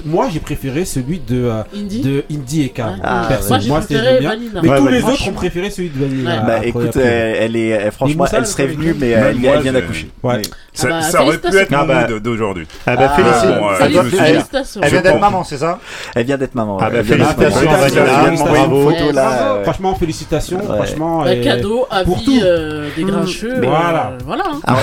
[0.06, 2.86] Moi j'ai préféré celui de, euh, Indie de Indie Eka.
[2.88, 2.92] Ouais.
[3.04, 3.28] Ah.
[3.50, 4.36] Moi, moi c'était bien.
[4.62, 6.30] Mais Ouais, tous les autres ont préféré celui de Vanilla.
[6.32, 6.46] Ouais.
[6.46, 7.02] Bah écoute, après.
[7.04, 10.10] elle, elle est, elle- franchement, elle serait venue, mais elle, moi, elle vient d'accoucher.
[10.24, 10.42] Ouais.
[10.74, 12.08] Ça, bah, ça aurait pu être mon Ah bah.
[12.10, 12.68] mood d'aujourd'hui.
[12.88, 14.82] Ah bah Ah, félicitations.
[14.84, 15.80] Elle vient d'être maman, c'est ça
[16.16, 16.78] Elle vient d'être maman.
[16.82, 19.64] Ah bah félicitations de bravo.
[19.64, 20.60] Franchement, félicitations.
[20.60, 23.56] Franchement, Un et- cadeau à vie euh, des grincheux.
[23.60, 24.14] Mais euh, voilà.
[24.26, 24.44] voilà.
[24.68, 24.76] hein.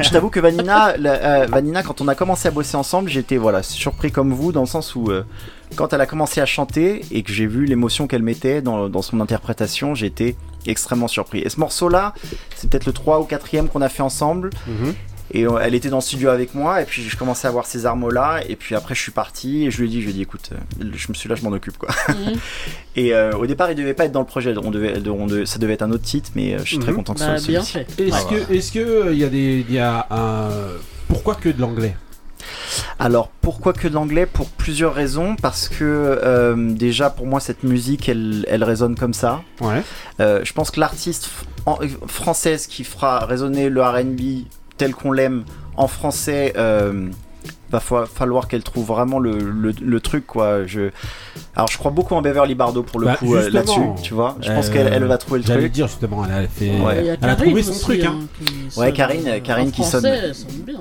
[0.00, 1.46] Je t'avoue que Vanina, euh,
[1.84, 4.94] quand on a commencé à bosser ensemble, j'étais voilà surpris comme vous dans le sens
[4.94, 5.22] où euh,
[5.76, 9.02] quand elle a commencé à chanter et que j'ai vu l'émotion qu'elle mettait dans, dans
[9.02, 11.40] son interprétation, j'ai été extrêmement surpris.
[11.40, 12.12] Et ce morceau-là,
[12.56, 14.50] c'est peut-être le 3 ou 4 qu'on a fait ensemble.
[14.66, 14.94] Mhm.
[15.32, 17.64] Et euh, elle était dans le studio avec moi, et puis je commençais à voir
[17.64, 20.10] ces armes-là, et puis après je suis parti, et je lui ai dit, je lui
[20.10, 21.88] ai dit, écoute, euh, je me suis là, je m'en occupe, quoi.
[22.08, 22.32] Mhm.
[22.96, 25.46] Et euh, au départ, il devait pas être dans le projet, on devait, on devait-
[25.46, 26.96] ça devait être un autre titre, mais je suis très Mhm.
[26.96, 27.80] content que ce Bah, soit.
[27.80, 30.48] Est-ce que, est-ce que il y a des, il y a un,
[31.06, 31.94] pourquoi que de l'anglais?
[32.98, 35.36] Alors pourquoi que de l'anglais Pour plusieurs raisons.
[35.40, 39.42] Parce que euh, déjà pour moi cette musique elle, elle résonne comme ça.
[39.60, 39.82] Ouais.
[40.20, 41.28] Euh, je pense que l'artiste
[42.06, 45.44] française qui fera résonner le RB tel qu'on l'aime
[45.76, 47.08] en français, euh,
[47.70, 50.66] va fa- falloir qu'elle trouve vraiment le, le- le truc quoi.
[50.66, 50.90] Je...
[51.54, 54.36] Alors je crois beaucoup en Beverly Bardo pour le Bah, coup euh, là-dessus, tu vois.
[54.40, 55.72] Je pense euh, qu'elle elle va trouver le J'allais truc.
[55.72, 56.96] dire justement, elle a fait, Ouais.
[56.98, 58.04] Elle a Karine trouvé son aussi, truc.
[58.04, 58.14] Hein.
[58.38, 60.06] qui Ouais, sonne, Karine, Karine qui sonne-.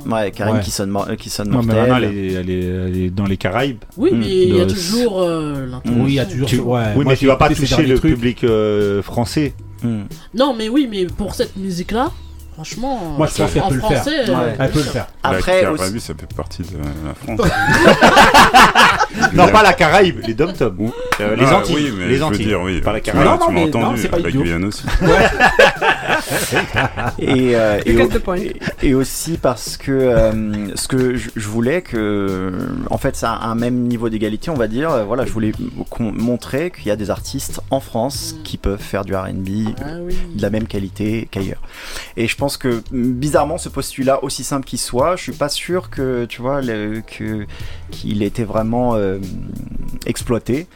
[0.07, 0.61] Ouais, Karine Ouais.
[0.61, 3.83] qui sonne, qui sonne Non, mais elle est, elle est- elle est dans les Caraïbes.
[3.97, 4.17] Oui, Mm.
[4.19, 5.67] mais il y a toujours euh.
[5.85, 6.47] Oui, il y a toujours.
[6.47, 9.53] Tu- ouais, oui, mais tu vas pas toucher le public euh, français.
[9.83, 10.03] Hmm.
[10.33, 12.11] Non, mais oui, mais pour cette musique-là,
[12.64, 13.16] franchement.
[13.18, 14.05] Moi, je pense qu'elle en peut le faire.
[14.05, 14.30] Ouais.
[14.30, 15.07] euh, Elle peut le faire.
[15.24, 17.39] Après la aussi- ça fait partie de la France.
[19.34, 20.91] Non, pas la Caraïbe, les dom-tom.
[21.22, 21.76] Euh, les Ah, Antilles.
[21.76, 22.45] Oui, mais les je veux Antilles.
[22.45, 22.82] dire, oui.
[22.82, 23.26] Pas la Caraïbe.
[23.26, 24.41] m'as- Non, tu m'as non, entendu, c'est pas la idiot.
[24.43, 24.84] Guyane aussi.
[27.20, 27.80] et, euh,
[28.84, 32.51] et, au- aussi parce que euh, ce que je, je voulais que
[32.89, 35.51] en fait ça a un même niveau d'égalité on va dire euh, voilà je voulais
[35.89, 39.86] qu'on- montrer qu'il y a des artistes en France qui peuvent faire du R&B Ah
[40.01, 40.18] oui.
[40.36, 41.62] de la même qualité qu'ailleurs
[42.18, 45.89] et je pense que bizarrement ce postulat aussi simple qu'il soit je suis pas sûr
[45.89, 47.45] que tu vois le- que
[47.91, 49.18] qu'il ait été vraiment euh,
[50.06, 50.68] exploité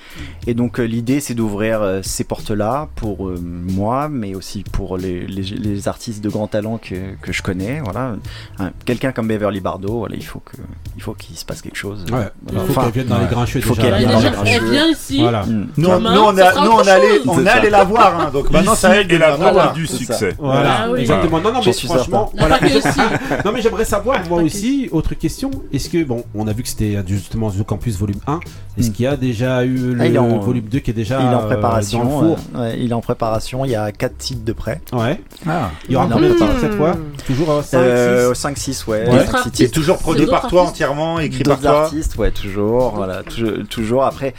[0.47, 4.63] et donc euh, l'idée c'est d'ouvrir euh, ces portes là pour euh, moi mais aussi
[4.71, 8.15] pour les, les, les artistes de grand talent que, que je connais voilà
[8.59, 10.57] Un- quelqu'un comme Beverly Bardo voilà il faut que
[10.95, 12.29] il faut qu'il se passe quelque chose Ouais.
[12.51, 13.29] Il faut Enfin, qu'elle vienne dans les ouais.
[13.31, 14.69] grincheux Il faut qu'elle vienne Dans les les grincheux.
[14.71, 15.19] vient ici.
[15.21, 15.43] Voilà.
[15.43, 15.67] Hmm.
[15.77, 17.77] Nous, on, a, nous, on allait, on C'est est allé ça.
[17.77, 18.19] la voir.
[18.19, 20.35] Hein, donc maintenant, ça aide est la voie du succès.
[20.37, 21.01] Voilà, Ah oui.
[21.01, 21.39] exactement.
[21.39, 22.59] Non, non, Je mais suis franchement, Non, voilà.
[23.45, 25.51] Non, mais j'aimerais savoir, moi aussi, autre question.
[25.71, 28.39] Est-ce que, bon, on a vu que c'était justement The Campus volume 1.
[28.77, 28.93] Est-ce Hmm.
[28.93, 31.35] qu'il y a déjà eu le Ah, en- volume 2 qui est déjà il est
[31.35, 33.91] en euh, préparation dans le four euh, ouais, il est en préparation il y a
[33.91, 35.21] quatre titres de près Ouais.
[35.47, 35.69] Ah.
[35.87, 36.95] Il y aura Non, combien de titres cette fois
[37.27, 39.05] Toujours euh, 5, euh, 6 5 6 ouais.
[39.53, 41.83] C'est toujours produit par toi entièrement, écrit par toi.
[41.83, 44.03] artistes, ouais, toujours, voilà, toujours, toujours.
[44.05, 44.33] Après,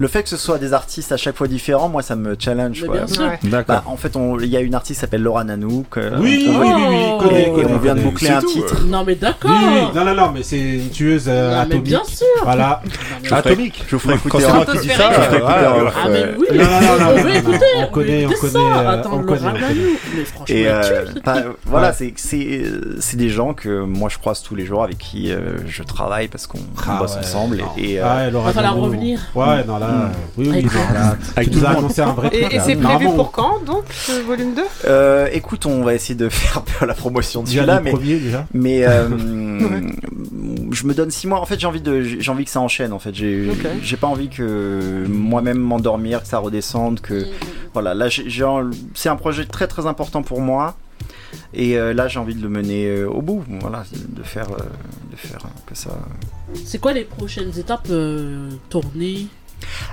[0.00, 2.80] le fait que ce soit des artistes à chaque fois différents, moi, ça me challenge.
[2.80, 2.96] Mais quoi.
[2.96, 3.22] bien sûr.
[3.24, 3.38] Ouais.
[3.44, 3.76] D'accord.
[3.76, 5.98] Bah, en fait, il y a une artiste qui s'appelle Laura Nanouk.
[5.98, 8.86] euh, Oui, oui, on- oui, oui, et on vient de boucler un tout, titre.
[8.86, 9.50] Non, mais d'accord.
[9.50, 11.82] Oui, oui, non, non, non, mais c'est une tueuse euh, Non, mais atomique.
[11.84, 12.26] bien sûr.
[12.42, 12.80] Voilà.
[13.10, 13.84] Non, mais- Atomique.
[13.86, 16.70] Je vous ferai écouter Quand c'est qui dis ça, je Ah, mais oui, Non, non,
[16.80, 19.66] non, non, on veut écouter, on connaît, on connaît, euh, Attends, on connaît, on Ramanou.
[19.66, 19.80] connaît.
[20.16, 21.34] Mais franchement, euh, bah,
[21.66, 25.30] voilà, c'est des gens que moi je croise tous les jours avec qui
[25.68, 29.20] je travaille parce qu'on Ah bosse ensemble et, Ah, Laura Va revenir.
[29.34, 29.89] Ouais, non, là,
[30.36, 30.66] oui, oui,
[31.36, 32.52] Avec là, tout annoncé un vrai Et, truc.
[32.52, 32.62] et là.
[32.64, 36.58] c'est prévu pour quand donc ce volume 2 euh, écoute, on va essayer de faire
[36.58, 38.46] un peu la promotion celui-là, le mais premier, déjà.
[38.54, 39.08] mais euh,
[40.72, 41.40] je me donne six mois.
[41.40, 42.92] En fait, j'ai envie de j'ai envie que ça enchaîne.
[42.92, 43.50] En fait, j'ai
[43.82, 47.26] j'ai pas envie que moi-même m'endormir, que ça redescende, que
[47.72, 47.94] voilà.
[47.94, 48.06] Là,
[48.94, 50.76] c'est un projet très très important pour moi.
[51.54, 53.44] Et euh, là, j'ai envie de le mener euh, au bout.
[53.60, 54.62] Voilà, de faire, euh,
[55.12, 55.90] de faire euh, que ça.
[56.64, 59.26] C'est quoi les prochaines étapes euh, tournées?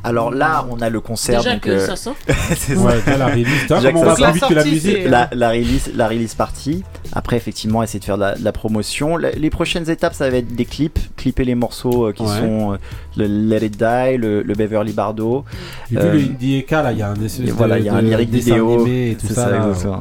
[0.04, 1.40] Alors là, on a le concert.
[1.42, 2.16] Déjà donc, que euh, ça sort.
[2.56, 2.82] c'est ça.
[2.82, 3.48] Ouais, déjà la release.
[3.70, 4.32] Déjà on ça va sort.
[4.32, 6.84] plus vite que la musique c'est- la, la release, la release partie.
[7.14, 9.18] Après, effectivement, essayer de faire de la, de la promotion.
[9.18, 12.40] La- les prochaines étapes, ça va être des clips, clipper les morceaux euh, qui Ouais.
[12.40, 12.78] sont euh,
[13.16, 15.46] le Let It Die, le, le Beverly Bardo.
[15.92, 17.96] J'ai Euh, vu le Eka, là, il y a un de, voilà, il y a
[17.96, 19.50] un dessin vidéo, et tout ça.
[19.50, 19.58] Ouais,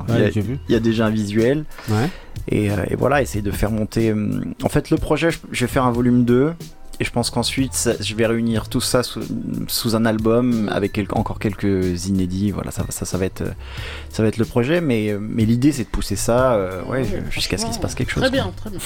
[0.08, 0.58] Il y a- j'ai vu.
[0.68, 1.64] Il y a déjà un visuel.
[1.88, 2.08] Ouais.
[2.48, 4.12] Et, euh, et voilà, essayer de faire monter.
[4.12, 6.52] hum, En fait, le projet, je, je vais faire un volume 2.
[7.00, 9.20] Et je pense qu'ensuite, je vais réunir tout ça sous,
[9.68, 12.50] sous un album avec quel- encore quelques inédits.
[12.52, 13.44] Voilà, ça, va- ça, ça va être,
[14.10, 14.80] ça va être le projet.
[14.80, 17.94] Mais, mais l'idée, c'est de pousser ça, euh, ouais, Ouais, jusqu'à ce qu'il se passe
[17.94, 18.22] quelque chose.
[18.22, 18.44] Très quoi.
[18.44, 18.78] bien, très bien.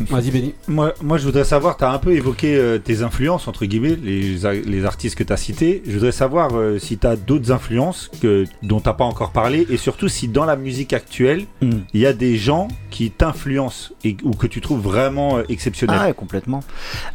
[0.10, 0.54] Vas-y, Benny.
[0.66, 3.96] Moi, moi, je voudrais savoir, tu as un peu évoqué euh, tes influences, entre guillemets,
[4.02, 5.82] les, les artistes que tu as cités.
[5.86, 9.66] Je voudrais savoir euh, si tu as d'autres influences que, dont tu pas encore parlé,
[9.70, 11.80] et surtout si dans la musique actuelle, Hmm.
[11.94, 15.96] il y a des gens qui t'influencent et, ou que tu trouves vraiment euh, exceptionnels.
[16.00, 16.60] Ah ouais, complètement.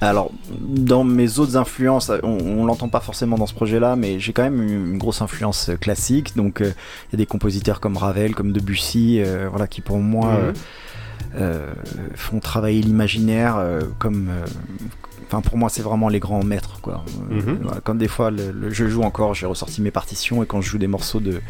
[0.02, 4.34] Alors, dans mes autres influences, on, on l'entend pas forcément dans ce projet-là, mais j'ai
[4.34, 6.36] quand même une, une grosse influence euh, classique.
[6.36, 6.72] Donc, euh,
[7.10, 10.54] il y a des compositeurs comme Ravel, comme Debussy, euh, voilà, qui pour moi Mhm.
[11.36, 11.74] euh,
[12.16, 13.58] font travailler l'imaginaire
[14.00, 14.30] comme.
[15.26, 17.04] Enfin, pour moi, c'est vraiment les grands maîtres, quoi.
[17.32, 17.60] Euh, Mhm.
[17.64, 20.70] voilà, des fois, le, le- je joue encore, j'ai ressorti mes partitions, et quand je
[20.70, 21.42] joue des morceaux de,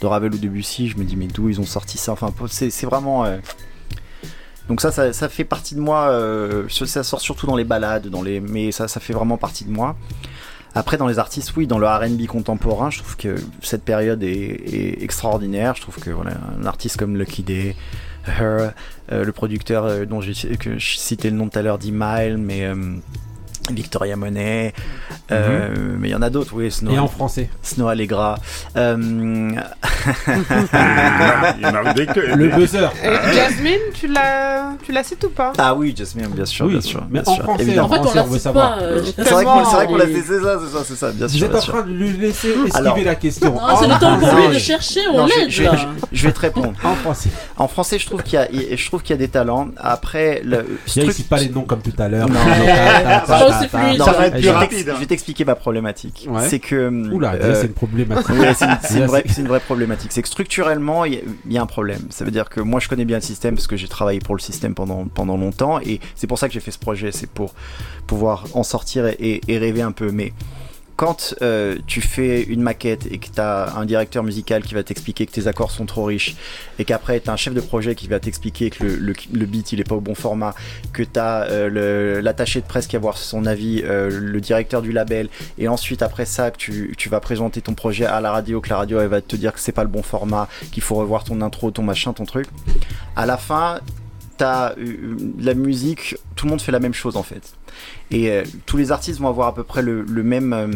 [0.00, 2.10] de Ravel ou Debussy, je me dis, mais d'où ils ont sorti ça?
[2.12, 3.24] Enfin, c'est vraiment.
[4.70, 6.10] Donc ça, ça, fait partie de moi.
[6.10, 9.64] euh, ça sort surtout dans les balades, dans les, mais ça, ça fait vraiment partie
[9.64, 9.96] de moi.
[10.76, 15.02] Après, dans les artistes, oui, dans le R&B contemporain, je trouve que cette période est,
[15.02, 15.74] extraordinaire.
[15.74, 17.74] Je trouve que voilà, un artiste comme Lucky Day,
[18.28, 18.70] Her,
[19.10, 20.34] euh, le producteur euh, dont j'ai
[20.78, 22.72] citais le nom tout à l'heure, d'E-Mile, mais
[23.74, 24.72] Victoria Monet,
[25.30, 25.68] euh,
[25.98, 27.48] mais il y en a d'autres, oui, Snow, Et en français.
[27.62, 28.38] Snow Allegra.
[28.76, 28.96] Euh,
[32.36, 32.90] Le buzzer.
[33.04, 35.52] Et Jasmine, tu la, tu la cites ou pas?
[35.58, 37.02] Ah oui, Jasmine, bien sûr, Oui, bien sûr.
[37.10, 37.88] mais bien en sûr, français, évidemment.
[37.88, 38.78] En fait, on on veut savoir.
[38.80, 41.46] euh, C'est vrai qu'on l'a fait, c'est ça, c'est ça, c'est ça, bien Vous sûr.
[41.46, 43.54] êtes bien en train de lui laisser esquiver Alors- la question.
[43.54, 46.26] Non, c'est le temps pour lui de chercher, on Non, je, l'aide je- je- je
[46.26, 46.72] vais te répondre.
[46.84, 47.30] En français.
[47.56, 49.68] En français, je trouve qu'il y a, je trouve qu'il y a des talents.
[49.76, 52.28] Après, le il cite pas les noms comme tout à l'heure.
[53.98, 54.04] Non.
[54.04, 56.26] Ça va être je plus vais rapide, t'ex- je vais t'expliquer ma problématique.
[56.30, 56.48] Ouais.
[56.48, 57.10] C'est que.
[57.12, 58.28] Oula, euh, c'est une problématique.
[58.30, 60.12] Ouais, c'est une, vraie, une problématique.
[60.12, 62.00] C'est que structurellement, il y, a- il y a un problème.
[62.10, 64.34] Ça veut dire que moi, je connais bien le système parce que j'ai travaillé pour
[64.34, 67.10] le système pendant, pendant longtemps et c'est pour ça que j'ai fait ce projet.
[67.12, 67.54] C'est pour
[68.06, 70.10] pouvoir en sortir et, et- et rêver un peu.
[70.10, 70.32] Mais
[71.00, 74.82] quand euh, tu fais une maquette et que tu as un directeur musical qui va
[74.82, 76.36] t'expliquer que tes accords sont trop riches
[76.78, 79.80] et qu'après tu as un chef de projet qui va t'expliquer que le, beat il
[79.80, 80.54] est pas au bon format,
[80.92, 81.70] que tu as
[82.20, 86.02] l'attaché de presse qui va avoir son avis, euh, le directeur du label et ensuite
[86.02, 89.00] après ça que tu, tu vas présenter ton projet à la radio, que la radio
[89.00, 91.70] elle va te dire que c'est pas le bon format, qu'il faut revoir ton intro,
[91.70, 92.46] ton machin, ton truc.
[93.16, 93.80] À la fin,
[94.36, 97.54] t'as euh, la musique, tout le monde fait la même chose en fait.
[98.10, 100.68] Et euh, tous les artistes vont avoir à peu près le, le même, euh,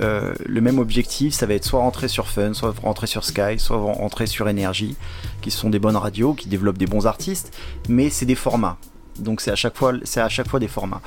[0.00, 1.34] euh, le même objectif.
[1.34, 4.96] Ça va être soit rentrer sur Fun, soit rentrer sur Sky, soit rentrer sur Energy,
[5.40, 7.56] qui sont des bonnes radios, qui développent des bons artistes,
[7.88, 8.76] mais c'est des formats.
[9.18, 11.02] Donc c'est à chaque fois des formats.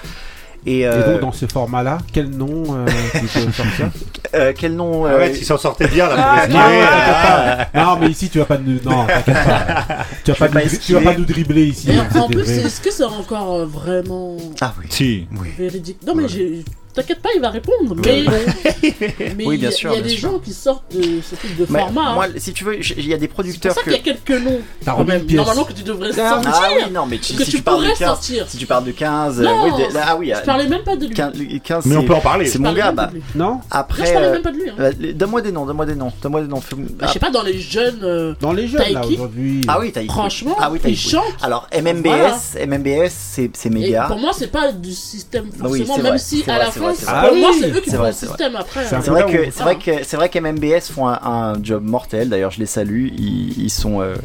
[0.66, 3.92] Et, Et euh, donc, dans ce format-là, quel nom euh, tu peux sortir
[4.34, 6.16] euh, quel nom euh, Arrête, il s'en sortait bien là.
[6.54, 8.80] Ah, pour Non, mais ici, tu vas pas nous.
[8.84, 9.86] Non, t'inquiète pas.
[10.24, 10.78] Tu vas pas, vais pas nous...
[10.80, 11.92] tu vas pas nous dribbler ici.
[11.92, 14.88] Et hein, en c'est plus, est-ce que c'est encore vraiment Ah oui.
[14.90, 15.28] Si.
[15.58, 16.00] véridique?
[16.06, 16.64] Non, mais j'ai-
[16.96, 17.96] t'inquiète pas, il va répondre.
[18.04, 18.24] Mais
[19.38, 20.32] mais Oui, il y bien a- sûr, il y a bien des sûr.
[20.32, 22.14] gens qui sortent de ce type de Mais format.
[22.14, 22.34] moi, hein.
[22.38, 24.30] si tu veux, il y a des C'est pour producteurs ça qu'il y a quelques
[24.44, 24.60] noms.
[24.84, 25.38] T'as quand remis même, une pièce.
[25.38, 26.52] Normalement, que tu devrais Ah, sortir.
[26.56, 28.46] Ah oui, non, mais tu- que si tu tu parles de pourrais 15, sortir.
[28.50, 30.96] si tu parles de 15, Non, euh, oui, de- ah oui, Je parlais même pas
[30.96, 31.14] de lui.
[31.14, 32.46] 15, 15, Mais on peut en parler.
[32.48, 33.12] c'est mon gars, bah.
[33.36, 34.70] Non Après, je parlais euh, même pas de lui.
[34.70, 34.76] hein.
[34.80, 36.62] euh, donne-moi des noms, donne-moi des noms, donne-moi des noms.
[36.98, 38.00] Bah, je sais pas, dans les jeunes.
[38.04, 39.62] euh, Dans les jeunes, là, aujourd'hui.
[39.68, 40.14] Ah oui, t'as écrit.
[40.16, 41.24] Franchement, ah oui, t'as ils chantent.
[41.42, 43.10] Alors MMBS, MMBS,
[43.54, 44.06] c'est méga.
[44.08, 46.85] pour moi, c'est pas du système forcément, Oui, c'est même vrai, si à la fin,
[46.86, 47.28] vrai, c'est vrai.
[47.28, 48.38] pour moi, Ah oui, c'est eux qui c'est font vrai, le c'est vrai.
[48.38, 48.86] système après.
[48.86, 49.02] C'est un hein.
[49.02, 51.64] C'est peu vrai là où que c'est vrai que c'est vrai qu'MMBS font un, un
[51.64, 52.30] job mortel.
[52.30, 53.08] D'ailleurs, je les salue.
[53.18, 54.16] Ils, ils sont euh,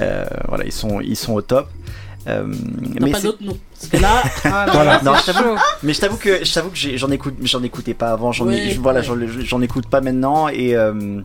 [0.00, 1.68] euh, voilà, ils sont ils sont au top.
[2.28, 2.44] Euh,
[2.98, 3.56] T'as mais pas c'est- d'autres noms.
[3.78, 4.92] Parce que là, Ah, Voilà.
[4.94, 5.62] là, non, c'est je t'avoue, chaud.
[5.84, 8.32] mais je t'avoue que je t'avoue que j'ai- j'en écoute, j'en écoutais pas avant.
[8.32, 9.06] J'en ai, Ouais, je- voilà, ouais.
[9.06, 11.20] j'en, j'en écoute pas maintenant et euh,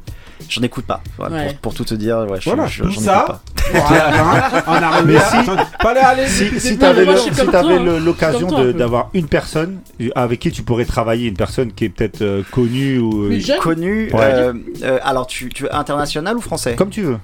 [0.49, 1.01] j'en écoute pas.
[1.17, 1.45] Voilà, Ouais.
[1.53, 3.25] pour, pour tout te dire, ouais, je, Voilà, je- j'en ça.
[3.27, 3.41] écoute pas.
[3.73, 5.51] Voilà, on a Mais si-
[5.81, 7.99] Pas aller Si, t'avais le- si toi, hein.
[8.03, 9.79] l'occasion toi, de- d'avoir une personne
[10.15, 13.45] avec qui tu pourrais travailler, une personne qui est peut-être euh, connue ou euh, plus
[13.45, 13.59] jeune.
[13.59, 14.11] Connu.
[14.13, 14.19] Ouais.
[14.21, 14.53] euh,
[14.83, 16.75] euh, alors, tu, tu veux international ou français?
[16.75, 17.17] Comme tu veux.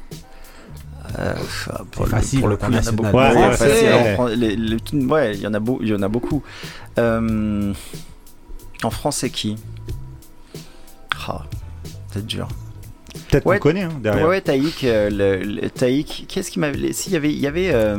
[1.20, 1.34] Euh,
[1.72, 3.12] ah, pour, le, facile, pour le coup, il y en a international.
[3.14, 3.18] beaucoup.
[3.18, 5.80] Ouais, Ouais, ouais, facile, c'est- alors, prend- les- les- ouais, il y en a, beau-
[5.82, 6.44] il y en a beaucoup.
[7.00, 7.74] Euh,
[8.84, 9.56] en français, qui?
[11.28, 11.44] Ah,
[12.12, 12.48] C'est dur.
[13.30, 13.58] Peut-être Ouais.
[13.60, 14.24] qu'on connaît hein, derrière.
[14.24, 16.94] Ouais, ouais, Taïk, euh, le, le- Taïk, qu'est-ce qui m'avait.
[16.94, 17.32] Si, il y avait.
[17.32, 17.98] Il y avait euh,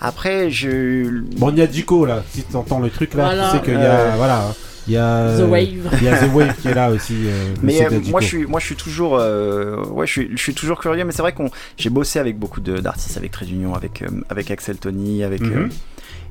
[0.00, 1.08] après, je.
[1.38, 3.50] Bon, il y a Duco là, si tu entends le truc là, Voilà.
[3.50, 3.80] tu sais qu'il y a.
[4.00, 4.54] Euh, Voilà.
[4.88, 5.36] Il y a.
[5.38, 5.98] The Wave.
[6.00, 7.14] Il y a The Wave qui est là aussi.
[7.26, 10.36] euh, Mais euh, moi je suis moi je suis toujours euh, ouais je suis, je
[10.40, 13.50] suis toujours curieux mais c'est vrai qu'on j'ai bossé avec beaucoup de- d'artistes avec Trade
[13.50, 15.68] Union avec euh, avec Axel Tony avec euh,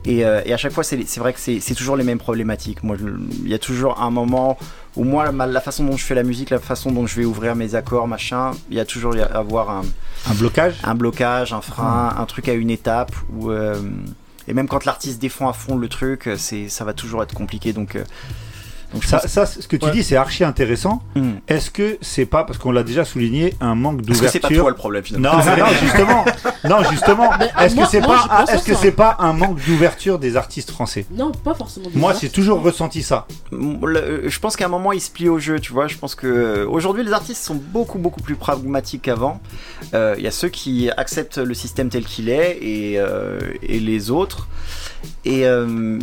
[0.06, 2.84] et, euh, et à chaque fois c'est vrai que c'est toujours les mêmes problématiques.
[2.84, 2.96] Moi
[3.44, 4.58] il y a toujours un moment
[4.96, 7.26] où moi ma- la façon dont je fais la musique la façon dont je vais
[7.26, 9.82] ouvrir mes accords machin il y a toujours y a- avoir un
[10.30, 10.76] Un blocage?
[10.84, 13.76] un blocage un frein un truc à une étape où euh,
[14.48, 17.74] et même quand l'artiste défend à fond le truc c'est ça va toujours être compliqué.
[17.74, 18.04] Donc euh,
[18.96, 19.92] donc ça, pense- ça, ce que tu Ouais.
[19.92, 21.04] dis, c'est archi intéressant.
[21.16, 21.34] Hmm.
[21.48, 24.48] Est-ce que c'est pas, parce qu'on l'a déjà souligné, un manque Parce que c'est pas
[24.48, 26.26] d'ouverture toi le problème finalement Non, mais non, justement.
[26.64, 27.30] Non, justement.
[27.56, 31.32] Ah, Est-ce que c'est pas, est-ce que c'est un manque d'ouverture des artistes français Non,
[31.32, 31.88] pas forcément.
[31.94, 33.28] Moi, j'ai toujours ressenti ça.
[33.54, 35.88] Euh, je pense qu'à un moment ils se plient au jeu, tu vois.
[35.88, 39.42] Je pense que euh, aujourd'hui les artistes sont beaucoup beaucoup plus pragmatiques qu'avant.
[39.94, 43.80] Euh, Il y a ceux qui acceptent le système tel qu'il est et, euh, et
[43.80, 44.48] les autres.
[45.26, 46.00] Et euh,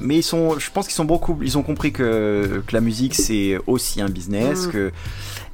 [0.00, 3.14] mais ils sont, je pense qu'ils sont beaucoup, ils ont compris que, que la musique
[3.14, 4.70] c'est aussi un business Mm.
[4.70, 4.92] que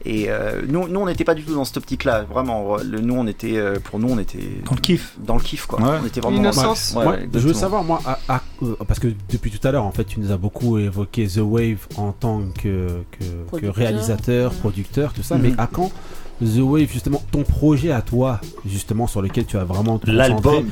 [0.04, 2.76] et euh, nous, nous on n'était pas du tout dans cette optique-là, vraiment.
[2.76, 5.16] Le, nous on était, euh, pour nous on était Dans le kiff.
[5.18, 5.80] dans le kiff quoi.
[5.80, 5.98] Ouais.
[6.00, 6.94] On était vraiment L'innocence.
[6.96, 9.90] Ouais, je veux savoir, moi, à- à- euh, parce que depuis tout à l'heure, en
[9.90, 13.74] fait, tu nous as beaucoup évoqué The Wave en tant que, que, que Producteur.
[13.74, 14.58] réalisateur, Ouais.
[14.60, 15.90] producteur, tout ça, mais à quand
[16.42, 20.66] The Wave, justement, ton projet à toi, justement, sur lequel tu as vraiment L'album.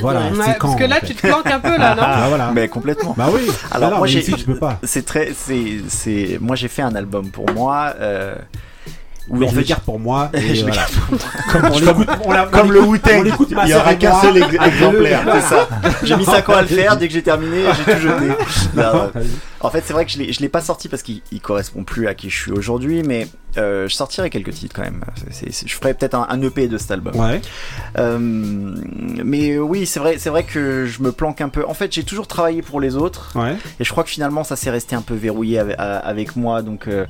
[0.00, 0.56] voilà, ouais.
[0.58, 2.50] quand parce que là, en fait tu te planques un peu là, non Ah, voilà.
[2.52, 3.14] Mais complètement.
[3.16, 3.42] Bah oui.
[3.70, 4.80] Alors, Alors, moi, j'ai- tu peux pas.
[4.82, 7.94] C'est très, c'est, c'est, moi j'ai fait un album pour moi.
[8.00, 8.34] Euh,
[9.28, 10.30] Mais en je fait, le garde pour moi.
[10.34, 10.86] et je le voilà.
[11.52, 13.18] garde on l'écoute, on la- Comme on le Wu-Tang.
[13.18, 14.20] on l'écoute ma Il y aura qu'un moi.
[14.22, 15.20] seul ex- exemplaire.
[15.34, 15.68] c'est ça.
[16.02, 16.96] J'ai mis 5 ans à le faire.
[16.96, 18.26] Dès que j'ai terminé, j'ai tout jeté.
[18.74, 19.22] Non, Non, euh,
[19.60, 21.82] en fait, c'est vrai que je l'ai, je l'ai pas sorti parce qu'il il correspond
[21.82, 23.26] plus à qui je suis aujourd'hui, mais
[23.58, 25.02] euh, je sortirai quelques titres quand même.
[25.30, 27.16] C'est- c'est- je ferai peut-être un, un EP de cet album.
[27.16, 27.40] Ouais.
[27.98, 28.18] Euh,
[29.24, 31.64] mais oui, c'est vrai, c'est vrai que je me planque un peu.
[31.66, 33.56] En fait, j'ai toujours travaillé pour les autres, Ouais.
[33.80, 36.62] et je crois que finalement, ça s'est resté un peu verrouillé avec, avec moi.
[36.62, 37.06] Donc, euh,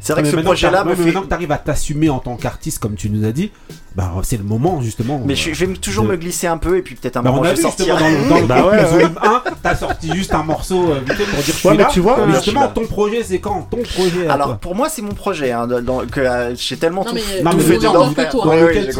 [0.00, 1.04] c'est vrai Mais que ce maintenant projet-là me fait.
[1.04, 3.50] Maintenant que tu arrives à t'assumer en tant qu'artiste, comme tu nous as dit,
[3.96, 5.20] bah, c'est le moment, justement.
[5.24, 7.30] Mais je, je vais toujours de- me glisser un peu, et puis peut-être un Bah,
[7.30, 7.96] moment on a je sortir.
[7.98, 9.02] dans le, dans le Bah ouais, Let's ouais.
[9.04, 11.82] Wave 1, t'as sorti juste un morceau euh, vite pour dire je suis Ouais, mais
[11.82, 11.88] là.
[11.92, 12.68] tu vois, Mais justement, là.
[12.68, 13.62] ton projet c'est quand?
[13.70, 14.58] Ton projet Alors toi.
[14.60, 17.50] pour moi c'est mon projet, hein, dans- que euh, j'ai tellement Non, tout, mais, Non,
[17.50, 18.12] tout mais fait dedans.
[18.12, 18.90] que Dans lequel.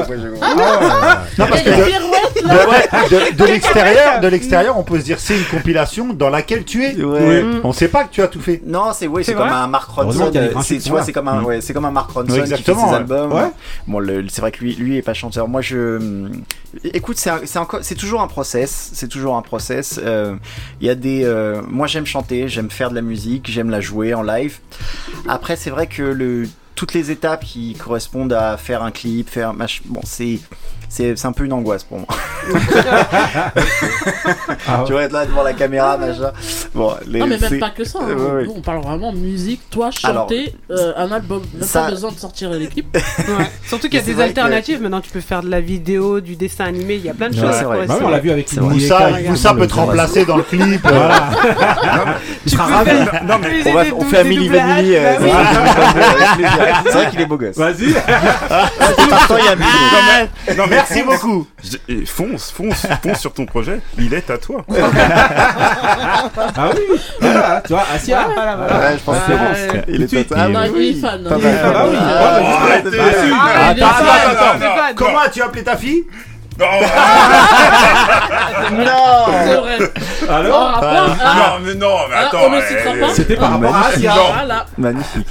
[0.42, 1.70] Ah, Non, parce que
[2.36, 6.94] de, l'extérieur, de l'extérieur, on peut se dire c'est une compilation dans laquelle tu es.
[7.02, 7.42] Ouais.
[7.42, 7.60] Mm.
[7.64, 8.62] On sait pas que tu as tout fait.
[8.64, 10.30] Non, c'est ouais, c'est comme vrai un Mark Ronson.
[10.62, 12.46] C'est tu vois, c'est comme un ouais, c'est comme un Mark Ronson Ouais, qui fait
[12.46, 12.96] ses exactement, ouais.
[12.96, 13.32] albums.
[13.32, 13.50] Ouais.
[13.86, 15.48] Bon, c'est vrai que lui, lui est pas chanteur.
[15.48, 16.28] Moi, je,
[16.84, 18.90] écoute, c'est toujours un process.
[18.92, 20.00] C'est toujours un process.
[20.02, 20.34] Euh,
[20.80, 23.80] Il y a des, euh, moi j'aime chanter, j'aime faire de la musique, j'aime la
[23.80, 24.58] jouer en live.
[25.28, 29.52] Après, c'est vrai que le toutes les étapes qui correspondent à faire un clip, faire
[29.52, 29.82] mach...
[29.84, 30.38] bon, c'est
[30.88, 32.06] c'est c'est un peu une angoisse pour moi.
[34.66, 36.30] Ah, tu vas être là devant la caméra, machin.
[36.74, 37.98] Bon, les, Non, mais c'est- même pas que ça.
[38.02, 38.06] hein.
[38.08, 38.44] Ouais, ouais.
[38.44, 41.42] Nous, on parle vraiment musique, toi, Alors, chanter, euh, un album.
[41.54, 42.94] Même ça- pas besoin de sortir les clips.
[42.94, 43.02] Ouais.
[43.66, 44.80] Surtout qu'il y a des alternatives.
[44.82, 46.94] Maintenant, tu peux faire de la vidéo, du dessin animé.
[46.96, 47.52] Il y a plein de Ouais, choses.
[47.52, 47.86] c'est qui vrai.
[47.86, 50.80] Bah on l'a vu avec Moussa, Moussa peut te remplacer dans le clip.
[50.82, 51.30] Voilà.
[52.48, 52.90] Tu peux ravi.
[52.90, 54.96] faire- Non, mais On, va, on fait doublages, Vanilli.
[54.96, 56.82] euh, bah.
[56.86, 57.56] C'est vrai qu'il est beau gosse.
[57.56, 57.92] Vas-y.
[57.92, 60.56] Pourtant, il y a un Milli.
[60.56, 61.46] non, mais Merci beaucoup.
[61.62, 63.80] Je- et fonce, fonce, fonce sur ton projet.
[63.98, 64.64] Il est à toi.
[66.56, 66.80] Ah oui.
[67.20, 68.28] Voilà, tu vois, Asia.
[68.34, 68.78] Voilà, voilà.
[68.78, 69.36] Ouais, je pense que c'est
[69.72, 69.82] bon.
[69.88, 70.52] Il est total.
[70.52, 71.24] Non, Ah, il oui, est fan.
[71.24, 71.38] Pas hein.
[71.40, 71.96] Ah bah oui.
[72.00, 72.48] Ah, Ah, bah.
[73.40, 74.58] Ah, Attends, attends, attends.
[74.88, 74.94] C'est.
[74.94, 76.04] Comment as-tu appelé ta fille
[76.58, 76.66] Non,
[79.44, 79.78] C'est vrai.
[80.28, 82.50] En Alors à- non, mais non, mais Ah, attends.
[83.14, 84.14] C'était par rapport à Asia.
[84.14, 84.32] Non.
[84.34, 84.66] Voilà.
[84.76, 85.26] Magnifique.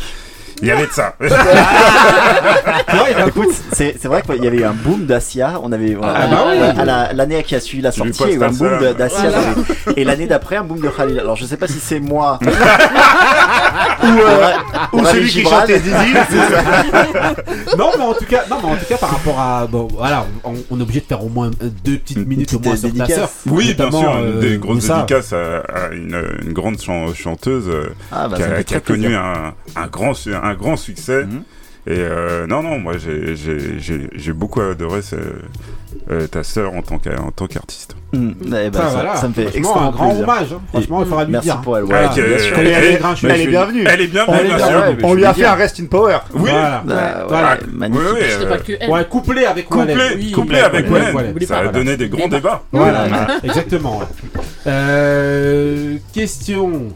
[0.61, 1.13] Il y avait de ça.
[1.19, 1.37] Tu vois,
[3.11, 5.59] il a Écoute, c'est vrai qu'il y avait eu un boom d'Asia.
[5.61, 6.57] On avait Ah bah oui.
[6.85, 9.29] la- l'année qui a suivi la sortie, il y a eu un boom un d'Asia.
[9.29, 9.53] Voilà.
[9.95, 11.19] Et l'année d'après, un boom de Khalil.
[11.19, 12.39] Alors je sais pas si c'est moi
[14.03, 14.07] euh,
[14.93, 15.93] ou on a celui qui chantait Zizi.
[17.77, 20.25] non, mais en tout cas, non, mais en tout cas, par rapport à, bon, voilà,
[20.43, 21.51] on, on est obligé de faire au moins
[21.83, 23.15] deux petites minutes au moins sur ta dédicace.
[23.15, 23.29] sœur.
[23.47, 27.89] Oui, bien sûr, euh, des grosses dédicaces à, à une, une grande chan- chanteuse euh,
[28.11, 31.25] Ah, bah, qui a, qui connu un, un grand, su- un grand succès.
[31.25, 31.43] Mhm.
[31.89, 35.15] Et euh, non, non, moi j'ai- j'ai j'ai- j'ai beaucoup adoré ce-
[36.11, 37.95] euh, ta sœur en tant qu'a- en tant qu'artiste.
[38.11, 38.31] Mm.
[38.41, 39.15] Eh ben, Ça, ça, voilà.
[39.15, 40.23] ça me fait Franchement, extrêmement un grand plaisir.
[40.27, 40.53] hommage.
[40.53, 40.61] hein.
[40.67, 41.61] Franchement, il faudra lui Merci dire.
[41.61, 41.83] pour elle.
[41.85, 42.09] Voilà.
[42.09, 42.85] Ah, elle, Elle est elle-
[43.31, 43.85] Elle bienvenue.
[43.87, 44.79] Elle est bienvenue, On, bien ouais, sûr.
[44.79, 45.51] ouais, on je lui a fait dire.
[45.51, 46.17] un Rest in Power.
[46.33, 46.83] Oui, Voilà.
[46.85, 47.57] Bah, ouais, Voilà.
[47.71, 48.05] magnifique.
[48.11, 48.89] Oui, oui, C'était pas que elle.
[48.89, 50.15] Ouais, couplé avec couplé, Wallet.
[50.17, 51.35] Oui, couplé oui, avec oui, Wallen.
[51.47, 52.37] Ça a donné des grands Débat.
[52.37, 52.63] débats.
[52.73, 53.07] Voilà,
[53.43, 54.01] exactement.
[54.67, 56.89] Euh, question.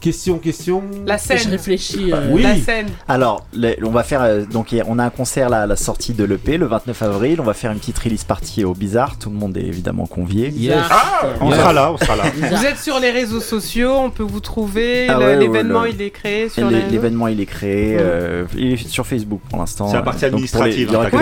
[0.00, 0.82] Question, question.
[1.06, 1.50] La Je scène.
[1.50, 2.10] réfléchis.
[2.12, 2.42] euh, Oui.
[2.42, 2.86] La scène.
[3.06, 6.14] Alors, les- on va faire euh, donc on a un concert là, à la sortie
[6.14, 7.38] de l'EP le 29 avril.
[7.40, 9.18] On va faire une petite release party au Bizarre.
[9.18, 10.48] Tout le monde est évidemment convié.
[10.56, 10.78] Yes.
[10.90, 11.58] Ah, On Yes.
[11.58, 12.22] sera là, on sera là.
[12.34, 15.06] Vous êtes sur les réseaux sociaux, on peut vous trouver.
[15.10, 16.70] Ah ouais, L'événement, ouais, le- il est créé sur.
[16.70, 19.88] L'événement il est créé, euh, il est sur Facebook pour l'instant.
[19.88, 21.16] C'est la partie donc pour les- administrative, Il y aura hein, que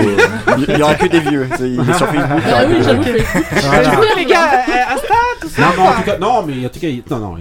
[0.67, 1.49] des- il y aura que des vieux.
[1.59, 2.43] Il est sur Facebook.
[2.47, 4.51] Ah oui, que- j'avoue, les gars,
[4.95, 5.63] Insta, tout ça.
[5.63, 7.35] Non, mais en tout cas, non, mais en tout cas, il- non, non,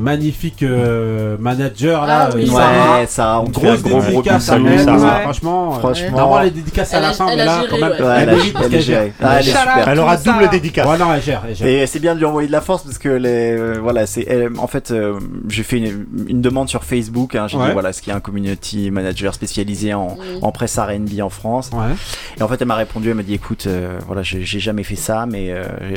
[0.00, 2.28] magnifique euh, manager là.
[2.30, 2.44] Ah oui.
[2.44, 2.98] euh, Sarah.
[3.00, 5.22] Ouais, ça, on grosse gros gros dédicace à salut, elle, Ouais.
[5.22, 5.74] franchement.
[5.74, 6.16] euh, Franchement.
[6.16, 8.00] Normalement, les dédicaces à Elle la fin, elle mais a là, géré, quand même, ouais.
[8.06, 9.12] Ouais, elle elle, parce elle est.
[9.22, 9.88] Ah, elle est super.
[9.88, 10.86] Elle aura double dédicace.
[10.86, 11.66] Ouais, non, elle gère, elle gère.
[11.66, 14.48] Et c'est bien de lui envoyer de la force parce que les, euh, voilà, c'est
[14.58, 17.34] en fait euh, j'ai fait une, une demande sur Facebook.
[17.34, 17.66] Hein, j'ai Ouais.
[17.66, 20.42] dit voilà, est-ce qu'il y a un community manager spécialisé en, Mm.
[20.42, 21.70] en presse R&B en France?
[21.72, 21.94] Ouais.
[22.38, 24.96] Et en fait, elle m'a répondu, elle m'a dit écoute, euh, voilà, j'ai jamais fait
[24.96, 25.52] ça, mais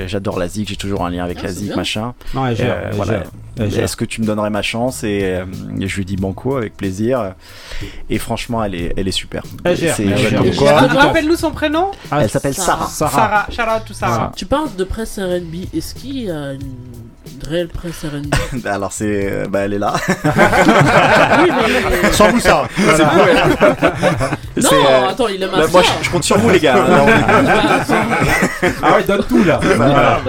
[0.07, 2.13] j'adore la j'ai toujours un lien avec Ah, la machin.
[2.33, 2.91] Non, elle gère.
[3.85, 5.45] Est-ce que tu me donnerais ma chance et, euh,
[5.79, 7.35] et je lui dis banco avec plaisir.
[8.09, 9.43] Et franchement, elle est, elle est super.
[9.63, 9.95] Gère.
[10.95, 11.91] Rappelle-nous son prénom.
[12.11, 12.87] Ah, elle s'appelle Sarah.
[12.87, 13.11] Sarah.
[13.11, 13.47] Sarah.
[13.51, 13.75] Sarah.
[13.77, 14.31] Shout out to Sarah.
[14.35, 15.73] Tu parles de presse R&B.
[15.75, 16.59] Est-ce qu'il y a une
[17.47, 19.93] réelle presse R&B Alors c'est, bah elle est là.
[20.25, 21.51] Oui,
[22.03, 22.11] mais.
[22.11, 22.63] Sans vous ça.
[24.57, 26.59] Non, C'est, euh, attends, il aime Bah, un moi, je, je compte sur vous les
[26.61, 26.75] gars.
[26.77, 27.91] On est-
[28.81, 29.59] Ah ouais, donne tout là.
[29.61, 30.19] Voilà.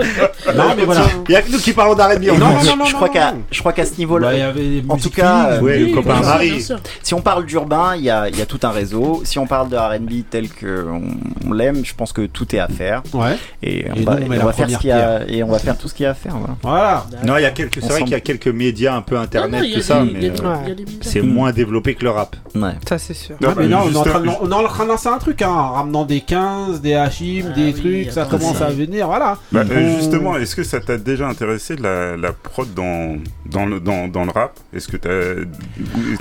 [0.54, 1.02] Non, mais voilà.
[1.28, 2.66] Il y a que nous qui parlons d'R&B en Non, France.
[2.66, 3.42] non, non, je non, crois non, qu'à, non.
[3.50, 6.20] je crois qu'à ce Bah, niveau-là, des En tout cas, euh, Ouais, le copain
[6.60, 6.78] sûr.
[7.02, 9.22] si on parle d'urbain, il y a, il y a tout un réseau.
[9.24, 11.02] Si on parle de R&B tel que on,
[11.48, 13.02] on l'aime, je pense que tout est à faire.
[13.14, 13.36] Ouais.
[13.62, 15.20] Et on Et va, nous, on met et on va faire ce qu'il y a,
[15.28, 16.32] et on va faire tout ce qu'il y a à faire.
[16.62, 16.85] Voilà.
[16.86, 17.06] Voilà.
[17.24, 17.80] Non, il y a quelques.
[17.80, 21.22] C'est vrai qu'il y a quelques médias un peu internet, tout ça, mais euh, c'est
[21.22, 22.36] moins développé que le rap.
[22.54, 22.72] Ouais.
[22.88, 23.36] Ça, c'est sûr.
[23.44, 25.18] Ah, mais non, on est, en train de, on est en train de lancer un
[25.18, 28.66] truc, hein, en ramenant des 15, des Hachim, Ah des oui, trucs, ça commence ça.
[28.66, 29.38] à venir, voilà.
[29.52, 33.80] Bah, euh, justement, est-ce que ça t'a déjà intéressé la, la prod dans, dans, le,
[33.80, 34.58] dans, dans le rap?
[34.72, 35.44] Est-ce que t'as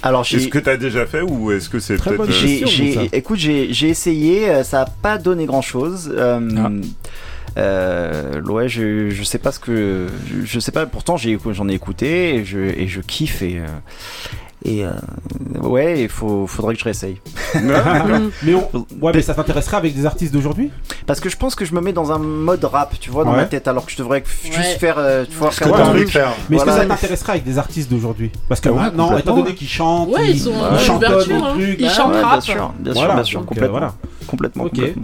[0.04, 4.64] Alors est-ce que t'as déjà fait ou est-ce que c'est peut-être euh, écoute, j'ai, essayé,
[4.64, 6.14] ça a pas donné grand chose.
[6.18, 6.40] Ah.
[7.58, 10.86] Euh, ouais, je, je sais pas ce que, je, je sais pas.
[10.86, 13.60] Pourtant, j'ai, j'en ai écouté et je, et je kiffe et.
[13.60, 13.66] euh,
[14.68, 14.90] et euh,
[15.62, 17.22] ouais, il faut, faudrait que je réessaye.
[18.44, 18.86] Mais on...
[19.00, 20.72] ouais, mais ça t'intéresserait avec des artistes d'aujourd'hui?
[21.06, 23.32] Parce que je pense que je me mets dans un mode rap, tu vois, dans
[23.32, 23.38] Ouais.
[23.38, 24.78] ma tête, alors que je devrais juste Ouais.
[24.80, 26.06] faire, euh, tu vois, Ce faire que Ouais, t'as ouais, envie oui.
[26.06, 26.32] de faire.
[26.50, 26.80] Mais est-ce Voilà.
[26.84, 28.32] que ça t'intéresserait avec des artistes d'aujourd'hui?
[28.50, 31.28] Parce que Ouais, maintenant, complètement, étant donné qu'ils chantent, Ouais, ils sont ils chantonnent ouverture,
[31.38, 31.54] des hein.
[31.54, 31.80] trucs.
[31.82, 32.32] Ils chantent Ouais, rap.
[32.32, 33.94] bien sûr, bien sûr, Voilà, bien sûr, donc, euh, complètement, voilà.
[34.26, 34.70] complètement, Ok.
[34.72, 35.04] complètement.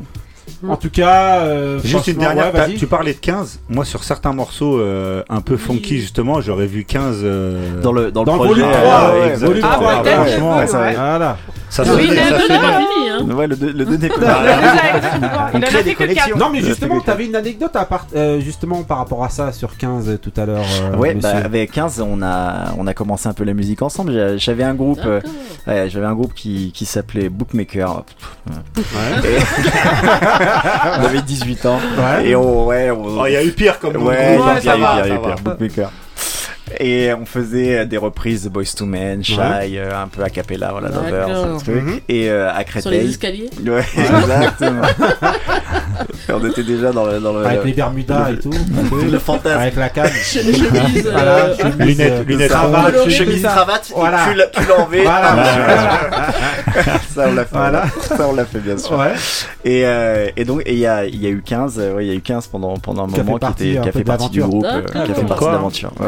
[0.67, 3.61] En tout cas, euh, Juste une dernière, ouais, tu parlais de 15.
[3.69, 7.21] Moi, sur certains morceaux euh, un peu funky, justement, j'aurais vu 15.
[7.23, 8.61] euh, Dans le, dans le Dans le projet.
[8.61, 9.47] volume euh, 3, ouais, ouais, exactement.
[9.49, 10.95] volume Ah, 3, bah, peut-être, franchement, ouais,
[11.71, 11.89] ça ouais.
[11.89, 12.39] Ça Oui, ça
[12.79, 13.25] fini, hein.
[13.35, 14.39] Ouais, le, deux- le deux n'est Il pas.
[14.39, 15.97] en a On fait crée que des 4.
[15.97, 16.37] collections.
[16.37, 19.29] Non, mais Ouais, justement, c'est t'avais une anecdote à part, euh, justement par rapport à
[19.29, 20.65] ça sur 15 euh, tout à l'heure.
[20.93, 24.11] euh, Ouais, bah, avec 15, on a, on a commencé un peu la musique ensemble.
[24.13, 25.21] J'a- J'avais un groupe, euh,
[25.67, 28.03] ouais, j'avais un groupe qui, qui s'appelait Bookmaker.
[28.49, 28.53] Ouais.
[30.99, 31.79] on avait 18 ans.
[31.97, 32.27] Ouais.
[32.27, 34.69] Et on, ouais, on, Oh, il y a eu pire comme Ouais, groupe, il y
[34.69, 35.35] a ça eu va, pire, il y a ça eu va.
[35.35, 35.91] pire, Bookmaker.
[36.79, 40.71] Et on faisait des reprises de Boys to Men, Shy, euh, un peu a cappella,
[40.71, 41.27] voilà, Lovers,
[41.59, 41.83] ce truc.
[41.83, 41.99] Mhm.
[42.09, 43.09] Et euh, à Sur les Créteil.
[43.09, 44.83] escaliers Ouais, exactement.
[46.29, 48.51] Et on était déjà dans le, dans le, Avec les Bermudas et tout.
[49.11, 49.59] le fantasme.
[49.61, 50.09] Avec la canne.
[50.35, 51.09] Les chemises.
[51.11, 52.49] Voilà, euh, chemise, Lunettes, euh, lunettes.
[52.51, 53.09] cravate, Colorées.
[53.11, 54.25] chemise cravate, Voilà.
[54.25, 55.01] cul, cul enlevé.
[55.03, 55.35] Voilà.
[57.13, 57.55] ça on l'a fait.
[57.57, 57.83] Voilà.
[58.07, 58.97] Ça on l'a fait bien sûr.
[58.97, 59.13] Ouais.
[59.63, 62.05] Et, euh, et donc et il y a, il y a eu 15, euh, ouais,
[62.05, 64.29] il y a eu 15 pendant pendant un moment qui était qui a fait partie
[64.29, 65.91] du groupe, euh, qui a fait partie l'aventure.
[65.99, 66.07] Ouais,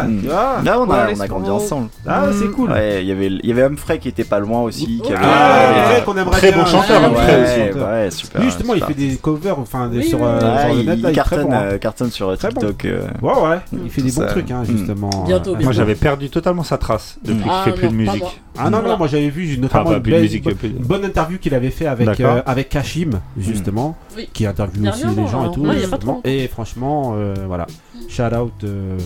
[0.00, 0.20] Ah, Mm.
[0.20, 0.56] tu vois.
[0.64, 1.88] Là on a, on grandi ensemble.
[2.06, 2.70] Ah, c'est cool.
[2.70, 5.24] Ouais, il y avait il y avait Humphrey qui était pas loin aussi, qui avait
[5.24, 6.62] Ah, ouais, Humphrey qu'on aimerait Très bien.
[6.62, 7.72] bon chanteur, Ouais, Humphrey ouais, aussi.
[7.72, 7.88] chanteur.
[7.88, 8.40] ouais, super.
[8.40, 10.38] Lui, justement, il fait des covers enfin, Oui, sur, euh.
[10.40, 11.02] Ouais, sur le il.
[11.02, 11.52] Là, cartonne, bon.
[11.52, 11.62] hein.
[11.62, 12.60] euh, cartonne sur euh, Très bon.
[12.60, 12.84] TikTok.
[12.86, 14.26] euh, Ouais, ouais, il fait des bons ça.
[14.26, 14.76] trucs, hein, Mm.
[14.76, 15.10] justement.
[15.26, 15.64] Bientôt, bientôt.
[15.64, 18.40] Moi, j'avais perdu totalement sa trace depuis Ah, qu'il fait plus non, de pas musique.
[18.62, 20.44] Ah non, non, moi j'avais vu notamment Ah, bah, une, belle- musique,
[20.80, 24.28] bonne, interview qu'il avait fait avec, euh, avec Kashim, justement, Oui.
[24.32, 25.66] qui interviewe aussi les gens et tout.
[25.72, 26.20] Justement.
[26.24, 27.66] et franchement, euh, voilà.
[28.08, 28.52] Shout out.
[28.64, 28.98] euh.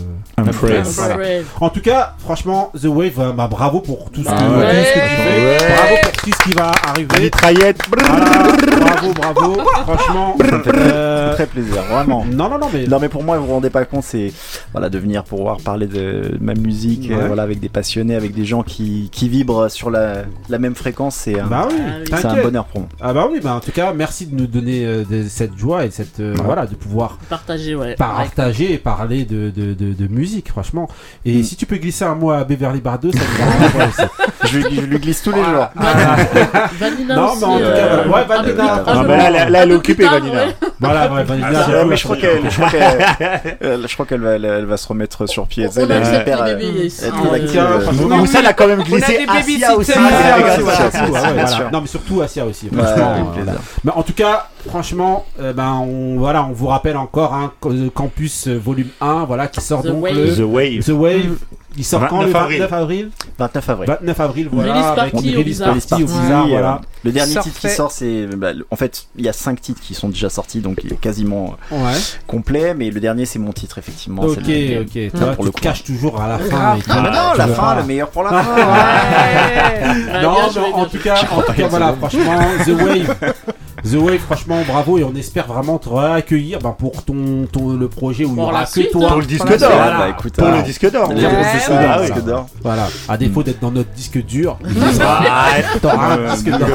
[1.60, 4.55] En tout cas, franchement, The Wave, euh, bah, bravo pour tout ce, que, Ah tout
[4.59, 4.85] ouais.
[4.85, 5.44] ce que tu fais.
[5.44, 5.74] Ouais.
[5.74, 7.20] Bravo pour tout ce qui va arriver.
[7.20, 7.82] Mitraillette.
[7.89, 9.55] Voilà, bravo, bravo.
[9.85, 10.36] Franchement,
[10.68, 12.24] euh, Très plaisir, vraiment.
[12.24, 14.32] non, non, non, mais Non mais pour moi vous vous rendez pas compte c'est
[14.72, 17.16] voilà de venir pouvoir parler de ma musique Ouais.
[17.16, 19.28] euh, voilà avec des passionnés avec des gens qui, qui
[19.69, 21.77] sur la, la même fréquence c'est un, bah oui,
[22.12, 22.89] Ah c'est un bonheur pour moi.
[23.01, 25.85] Ah bah oui, bah en tout cas, merci de nous donner euh, de- cette joie
[25.85, 27.95] et cette euh, voilà de pouvoir ouais.
[27.97, 30.89] Partager et parler de, de, de, de musique, franchement.
[31.25, 31.43] Et Mm.
[31.43, 33.25] si tu peux glisser un mot à Beverly Bardot, ça me
[33.61, 33.93] va vraiment.
[34.45, 35.69] Je, lui- je lui glisse tous les jours.
[36.79, 37.39] Vanina Non, aussi.
[37.41, 38.11] mais en tout euh, cas, voilà.
[38.16, 40.43] Ouais, Vanina, Ah, bah là, plus- là, là, elle est occupée, Vanina.
[40.81, 44.21] Voilà, ouais, Ah, j'ai mais je crois qu'elle, je crois qu'elle, euh, je crois qu'elle
[44.21, 45.66] va, elle, elle va se remettre sur pied.
[45.69, 47.01] On Elle est accepte hyper, les euh, bébés ici.
[47.03, 49.23] elle est euh, très active, tiens, euh, franchement, Moussa l'a quand même glissé
[49.76, 49.92] aussi.
[51.72, 52.76] Non, mais surtout Asia aussi, euh.
[53.84, 57.88] Mais en tout cas, franchement, euh, ben, on, voilà, on vous rappelle encore hein, que-
[57.88, 60.02] Campus euh, Volume 1, voilà, qui sort donc
[60.36, 60.84] The Wave.
[60.84, 61.36] The Wave.
[61.76, 62.60] Il sort quand le 29 avril.
[62.60, 63.10] 29 avril?
[63.38, 63.88] 29 avril.
[64.01, 64.90] 29 avril, voilà.
[64.92, 65.68] Avec une release Bizarre.
[65.72, 66.80] party au Parti, Bizarre, voilà.
[67.05, 67.51] Le dernier Surfait.
[67.51, 68.26] titre qui sort, c'est.
[68.36, 70.96] bah, en fait, il y a 5 titres qui sont déjà sortis, donc il est
[71.01, 71.92] quasiment euh, Ouais.
[72.26, 74.22] complet, mais le dernier, c'est mon titre, effectivement.
[74.22, 75.12] Ok, le- ok.
[75.18, 76.46] Toi, pour tu le te caches toujours à la fin.
[76.48, 76.78] Grave.
[76.78, 76.90] et tout.
[76.92, 78.56] Ah, mais non, la fin, le meilleur pour la fin.
[78.56, 80.22] Ouais.
[80.22, 83.16] Non, mais en tout cas, en tout cas, voilà, franchement, The Wave,
[83.85, 87.89] The Wave, franchement, bravo, et on espère vraiment te accueillir ben, pour ton, ton le
[87.89, 89.09] projet où il y Pour aura la que suite, toi.
[89.09, 89.70] Pour le disque d'or.
[89.73, 89.98] Voilà.
[89.98, 91.09] Bah, écoute, Pour ah, le disque d'or.
[91.11, 92.23] Ouais, ouais, ouais.
[92.32, 92.47] Ah.
[92.62, 94.56] Voilà, à défaut d'être dans notre disque dur,
[95.82, 96.69] t'auras un disque d'or.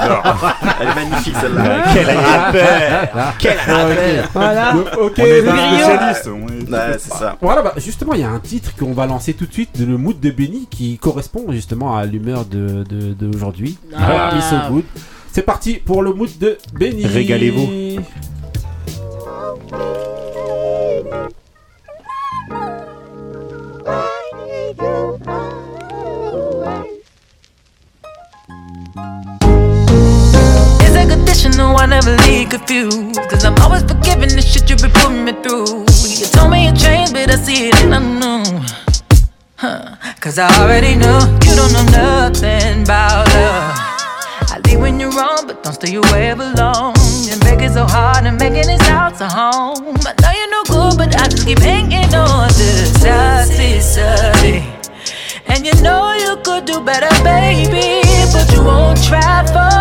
[0.80, 1.64] Elle est magnifique celle-là.
[1.94, 3.34] Quel rappeur.
[3.40, 4.30] Quel rappeur.
[4.34, 4.76] Voilà.
[5.02, 7.38] Ok, Ouais, c'est ça.
[7.42, 9.86] Voilà, bah, justement, il y a un titre qu'on va lancer tout de suite, de
[9.86, 13.78] le mood de Benny, qui correspond justement à l'humeur de de- d'aujourd'hui.
[13.98, 14.32] Ah.
[14.36, 14.84] It's so good.
[15.32, 17.06] C'est parti pour le mood de Benny.
[17.06, 18.02] Régalez-vous.
[30.82, 33.18] It's a condition, no, I never leave confused.
[33.30, 35.86] Cause I'm always forgiving the shit you've been putting me through.
[36.20, 38.44] You told me you changed, but I see it and I know.
[39.58, 39.96] Huh.
[40.20, 43.89] Cause I already know you don't know nothing about love.
[44.70, 46.96] Leave when you're wrong, but don't stay away long.
[47.30, 49.98] And begging so hard and making this house a home.
[50.06, 52.70] I know you're no good, but I just keep hanging on to
[53.02, 54.62] toxicity.
[55.48, 58.02] And you know you could do better, baby,
[58.32, 59.79] but you won't try for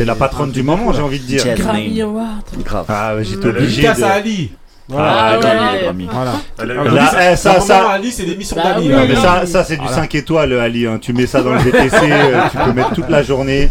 [0.00, 0.04] c'est...
[0.06, 1.44] La patronne du moment, j'ai envie de dire.
[1.56, 2.26] Grammy Award.
[2.64, 2.86] Grave.
[2.88, 4.04] Ah, ouais, j'étais obligé Dédicace de...
[4.04, 4.52] à Ali.
[4.92, 4.96] Ah,
[5.34, 5.82] Ah, Grammy, ouais.
[5.84, 6.08] Grammy.
[6.12, 6.32] Voilà.
[6.60, 8.86] Elle a eu Ah, un- Là, Ali, eh, ça, ça- Ali, c'est l'émission Bah d'Ali.
[8.86, 8.96] oui, là.
[8.96, 9.20] Non, mais oui.
[9.22, 9.96] ça, ça c'est du Voilà.
[9.96, 10.86] 5 étoiles, Ali.
[10.86, 10.98] hein.
[11.00, 13.70] Tu mets ça dans le VTC, euh, tu peux mettre toute la journée.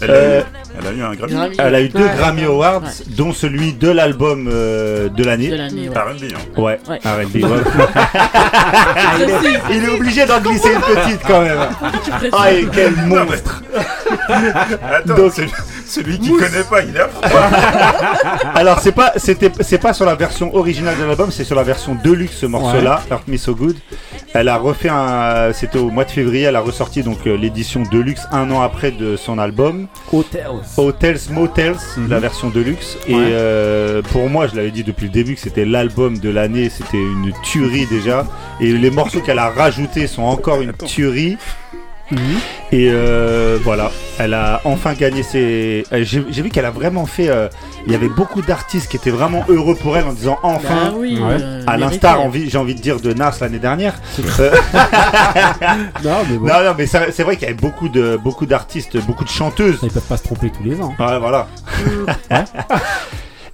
[0.00, 0.44] Elle a, Euh, eu,
[0.80, 1.32] elle a eu un Grammy.
[1.34, 2.10] Grammy Elle a eu deux Ouais.
[2.16, 2.88] Grammy Awards, Ouais.
[3.16, 5.48] dont celui de l'album euh, de de l'année.
[5.50, 6.60] R&B, hein.
[6.62, 6.98] Ouais, Ouais.
[7.04, 7.34] R&B.
[9.18, 11.58] il, est, il est obligé d'en glisser une petite quand même.
[12.32, 13.57] Ah, et quel monstre
[14.28, 15.32] Attends, Donc-
[15.86, 17.22] celui, qui connaît pas, il est affreux.
[18.54, 21.62] Alors c'est pas c'était c'est pas sur la version originale de l'album, c'est sur la
[21.62, 23.76] version deluxe ce morceau-là, Hurt Me So Good.
[24.34, 27.82] Elle a refait un c'était au mois de février, elle a ressorti donc euh, l'édition
[27.90, 30.46] deluxe un an après de son album Hotels.
[30.76, 32.08] Hotels Motels, Mhm.
[32.10, 32.98] la version deluxe.
[33.08, 33.20] Et Ouais.
[33.32, 36.98] euh, pour moi, je l'avais dit depuis le début que c'était l'album de l'année, c'était
[36.98, 38.26] une tuerie déjà.
[38.60, 41.38] Et les morceaux qu'elle a rajoutés sont encore une tuerie.
[42.72, 45.84] Et euh, voilà, elle a enfin gagné ses.
[45.92, 47.28] euh, J'ai j'ai vu qu'elle a vraiment fait.
[47.28, 47.48] euh,
[47.86, 50.92] Il y avait beaucoup d'artistes qui étaient vraiment heureux pour elle en disant Bah enfin.
[50.96, 51.18] oui.
[51.18, 51.36] Ouais.
[51.40, 53.94] euh, À l'instar, envie- j'ai envie de dire de Nas l'année dernière.
[54.40, 54.50] Euh,
[56.04, 58.46] Non, mais bon, non, non, mais ça- c'est vrai qu'il y avait beaucoup de beaucoup
[58.46, 59.78] d'artistes, beaucoup de chanteuses.
[59.82, 60.94] ils peuvent pas se tromper tous les ans.
[60.98, 61.46] Ouais, voilà.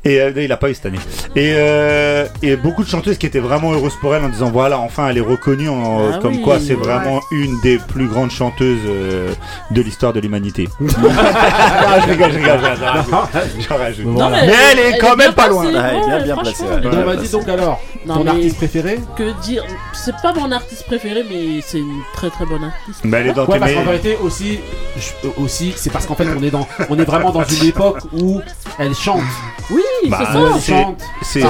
[0.07, 0.99] Et euh, il a pas eu cette année.
[1.35, 4.79] Et, euh, et beaucoup de chanteuses qui étaient vraiment heureuses pour elle en disant voilà,
[4.79, 6.83] enfin elle est reconnue en- Ah comme oui, quoi c'est ouais.
[6.83, 9.33] vraiment une des plus grandes chanteuses euh,
[9.71, 10.69] de l'histoire de l'humanité.
[10.81, 12.59] Je rigole, je rigole,
[13.61, 14.05] je rajoute.
[14.07, 14.47] Non, Voilà.
[14.47, 15.65] Mais elle est quand même pas loin.
[15.69, 16.87] Elle est bien, bien placée, ouais.
[16.87, 20.51] Ouais, vas-y bah, donc alors, Non, ton mais- artiste préféré Que dire C'est pas mon
[20.53, 23.01] artiste préféré, mais c'est une très très bonne artiste.
[23.05, 24.59] Mais elle est dans Ouais, tes parce qu'en vérité aussi,
[24.97, 27.99] je- aussi, c'est parce qu'en fait on est dans, on est vraiment dans une époque
[28.13, 28.41] où
[28.79, 29.21] elle chante.
[29.71, 30.41] Oui, Bah, c'est ça.
[30.41, 30.61] Elle
[31.23, 31.41] c'est-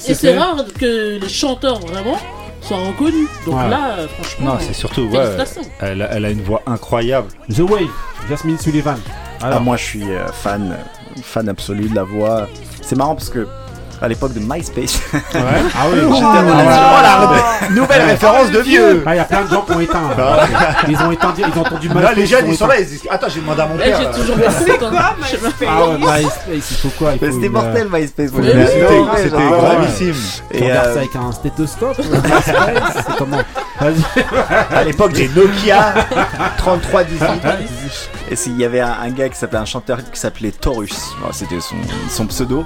[0.00, 2.18] ça, et c'est- rare que les chanteurs vraiment
[2.60, 3.28] soient reconnus.
[3.46, 3.68] Donc Ouais.
[3.68, 5.62] là, euh, franchement, Non, c'est surtout ouais, félicitations.
[5.80, 7.28] elle, a- elle a une voix incroyable.
[7.54, 7.88] The Wave,
[8.28, 8.98] Jasmine Sullivan.
[9.42, 12.48] Ah, moi je suis euh, fan, euh, fan absolu de la voix.
[12.82, 13.46] C'est marrant parce que
[14.00, 15.20] à l'époque de MySpace, ouais.
[15.34, 15.98] Ah oui.
[16.12, 19.02] j'étais Ah, la nouvelle référence de vieux.
[19.06, 20.00] Ah, il y a plein de gens qui ont éteint.
[20.88, 22.02] Ils ont éteint, ils ont entendu mal.
[22.04, 23.98] Là, les jeunes ils sont là, ils disent Attends, j'ai demandé à mon père.
[24.00, 24.36] j'ai toujours
[24.80, 25.14] quand Quoi.
[25.18, 28.30] MySpace Ah ouais, MySpace, il faut quoi il Mais faut c'était une, mortel MySpace.
[28.34, 28.66] oui, bien.
[28.66, 29.60] C'était ouais, c'était ouais.
[29.60, 30.14] gravissime.
[30.50, 33.42] Tu Et regardes euh, ça avec un stéthoscope MySpace, c'est comment
[33.80, 34.74] Vas-y.
[34.76, 35.94] À l'époque, j'ai Nokia
[36.58, 38.10] 3318.
[38.30, 41.12] Et c'est- il y avait un, un gars qui s'appelait un chanteur qui s'appelait Taurus.
[41.20, 41.76] Bon, C'était son,
[42.10, 42.64] son pseudo.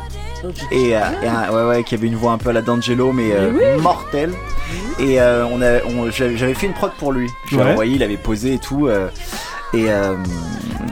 [0.71, 3.13] Et, euh, et un- ouais, ouais, qui avait une voix un peu à la D'Angelo,
[3.13, 4.33] mais euh, mortelle.
[4.99, 7.29] Et euh, on a, on- j'avais fait une prod pour lui.
[7.51, 7.71] Je Ouais.
[7.71, 8.87] envoyé, il avait posé et tout.
[8.89, 9.09] euh,
[9.75, 10.15] et, euh,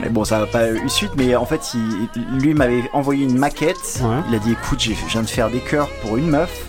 [0.05, 2.09] et bon, ça n'a pas eu suite, mais en fait, il,
[2.39, 3.99] lui m'avait envoyé une maquette.
[4.01, 4.15] Ouais.
[4.29, 6.65] Il a dit écoute, j'ai- je viens de faire des chœurs pour une meuf.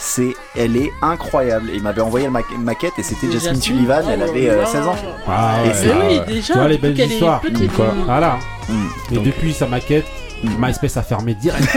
[0.00, 1.70] C'est, elle est incroyable.
[1.70, 4.02] Et il m'avait envoyé la ma- maquette et c'était Jasmine Sullivan.
[4.08, 4.94] Elle avait euh, 16 ans.
[5.26, 5.74] Ah Et ouais.
[5.74, 6.24] c'est- Ah oui, ouais.
[6.26, 7.40] déjà, Tu vois les depuis belles est histoires.
[7.40, 7.72] petite.
[7.74, 7.94] Quoi.
[8.04, 8.38] Voilà.
[8.68, 8.86] Mm.
[9.10, 10.06] Et Donc, depuis sa maquette.
[10.44, 11.68] MySpace a fermé direct.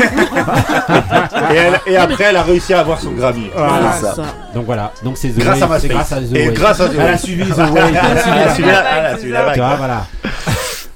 [1.52, 3.50] Et, elle- et après, elle a réussi à avoir son Grammy.
[3.56, 3.94] Voilà.
[3.94, 4.16] ça.
[4.54, 5.90] Donc voilà, donc c'est The Grâce à c'est MySpace.
[5.90, 6.54] grâce à The Et Wave.
[6.54, 7.20] grâce à The Elle a Wave.
[7.20, 7.78] suivi The Wave.
[7.78, 9.78] Elle a suivi la- celui-là, là, celui-là, Tu vois, vague.
[9.78, 10.06] voilà.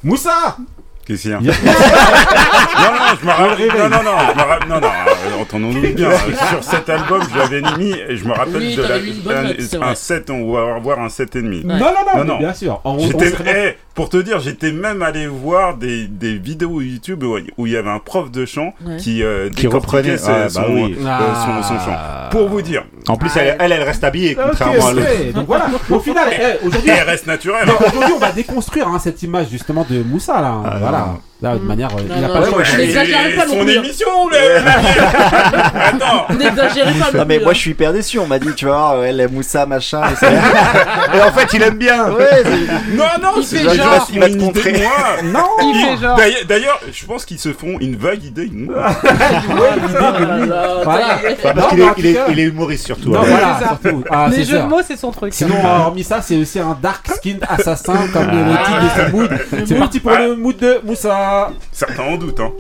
[0.04, 0.58] Moussa
[1.06, 3.68] Qu'est-ce qu'il y a Non, non, je me rappelle.
[3.68, 4.70] Non, non, non, je me rappelle.
[4.70, 6.10] Non, non, euh, entendons-nous bien.
[6.10, 6.18] Euh,
[6.50, 9.74] Sur cet album, je l'avais mis et je me rappelle Oui, de la, mis note,
[9.74, 9.90] un, vrai.
[9.92, 11.58] un 7, on va avoir un 7 et demi.
[11.58, 11.78] Ouais.
[11.80, 12.82] Non, non, non, Non, bien sûr.
[12.84, 16.82] On J'étais, serait bien- eh, pour te dire, j'étais même allé voir des, des vidéos
[16.82, 18.98] YouTube où, où il y avait un prof de chant Ouais.
[18.98, 20.98] qui, euh, Qui reprenait, son, bah oui.
[21.00, 21.96] euh, son, son chant.
[21.96, 22.28] Ah.
[22.32, 22.84] Pour vous dire.
[23.08, 25.08] En plus, elle, elle, elle reste habillée, contrairement à l'autre.
[25.28, 25.34] ok.
[25.34, 25.68] Donc voilà.
[25.90, 27.68] Au final, eh, aujourd'hui, Et elle reste naturelle.
[27.68, 30.62] non, aujourd'hui, on va déconstruire hein, cette image justement de Moussa là.
[30.96, 31.14] Ah, voilà.
[31.14, 31.22] non.
[31.42, 32.64] Là, de manière, euh, Non, il n'a non, pas le choix.
[32.64, 34.08] je n'exagère pas non son émission.
[35.76, 36.34] Attends.
[36.34, 39.02] N'exagérez pas non Non mais moi je suis hyper déçu, on m'a dit tu vois,
[39.06, 40.02] elle est Moussa machin.
[41.14, 42.08] et en fait, il aime bien.
[42.08, 44.08] Non, non, Il fait genre, genre.
[44.14, 44.92] Il va te une idée de moi.
[45.26, 45.48] Non.
[45.62, 46.18] Il fait genre.
[46.48, 48.48] D'ailleurs- je pense qu'ils se font une vague idée.
[48.48, 48.86] de moi.
[49.04, 51.20] Oh là là, Voilà.
[51.98, 53.10] il, est, humoriste surtout.
[53.10, 53.78] Non, hein.
[54.10, 55.34] Ah, Les jeux de mots, c'est son truc.
[55.34, 59.66] Sinon, hormis ça, c'est aussi un dark skin assassin comme le titre de ce mood.
[59.68, 61.25] C'est parti pour le mood de Moussa.
[61.72, 62.52] Certains en doutent, hein.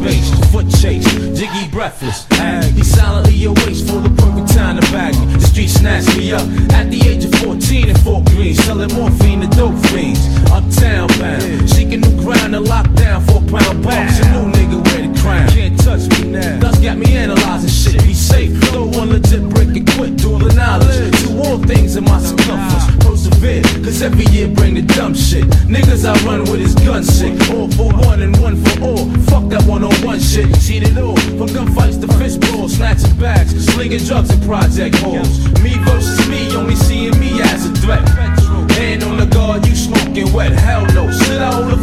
[0.00, 0.29] Space.
[1.80, 2.26] Breathless.
[2.76, 5.32] He silently awaits for the perfect time to bag me.
[5.32, 6.42] The street snatched me up
[6.76, 10.20] at the age of 14 in Fort Greene, selling morphine to dope fiends.
[10.52, 14.20] Uptown bound, seeking new ground to lock down for pound box.
[14.20, 15.48] A new nigga wear the crown.
[15.48, 16.60] Can't touch me now.
[16.60, 18.02] Thus got me analyzing shit.
[18.04, 20.18] Be safe, throw one legit break and quit.
[20.18, 22.96] The knowledge to all things in my circumference.
[23.04, 25.44] Persevere, cause every year bring the dumb shit.
[25.64, 27.32] Niggas I run with is gun sick.
[27.50, 29.04] All for one and one for all.
[29.32, 30.54] Fuck that one on one shit.
[30.56, 31.16] Seen it all.
[31.36, 35.38] From gunfights to fistballs, snatching bags, slinging drugs and project halls.
[35.62, 38.08] Me versus me, only seeing me as a threat.
[38.72, 40.52] Hand on the guard, you smoking wet.
[40.52, 41.10] Hell no.
[41.10, 41.76] Should I hold a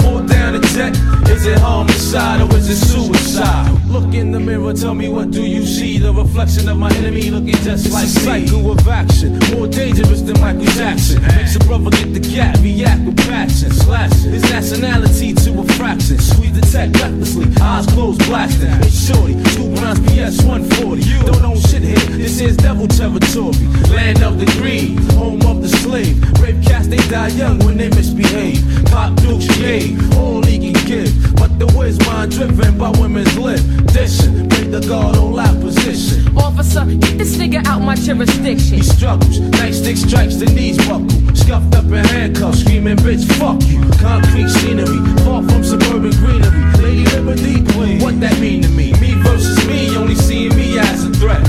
[0.80, 1.30] a jet?
[1.30, 3.78] Is it homicide or is it suicide?
[3.88, 5.98] Look in the mirror, tell me what do you see?
[5.98, 8.48] The reflection of my enemy looking just like me.
[8.48, 11.22] cycle of action, more dangerous than Michael Jackson.
[11.22, 13.72] Makes a brother get the cat, react with passion.
[13.72, 16.18] Slash his nationality to a fraction.
[16.20, 18.70] Squeeze the tech recklessly, eyes closed, blasting.
[18.82, 21.02] It's shorty, two rounds PS 140.
[21.02, 23.68] You don't know shit here, this is devil territory.
[23.94, 26.18] Land of the greed, home of the slave.
[26.40, 28.62] Rape cats, they die young when they misbehave.
[28.92, 31.36] Pop dukes, yay, all he give.
[31.36, 33.62] But the whiz mind driven by women's lip.
[33.94, 36.36] Dishing, break the guard on lap position.
[36.38, 38.78] Officer, get this nigga out my jurisdiction.
[38.78, 41.10] He struggles, nightstick strikes, the knees buckle.
[41.36, 43.82] Scuffed up in handcuffs, screaming, bitch, fuck you.
[44.00, 46.64] Concrete scenery, far from suburban greenery.
[46.82, 48.94] Lady Liberty Queen, what that mean to me?
[49.00, 51.46] Me versus me, only seeing me as a threat.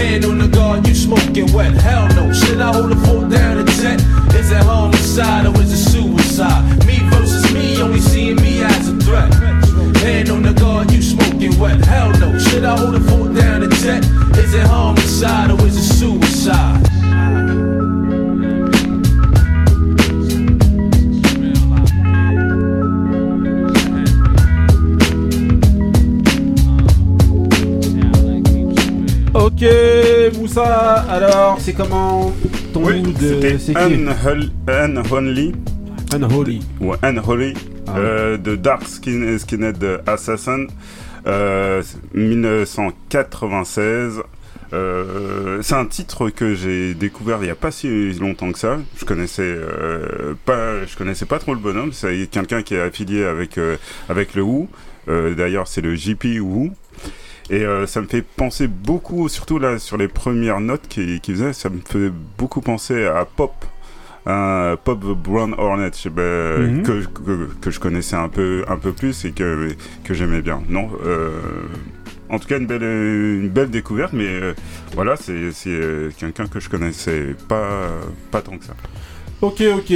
[0.00, 1.72] Hand on the guard, you smoking wet.
[1.74, 4.00] Hell no, should I hold a fort down a jet?
[4.34, 6.86] Is it homicide or is it suicide?
[6.86, 6.99] Me versus me, only
[8.20, 9.32] seeing me as a threat.
[10.02, 11.82] Hand on the guard, you smoking wet.
[11.84, 14.04] Hell no, should I hold a fort down a jet?
[14.38, 16.86] Is it homicide or is it suicide?
[29.32, 29.64] Ok,
[30.38, 32.32] Moussa, alors c'est comment
[32.72, 35.52] ton Oui, mood euh, c'est c'était qui Unhol- Unholy.
[36.12, 36.60] Unholy.
[36.80, 37.54] Ouais, Unholy.
[37.92, 40.66] Ah euh, de Dark Skin Skinhead Assassin.
[41.26, 41.82] Euh,
[42.14, 44.22] 1996.
[44.72, 48.78] Euh, c'est un titre que j'ai découvert il n'y a pas si longtemps que ça.
[48.96, 51.92] Je connaissais euh, pas, je connaissais pas trop le bonhomme.
[51.92, 53.76] C'est quelqu'un qui est affilié avec euh,
[54.08, 54.68] avec le Who.
[55.08, 56.70] Euh, D'ailleurs, c'est le JP Who.
[57.50, 61.34] Et euh, ça me fait penser beaucoup, surtout là sur les premières notes qu'il qu'il
[61.34, 63.52] faisait, ça me fait beaucoup penser à Pop.
[64.26, 65.90] Un Pop Brown Hornet
[66.58, 66.82] Mhm.
[66.82, 69.70] que, que, que je connaissais un peu, un peu plus et que,
[70.04, 70.62] que j'aimais bien.
[70.68, 71.30] Non, euh,
[72.28, 74.52] en tout cas une belle, une belle découverte, mais euh,
[74.94, 77.88] voilà, c'est c'est, euh, quelqu'un que je connaissais pas,
[78.30, 78.74] pas tant que ça.
[79.42, 79.92] Ok, ok,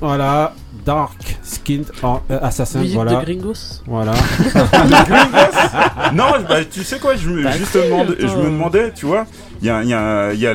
[0.00, 0.54] voilà,
[0.84, 3.20] Dark Skinned euh, Assassin, Musique voilà.
[3.20, 4.12] de Gringos Voilà.
[6.12, 9.26] non, bah, tu sais quoi, je me, juste cru, je me demandais, tu vois,
[9.60, 10.54] il y a, il y a, il y a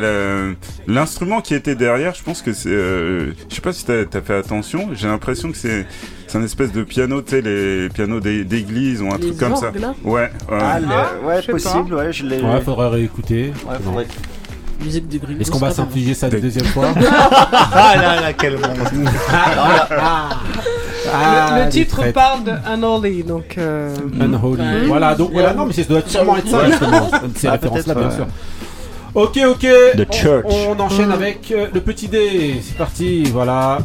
[0.88, 2.68] l'instrument qui était derrière, je pense que c'est.
[2.70, 5.86] euh, je sais pas si t'as as fait attention, j'ai l'impression que c'est.
[6.30, 9.38] C'est un espèce de piano, tu sais, les pianos d'é- d'église ou un Les truc
[9.38, 9.72] comme ça.
[10.04, 10.52] Ouais, ouais.
[10.52, 10.80] Ah,
[11.26, 12.42] ouais, possible, ouais, je l'ai.
[12.42, 13.54] Ouais, faudrait réécouter.
[13.66, 13.80] Ouais, Non.
[13.92, 14.08] faudrait-
[14.84, 15.42] Musique de Gringos.
[15.42, 15.84] Est-ce qu'on va pardon.
[15.84, 18.92] s'infliger ça une deuxième fois Ah là là, quel monstre.
[21.14, 23.56] Ah, le, titre parle de Unholy, donc.
[23.58, 24.88] euh, Unholy.
[24.88, 26.68] Voilà, donc voilà, non, mais ça doit sûrement être ça, Ouais.
[26.68, 27.10] justement.
[27.36, 28.16] Ces Ah, références-là, peut-être, bien ouais.
[28.16, 28.28] sûr.
[29.16, 29.68] Ok, ok.
[29.98, 30.46] The on, Church.
[30.70, 32.62] on enchaîne avec euh, le petit dé.
[32.62, 33.80] C'est parti, voilà.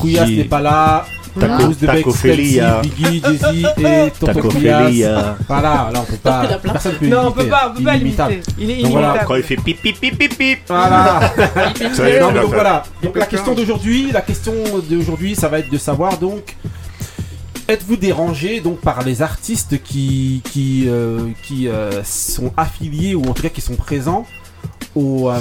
[0.00, 1.04] Couillasse n'est pas là.
[1.40, 2.10] Taco- de.
[2.12, 4.40] Stelsy, Biggie, Jay-Z et.
[4.40, 5.36] Couillasse.
[5.48, 6.46] Voilà, là on peut pas.
[6.62, 8.40] Personne peut Non, on peut pas, on peut pas l'imiter.
[8.58, 9.26] Il est Donc voilà, inimitable.
[9.28, 10.58] Quand il fait pip pip pip pip pip.
[10.68, 11.32] Voilà.
[12.20, 12.82] Non, donc voilà.
[13.02, 14.52] Donc la question d'aujourd'hui, la question
[14.88, 16.56] d'aujourd'hui, ça va être de savoir donc.
[17.68, 23.32] Êtes-vous dérangé donc par les artistes qui qui euh, qui euh, sont affiliés ou en
[23.32, 24.26] tout cas qui sont présents
[24.94, 25.40] au euh,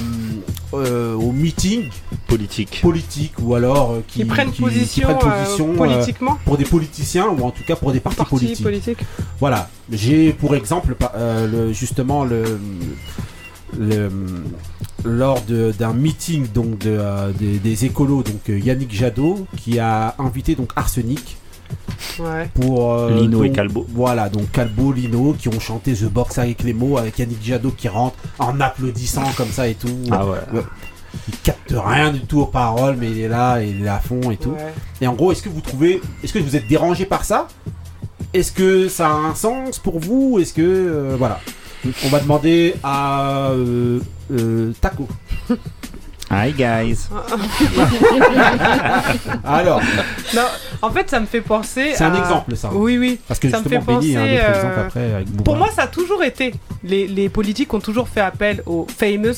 [0.74, 1.90] euh, au meeting
[2.28, 2.80] Politique.
[2.82, 6.38] politique ou alors euh, qui, Qui prennent qui- position, qui prennent euh, position, euh, politiquement.
[6.46, 8.64] pour des politiciens ou en tout cas pour des partis Parti politiques.
[8.64, 8.98] politique.
[9.40, 12.58] Voilà, j'ai pour exemple euh, le- justement le,
[13.78, 14.10] le-
[15.04, 20.16] lors de- d'un meeting donc de, euh, des, des écolos donc Yannick Jadot qui a
[20.20, 21.38] invité donc Arsenic
[22.20, 22.50] Ouais.
[22.54, 23.86] pour euh, Lino et Calbo.
[23.90, 27.72] Voilà, donc Calbo, Lino qui ont chanté The Box avec les mots avec Yannick Jadot
[27.72, 29.98] qui rentre en applaudissant comme ça et tout.
[30.12, 30.62] Ah ouais.
[31.28, 34.00] Il capte rien du tout aux paroles, mais il est là, et il est à
[34.00, 34.52] fond et tout.
[34.52, 34.74] Ouais.
[35.02, 37.48] Et en gros, est-ce que vous trouvez, est-ce que vous êtes dérangé par ça?
[38.34, 40.40] Est-ce que ça a un sens pour vous?
[40.40, 41.40] Est-ce que euh, voilà
[42.06, 44.00] On va demander à euh,
[44.32, 45.08] euh, Taco.
[46.32, 47.10] Hi guys.
[49.44, 49.82] Alors,
[50.34, 50.44] Non,
[50.82, 51.92] en fait, ça me fait penser.
[51.96, 52.70] c'est un à- exemple ça.
[52.74, 53.20] Oui, oui.
[53.28, 55.44] Parce que ça me fait Benny un penser, autre euh, exemple après avec.
[55.44, 56.54] Pour moi, ça a toujours été.
[56.84, 59.36] Les, les politiques ont toujours fait appel aux famous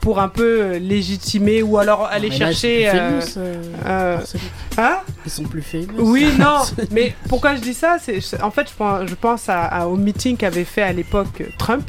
[0.00, 2.88] pour un peu euh, légitimer ou alors aller Mais là, chercher.
[2.88, 4.18] euh, famous, euh, euh,
[4.76, 5.86] hein Ils sont plus famous.
[5.98, 9.62] Oui, non, mais pourquoi je dis ça c'est, En fait, je pense, je pense à-
[9.64, 11.88] à- au meeting qu'avait fait à l'époque Trump.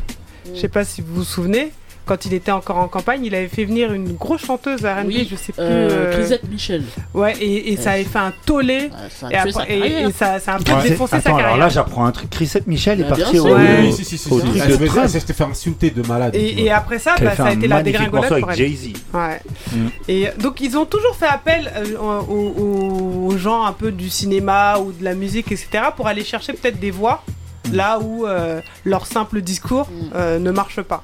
[0.53, 1.71] Je sais pas si vous vous souvenez.
[2.05, 5.27] Quand il était encore en campagne, il avait fait venir une grosse chanteuse R&B, Oui,
[5.29, 5.61] je sais plus.
[5.63, 6.83] euh, euh, Crisette Michel.
[7.15, 8.91] Ouais, et, et ça avait fait un tollé.
[9.09, 10.89] ça a et, après- et- ça, ça a un peu Ouais.
[10.89, 11.45] défoncé sa carrière.
[11.47, 12.29] alors là j'apprends un truc.
[12.29, 14.87] Chrisette Michel est Bah, parti bien au, Oui, si, si, si, Elle de
[15.17, 16.35] se fait- insulter de malade.
[16.35, 18.67] Et, et après ça, bah, ça a été la dégringolade pour avec elle.
[18.67, 18.93] Jay-Z.
[19.13, 19.41] Ouais.
[19.73, 19.87] Mm.
[20.07, 24.09] Et donc ils ont toujours fait appel euh, aux, aux- aux gens un peu du
[24.11, 25.85] cinéma ou de la musique, etc.
[25.97, 27.23] pour aller chercher peut-être des voix
[27.67, 27.75] Mm.
[27.75, 31.03] là où euh, leur simple discours euh, ne marche pas.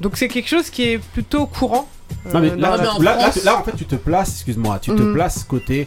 [0.00, 1.88] Donc c'est quelque chose qui est plutôt courant.
[2.32, 4.90] Non, mais là, en là, là, France- là, en fait, tu te places, excuse-moi, tu
[4.94, 5.14] te Mhm.
[5.14, 5.86] places côté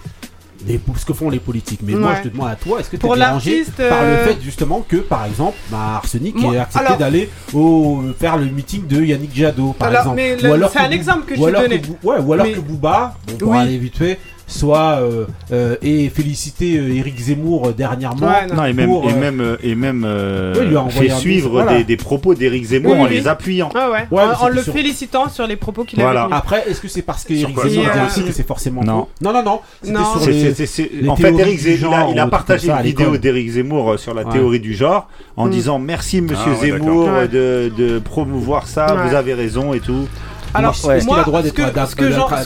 [0.62, 1.82] des, ce que font les politiques.
[1.84, 4.26] Mais moi, je te demande à toi, est-ce que tu es dérangé par le euh,
[4.26, 8.46] fait justement que, par exemple, bah, Arsenic Moi, ait accepté alors- d'aller au faire le
[8.46, 10.16] meeting de Yannick Jadot, par Alors, exemple.
[10.18, 11.82] mais Ou le- alors c'est un exemple que je alors donnais.
[12.04, 13.58] Ouais, ou alors Mais- que Booba, bon, pour Oui.
[13.58, 18.28] aller vite fait, soit euh, euh, et féliciter euh, Éric Zemmour euh, dernièrement.
[18.28, 18.56] Ouais, non.
[18.56, 20.82] Non, et même, Pour, et euh, même, euh, et même euh, Oui, il lui a
[20.84, 21.78] envoyé fait suivre voilà.
[21.78, 23.70] des, des propos d'Éric Zemmour Oui, en les appuyant.
[23.76, 26.24] Ah ouais, Ouais, en, le sur- félicitant sur les propos qu'il Voilà.
[26.24, 26.34] avait.
[26.34, 28.48] Après, est-ce que c'est parce que Sur Éric quoi, Zemmour sur dit aussi que c'est
[28.48, 29.08] forcément Non.
[29.22, 29.60] Non, non, non.
[29.82, 30.06] C'était Non.
[30.14, 32.26] sur C'est- les- c'est- c'est- les en fait, Eric Zemmour, il a, genre il a
[32.28, 35.52] ou partagé une vidéo d'Éric Zemmour euh, sur la théorie du genre en Mm.
[35.52, 37.28] disant merci Monsieur Ah, ouais, Zemmour euh,
[37.70, 40.08] de, de promouvoir ça, vous avez raison et tout.
[40.54, 41.56] Alors, est-ce qu'il a droit d'être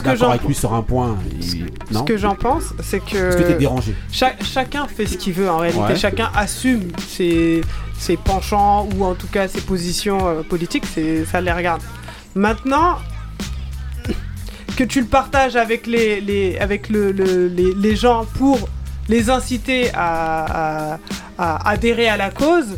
[0.04, 1.16] d'accord avec lui sur un point
[1.90, 3.16] Ce que j'en pense, c'est que.
[3.16, 5.80] Est-ce que t'es dérangé Cha- chacun fait ce qu'il veut en réalité.
[5.96, 7.62] Chacun assume ses,
[7.98, 10.84] ses penchants ou en tout cas ses positions euh, politiques.
[11.30, 11.82] Ça les regarde.
[12.34, 12.96] Maintenant
[14.76, 18.58] que tu le partages avec les, les avec le, le- les, les gens pour
[19.08, 20.98] les inciter à, à-
[21.38, 22.76] à adhérer à la cause.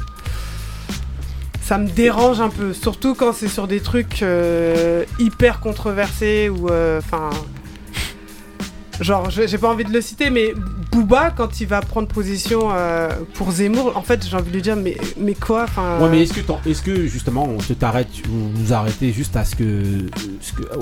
[1.65, 6.69] Ça me dérange un peu, surtout quand c'est sur des trucs euh, hyper controversés ou
[6.69, 7.31] euh, enfin
[9.01, 10.53] Genre, j'ai pas envie de le citer, mais
[10.93, 14.63] Booba, quand il va prendre position euh, pour Zemmour, en fait, j'ai envie de lui
[14.63, 15.67] dire, mais, mais quoi
[16.01, 19.45] Ouais, mais est-ce que, est-ce que justement on te t'arrête, vous vous arrêtez juste à
[19.45, 20.07] ce que,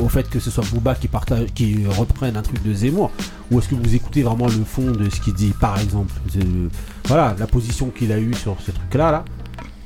[0.02, 3.12] au fait que ce soit Booba qui partage, qui reprenne un truc de Zemmour,
[3.50, 6.12] ou est-ce que vous écoutez vraiment le fond de ce qu'il dit, par exemple,
[7.06, 9.24] voilà, la position qu'il a eue sur ce truc-là, là.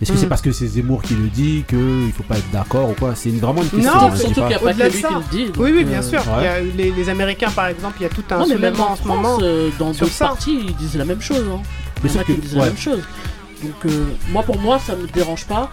[0.02, 0.20] Est-ce que Mm.
[0.20, 3.14] c'est parce que c'est Zemmour qui le dit qu'il faut pas être d'accord ou quoi?
[3.14, 3.92] C'est une- vraiment une question.
[3.94, 5.08] Non, surtout qu'il n'y a pas Au-delà que de lui ça.
[5.08, 5.52] qui le dit.
[5.58, 6.22] Oui, oui, bien euh, sûr.
[6.38, 8.48] Il y a les, les Américains, par exemple, il y a tout un Non, mais
[8.58, 9.38] même soulèvement en en ce France, moment.
[9.42, 10.26] euh, dans d'autres ça.
[10.26, 11.44] parties, ils disent la même chose.
[11.50, 11.60] Hein.
[12.02, 12.58] Mais Il y en a sauf qui que- disent ouais.
[12.60, 13.00] la même chose.
[13.62, 15.70] Donc, euh, moi, pour moi, ça me dérange pas.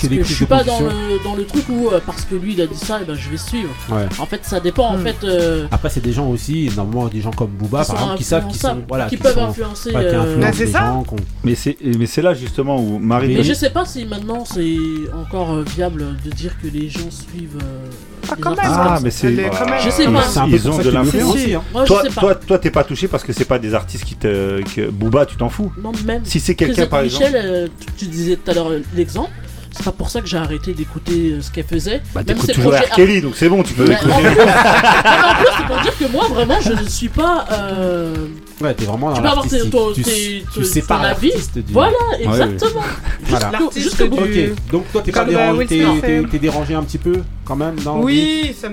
[0.00, 2.52] Parce que je suis pas dans le, dans le truc où, euh, parce que lui,
[2.52, 3.70] il a dit ça, et ben je vais suivre.
[3.90, 4.06] Ouais.
[4.18, 4.88] En fait, ça dépend.
[4.88, 5.04] En Hmm.
[5.04, 8.16] fait, euh, Après, c'est des gens aussi, normalement, des gens comme Booba, Qui par exemple,
[8.18, 10.64] qui savent sont, voilà, qui qui peuvent sont- influencer, ouais, qui euh, influencent Bah, c'est
[10.66, 10.78] les ça.
[10.80, 11.04] gens,
[11.44, 14.76] Mais c'est mais c'est là justement où Marie Mais je sais pas si maintenant c'est
[15.14, 17.58] encore euh, viable de dire que les gens suivent.
[17.62, 17.86] euh,
[18.28, 18.58] Ah, quand même.
[18.64, 20.46] Ah, mais c'est- Je sais pas.
[20.48, 21.36] Ils ont de l'influence.
[21.54, 21.84] hein.
[21.86, 24.62] Toi, toi, toi, t'es pas touché parce que c'est pas des artistes qui te.
[24.74, 24.90] Que...
[24.90, 25.72] Booba, tu t'en fous.
[25.82, 26.22] Non, même.
[26.24, 27.26] Si c'est quelqu'un par exemple.
[27.26, 29.30] Michel, euh, tu, disais tout à l'heure l'exemple.
[29.76, 32.02] C'est pas pour ça que j'ai arrêté d'écouter euh, ce qu'elle faisait.
[32.14, 32.88] Bah, t'écoutes toujours R.
[32.94, 34.10] Kelly, donc c'est bon, tu peux écouter.
[34.12, 37.46] en plus, en plus, c'est pour dire que moi, vraiment, je ne suis pas.
[37.52, 38.14] euh,
[38.60, 39.70] Ouais, t'es vraiment dans Tu peux avoir tes- l'artistique.
[39.72, 41.72] ton- Tu, tes- tu sépares l'artiste du...
[41.74, 42.82] Voilà, exactement.
[43.28, 43.52] Voilà.
[43.74, 44.22] Jusqu'au- bout.
[44.26, 46.24] du- Ok, donc toi t'es pas bah, dérangé, t'es- Smith, t'es euh.
[46.30, 48.68] t'es dérangé un petit peu quand même dans Oui, ça.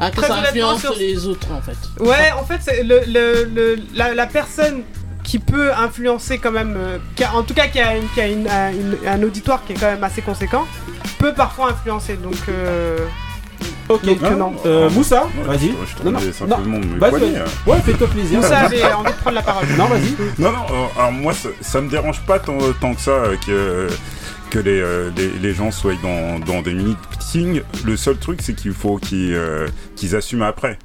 [0.00, 1.76] Ah, que Très ça influence sur- les autres en fait.
[2.04, 4.82] Ouais, en fait, c'est le, le, le- la, la personne
[5.28, 8.20] qui peut influencer quand même, euh, qui a- en tout cas qui a, une- qui
[8.22, 10.66] a une- un, une- un auditoire qui est quand même assez conséquent,
[11.18, 12.14] peut parfois influencer.
[12.16, 12.96] Donc, euh,
[13.90, 14.52] Ok, Donc, non, non.
[14.66, 15.68] Euh, Moussa, vas-y.
[15.70, 17.44] je Non, non, simplement poignets, hein.
[17.66, 18.38] Ouais, fais-toi plaisir.
[18.38, 19.64] Moussa, j'ai envie de prendre la parole.
[19.76, 20.14] Non, vas-y.
[20.38, 23.36] Non, non, euh, alors moi, ça, ça me dérange pas tant, tant que ça euh,
[23.46, 23.88] que,
[24.50, 27.62] que les, euh, les, les gens soient dans, dans des meetings.
[27.84, 30.78] Le seul truc, c'est qu'il faut qu'ils euh, qu'ils assument après.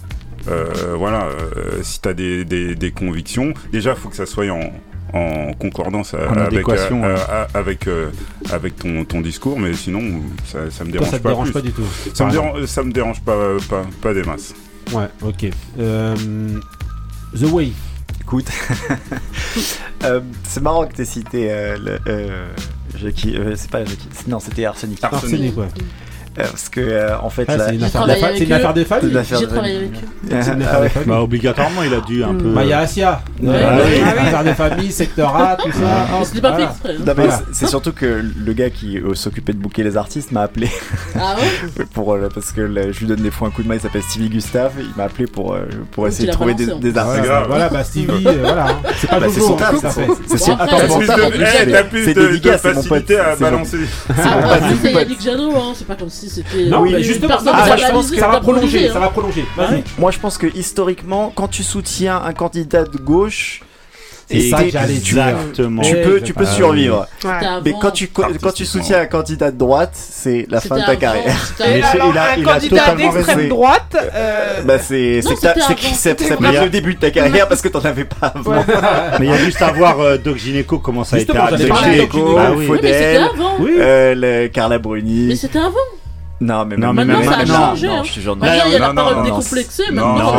[0.50, 4.26] Euh, voilà, euh, si tu as des, des, des convictions, déjà, il faut que ça
[4.26, 4.72] soit en,
[5.14, 7.22] en concordance En avec, adéquation, euh, ouais.
[7.54, 8.10] avec, euh,
[8.52, 10.02] avec ton, ton discours, mais sinon,
[10.46, 11.30] ça, ça me Toi, dérange ça te pas.
[11.30, 11.54] dérange plus.
[11.54, 11.84] pas du tout.
[12.14, 13.38] Ça me, dérange, ça me dérange pas,
[13.70, 14.54] pas, pas des masses.
[14.92, 15.46] Ouais, ok.
[15.80, 16.16] Euh,
[17.40, 17.72] The Way.
[18.22, 18.48] Écoute,
[20.04, 22.48] euh, c'est marrant que tu aies cité euh, le, euh,
[22.96, 23.36] Jackie.
[23.36, 24.08] euh, c'est pas Jackie.
[24.28, 25.00] Non, c'était Arsenic.
[25.04, 25.68] Arsenic, ouais.
[26.36, 27.58] Parce que, euh, en fait, ah.
[27.68, 28.16] C'est une, affaire, des
[28.86, 29.18] familles.
[29.40, 30.42] J'ai travaillé avec eux.
[30.42, 31.10] C'est une affaire des familles.
[31.10, 32.38] Bah, obligatoirement, il a dû un hmm.
[32.42, 32.50] peu.
[32.54, 33.22] Bah, il y a Asia.
[33.48, 36.08] Ah des familles, secteur A, tout ça.
[36.20, 36.96] On se dit pas fait exprès.
[37.30, 37.42] Hein.
[37.52, 40.70] C'est surtout que le gars qui euh, s'occupait de booker les artistes m'a appelé.
[41.16, 43.82] Ah ouais euh, Parce que je lui donne des fois un coup de main, il
[43.82, 44.74] s'appelle Stevie Gustave.
[44.80, 45.66] Il m'a appelé pour, euh,
[46.08, 47.30] essayer de trouver des, artistes.
[47.30, 48.68] Ah, voilà, bah, Stevie, voilà.
[48.68, 48.82] Hein.
[48.98, 49.76] C'est pas ah, bah, hein, C'est son taf,
[50.28, 50.72] C'est son taf.
[51.36, 53.78] Eh, t'as plus de facilité à balancer.
[54.08, 56.66] C'est pas du Yannick Jadot, c'est pas comme si si c'était.
[56.66, 58.88] Non, mais justement, ah, ça, va prolonger.
[58.88, 59.46] Bah, ça va prolonger.
[59.98, 63.62] Moi, je pense que historiquement, quand tu soutiens un candidat de gauche.
[64.30, 65.82] Et ça, exactement.
[65.82, 67.06] Tu peux, tu peux survivre.
[67.66, 70.96] Mais quand tu, quand tu soutiens un candidat de droite, c'est la fin de ta
[70.96, 71.36] carrière.
[71.60, 73.96] Il a totalement un candidat d'extrême droite.
[74.66, 78.64] Bah c'est, c'est le début de ta carrière parce que t'en avais pas avant.
[79.20, 81.34] Mais il y a juste à voir euh, Doc Gineco comment ça a été.
[81.34, 83.30] Doc Gineco, ah Faudel,
[83.70, 85.28] euh, Carla Bruni.
[85.28, 85.76] Mais c'était avant.
[86.44, 87.88] Non, mais non, mais maintenant, ça a changé.
[87.88, 88.04] Non, hein.
[88.04, 89.92] je non, il y a la parole décomplexée.
[89.94, 90.34] Non, non,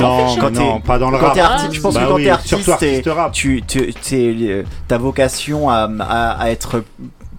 [0.00, 1.36] non, non, pas dans le rap.
[1.70, 2.70] Je pense bah que quand t'es artiste,
[3.32, 3.62] tu,
[4.12, 6.82] euh, ta vocation à être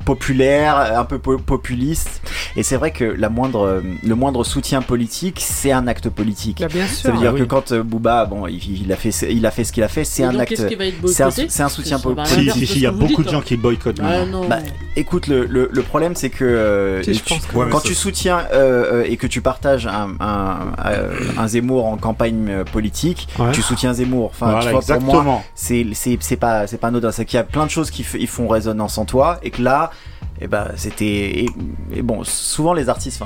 [0.05, 2.21] populaire, un peu populiste.
[2.55, 6.59] Et c'est vrai que la moindre, le moindre soutien politique, c'est un acte politique.
[6.61, 9.09] Bah, bien sûr, ça veut dire ah que quand euh, Booba, bon, il, a fait,
[9.31, 10.55] il a fait ce qu'il a fait, c'est un acte.
[11.07, 12.51] C'est un, soutien politique.
[12.53, 13.99] Si, il y a beaucoup de gens qui boycottent.
[14.03, 14.59] Ah, bah,
[14.95, 19.01] écoute, le, le, le problème, c'est que, euh, si, tu, que quand tu soutiens euh,
[19.01, 20.57] euh, et que tu partages un, un,
[21.37, 24.31] un Zemmour en campagne politique, tu soutiens Zemmour.
[24.33, 27.11] Enfin, tu vois, pour moi, c'est pas, c'est pas anodin.
[27.11, 29.91] C'est qu'il y a plein de choses qui font résonance en toi et que là,
[30.41, 31.49] et bah c'était et,
[31.95, 33.21] et, bon souvent les artistes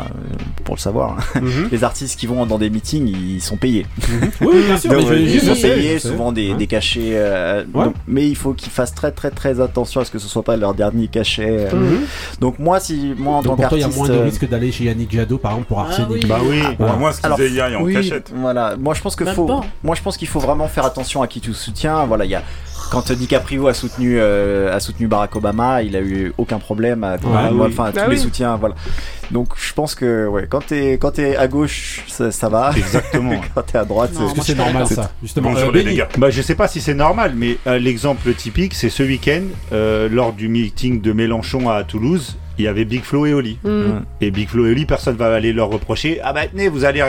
[0.64, 1.69] pour le savoir mm -hmm.
[1.72, 4.31] les artistes qui vont dans des meetings ils sont payés mhm.
[4.41, 6.57] oui bien sûr donc, ils sont payés souvent des, ouais.
[6.57, 7.86] des cachets euh, ouais.
[7.86, 10.44] donc, mais il faut qu'ils fassent très très très attention à ce que ce soit
[10.44, 11.76] pas leur dernier cachet euh.
[11.76, 12.40] mm -hmm.
[12.44, 12.95] donc moi si
[13.26, 15.11] moi en donc, tant qu'artiste il y a moins de euh, risque d'aller chez Yannick
[15.15, 16.31] Jadot par exemple pour Arsenic ah, oui.
[16.31, 16.98] bah oui ah, ouais.
[17.02, 19.48] moi ce qu'ils hier en oui, cachette voilà moi je pense que faut
[19.88, 22.40] moi je pense qu'il faut vraiment faire attention à qui tu soutiens voilà il y
[22.41, 22.44] a
[22.90, 27.18] quand DiCaprio a soutenu, euh, a soutenu Barack Obama, il a eu aucun problème à,
[27.24, 28.76] ah enfin, tous les soutiens, voilà.
[29.32, 32.72] Donc je pense que ouais, quand t'es quand t'es à gauche, ça, va.
[32.76, 33.40] Exactement.
[33.56, 34.28] quand t'es à droite, c'est...
[34.28, 35.52] ce que c'est normal ça Justement?
[35.52, 35.72] Bonjour.
[35.76, 39.44] Euh, bah je sais pas si c'est normal, mais euh, l'exemple typique, c'est ce week-end
[40.11, 43.57] lors du meeting de Mélenchon à Toulouse il y avait Big Flo et Oli.
[44.20, 46.20] Et Big Flo et Oli, personne va aller leur reprocher.
[46.22, 47.02] Ah bah tenez, vous allez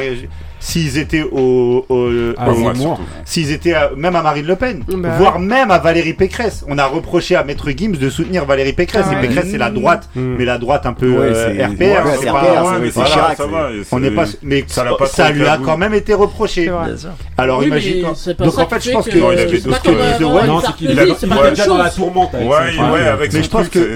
[0.60, 4.84] s'ils étaient au, au, au moi, s'ils étaient même à Marine Le Pen,
[5.18, 6.64] voire même à Valérie Pécresse.
[6.68, 9.06] On a reproché à Maître Gims de soutenir Valérie Pécresse.
[9.10, 12.06] Ah, et Pécresse, c'est la droite, mais la droite un peu RPR.
[12.06, 16.70] Euh, on n'est pas, mais ça, pas ça lui a quand même été reproché.
[17.36, 18.02] Alors imagine.
[18.38, 19.18] Donc en fait, je pense que
[20.80, 22.32] il a déjà dans la tourmente.
[22.34, 23.94] Mais je pense que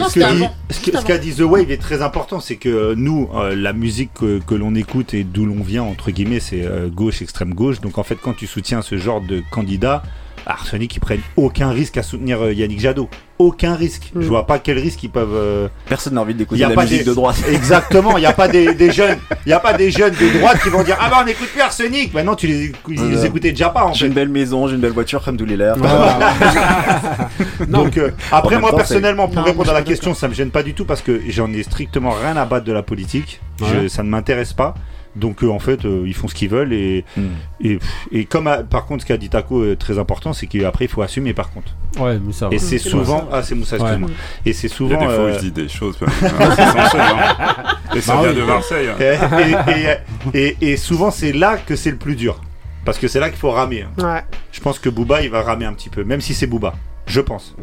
[0.70, 4.54] ce qu'a dit The Wave est très important, c'est que nous, euh, la musique que
[4.54, 7.80] l'on écoute et d'où l'on vient entre guillemets, c'est euh, gauche, extrême gauche.
[7.80, 10.02] Donc en fait, quand tu soutiens ce genre de candidat,
[10.46, 13.08] Arsenic, ils prennent aucun risque à soutenir euh, Yannick Jadot.
[13.38, 14.10] Aucun risque.
[14.14, 14.20] Mmh.
[14.20, 15.34] Je vois pas quel risque ils peuvent.
[15.34, 17.36] Euh, Personne n'a envie d'écouter la musique de droite.
[17.48, 18.16] Exactement.
[18.18, 19.18] Il n'y a pas des, jeunes.
[19.46, 21.48] Il y a pas des jeunes de droite qui vont dire ah ben on n'écoute
[21.48, 22.12] plus Arsenic.
[22.12, 23.90] Bah Maintenant tu les, écoutes, les écoutais déjà pas.
[23.94, 25.76] J'ai une belle maison, j'ai une belle voiture, comme tous les l'air.
[27.68, 27.98] Donc
[28.30, 31.02] après moi personnellement pour répondre à la question ça me gêne pas du tout parce
[31.02, 33.40] que j'en ai strictement rien à battre de la politique.
[33.88, 34.74] Ça ne m'intéresse pas.
[35.16, 37.78] Donc euh, en fait, euh, ils font ce qu'ils veulent et, hmm.
[38.10, 41.02] et, comme par contre, ce qu'a dit Taco est très important, c'est qu'après il faut
[41.02, 41.72] assumer par contre.
[41.98, 42.48] Ouais, Moussa.
[42.50, 44.10] Et c'est souvent, ah c'est Moussa, excuse-moi.
[44.44, 45.00] Et c'est souvent.
[45.00, 45.96] Il y a des fois euh, je dis des choses.
[46.02, 46.06] Hein.
[46.22, 47.76] hein.
[47.94, 48.88] Et ça bah, vient de Marseille.
[48.88, 49.96] Hein.
[50.34, 52.40] Et, souvent c'est là que c'est le plus dur,
[52.84, 53.86] parce que c'est là qu'il faut ramer.
[53.98, 54.22] Hein.
[54.50, 56.74] Je pense que Booba il va ramer un petit peu, même si c'est Booba.
[57.06, 57.08] Ah.
[57.08, 57.54] Je pense.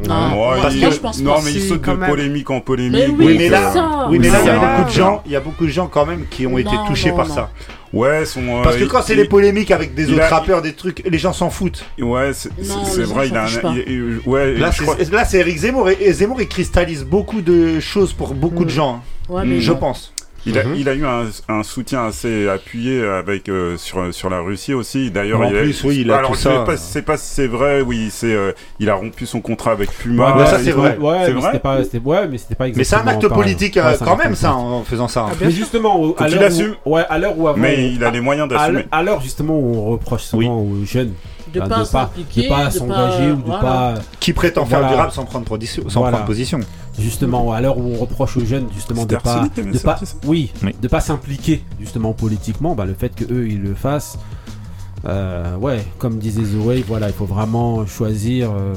[1.20, 3.14] Non, mais il saute de polémique en polémique.
[3.18, 3.72] Oui, mais là,
[4.10, 6.46] il y a beaucoup de gens, il y a beaucoup de gens quand même qui
[6.46, 7.50] ont été touchés par ça.
[7.92, 11.02] Ouais, son, euh, Parce que quand c'est les polémiques avec des autres rappeurs, des trucs,
[11.04, 11.84] les gens s'en foutent.
[12.00, 12.50] Ouais, c'est
[13.02, 14.18] vrai, il a un.
[14.26, 15.38] Ouais, là, c'est.
[15.38, 18.66] Eric Zemmour et, Zemmour, il cristallise beaucoup de choses pour beaucoup mm.
[18.66, 18.94] de gens.
[18.94, 19.00] Hein.
[19.28, 20.11] Ouais, mais je pense.
[20.46, 20.74] Mhm.
[20.76, 25.10] Il a, eu un, soutien assez appuyé avec euh, sur la Russie aussi.
[25.10, 26.64] D'ailleurs, en il plus, a, oui, il a alors, tout ça.
[27.16, 27.80] C'est vrai.
[27.82, 30.46] Oui, euh, il a rompu son contrat avec Puma.
[30.46, 30.98] Ça c'est vrai.
[32.74, 35.26] Mais c'est un acte politique euh, quand même, ça, en faisant ça.
[35.40, 36.50] Mais justement, à l'heure
[36.84, 38.86] où, à l'heure où avant, mais il a les moyens d'assumer.
[38.90, 41.12] À l'heure justement où on reproche souvent aux jeunes
[41.52, 43.94] de ne pas s'engager ou de ne pas.
[44.20, 46.60] Qui prétend faire du rap sans prendre position
[49.62, 50.74] avait de pas, ça oui, Oui.
[50.80, 54.18] de pas s'impliquer justement politiquement, bah, le fait que eux ils le fassent,
[55.06, 58.74] euh, ouais, comme disait Zoé, voilà, il faut vraiment choisir euh,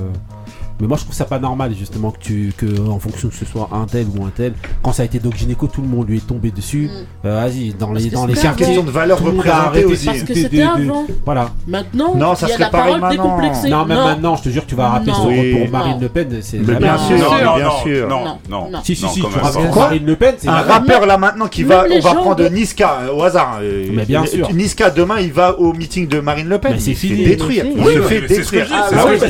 [0.80, 3.46] Mais moi, je trouve ça pas normal, justement, que tu, que en fonction que ce
[3.46, 4.54] soit un tel ou un tel,
[4.84, 6.90] quand ça a été Doc Gynéco, tout le monde lui est tombé dessus.
[7.26, 8.10] Euh, Vas-y, dans les, Mm.
[8.10, 10.06] dans les quartiers, question de valeur représentée aussi.
[10.06, 11.06] Parce que de- c'était avant.
[11.26, 11.50] Voilà.
[11.68, 13.24] Maintenant, Non, ça il y a serait la pareil parole maintenant.
[13.38, 13.70] décomplexée.
[13.70, 15.56] Non, même maintenant, je te jure, tu vas sur Oui.
[15.56, 16.00] pour Marine Non.
[16.02, 18.08] Le Pen, c'est Mais bien sûr, non, non, bien non, sûr.
[18.10, 18.70] Non, Non.
[18.84, 19.72] Si, si, si, tu rappelles.
[19.76, 23.00] Marine Le Pen, c'est Un rappeur là maintenant qui va, on va prendre de- Niska
[23.04, 23.60] euh, au hasard.
[23.62, 24.52] euh, Mais bien sûr.
[24.54, 26.74] Niska demain il va au meeting de Marine Le Pen.
[26.74, 27.24] Mais c'est il se fini.
[27.24, 27.66] fait détruire.
[27.66, 28.68] Il se fait mais détruire.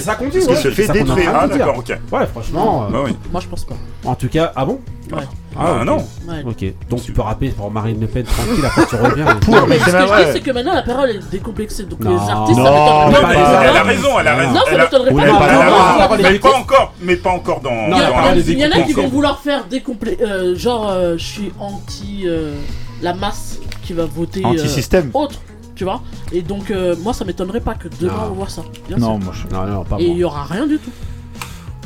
[0.01, 0.15] ça.
[0.15, 1.34] qu'il se fait détruire.
[1.41, 1.65] Ah, de dire.
[1.65, 1.97] d'accord, ok.
[2.11, 2.85] Ouais, franchement.
[2.85, 3.15] euh, Bah oui.
[3.31, 3.75] Moi, je pense pas.
[4.05, 4.79] En tout cas, ah bon
[5.11, 5.19] Ouais.
[5.57, 5.85] Ah, ok.
[5.85, 5.97] non.
[6.27, 6.43] Ouais.
[6.45, 9.25] Ok, donc tu peux rapper pour Marine Le Pen tranquille, après tu reviens.
[9.35, 11.29] Pour, Non, mais mais ce c'est que je dis, c'est que maintenant la parole est
[11.31, 11.83] décomplexée.
[11.83, 12.09] Donc Non.
[12.11, 13.27] les artistes, Non, ça Non, pas.
[13.29, 14.51] mais pas- elle a raison, elle a raison.
[14.51, 15.21] Non, ça elle a- m'étonnerait pas.
[15.23, 17.71] elle a Non, pas Ah, Mais pas encore, mais pas encore dans.
[17.71, 20.23] Il y, en a qui vont vouloir faire décomplexer.
[20.23, 22.55] euh, genre, euh, je suis anti euh,
[23.03, 25.11] la masse qui va voter euh, Anti-système.
[25.13, 25.39] autre.
[25.75, 26.01] Tu vois
[26.31, 28.61] Et donc, euh, moi, ça m'étonnerait pas que demain on voit ça.
[28.87, 29.25] Bien Non, sûr.
[29.25, 29.53] moi je.
[29.55, 30.89] Non, non, pas Et il y aura rien du tout.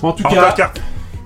[0.01, 0.55] En tout cas,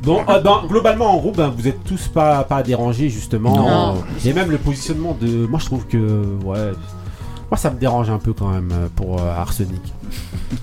[0.02, 3.56] bon, euh, ben, globalement, en groupe, ben, vous êtes tous pas, pas dérangés, justement.
[3.56, 3.96] Non.
[3.96, 5.46] Euh, Et même le positionnement de.
[5.48, 5.98] Moi, je trouve que.
[6.44, 6.72] Ouais.
[7.50, 9.82] Moi, ça me dérange un peu quand même euh, pour euh, Arsenic.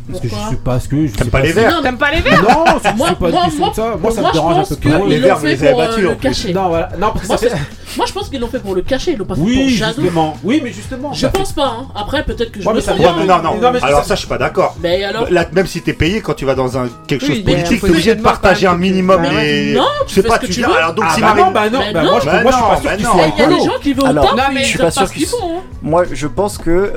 [0.09, 1.06] Parce que je sais pas ce que.
[1.06, 3.28] je T'aimes sais pas les verts Non, T'aimes pas les verts Non, c'est Moi- pas
[3.28, 3.56] moi- de ça.
[3.59, 4.77] Moi, ça moi, me je dérange un pense peu.
[4.77, 5.06] que trop.
[5.06, 6.48] les ils verts, vous les avez pour euh, battus, en le plus.
[6.55, 6.89] Non, voilà.
[6.98, 9.12] Non, parce que Moi, c'est- Moi, je pense qu'ils l'ont fait pour le cacher.
[9.12, 10.01] Ils l'ont pas fait pour Oui, Shadow.
[10.02, 10.36] justement.
[10.44, 11.12] Oui, mais justement.
[11.12, 11.77] Je ça fait- pense pas.
[11.81, 11.86] Hein.
[11.97, 13.55] Après, peut-être que je Ouais, me mais ça Ouais, mais non, non.
[13.60, 14.14] Non, Alors ça.
[14.14, 14.77] je suis pas d'accord.
[14.82, 17.81] Mais alors Là, même si t'es payé quand tu vas dans un quelque chose politique,
[17.81, 19.74] t'es obligé de partager un minimum Bah les.
[19.74, 20.72] Non, tu sais pas, ce que tu veux.
[20.77, 21.44] Alors donc Ah, si bah Marine.
[21.47, 22.10] non, bah non, Mais bah non.
[22.12, 22.90] moi, je, moi, suis non, pas sûr
[23.36, 24.90] Il y a des gens qui vont au Alors, top, non, mais je suis pas
[24.90, 25.36] sûr qu'ils font.
[25.59, 25.60] hein.
[25.82, 26.93] Moi, je pense que.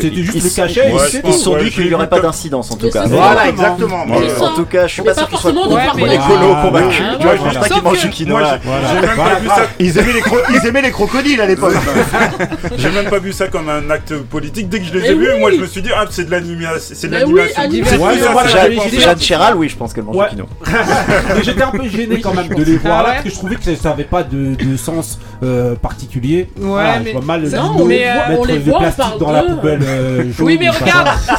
[0.00, 0.92] C'était juste le cachet,
[1.26, 3.04] Ils sont dit qu'il n'y aurait pas d'incidence en tout cas.
[3.06, 4.04] Voilà, exactement.
[4.04, 7.02] En tout cas, je suis pas sûr qu'ils soient les colos Ah, convaincus.
[7.18, 8.58] Tu vois, je pense pas qu'ils mangent du quinoa.
[9.78, 11.74] Ils aimaient les cro- ils aimaient les crocodiles à l'époque.
[12.76, 14.68] J'ai même pas vu ça comme un acte politique.
[14.68, 16.94] Dès que je les ai vus, moi je me suis dit ah c'est de l'animation,
[16.94, 17.62] c'est de l'animation.
[19.00, 20.46] Jeanne Chéral, oui, je pense qu'elle mange du quinoa.
[21.36, 23.34] Mais j'étais un peu gêné quand même de les voir Ah là parce que je
[23.34, 26.48] trouvais que ça avait pas de, de sens euh, particulier.
[26.58, 27.42] Ouais, mais- je vois mal
[28.38, 30.24] on les le voit, on plastique parle dans la poubelle euh.
[30.40, 31.36] Oui, mais regarde, ça.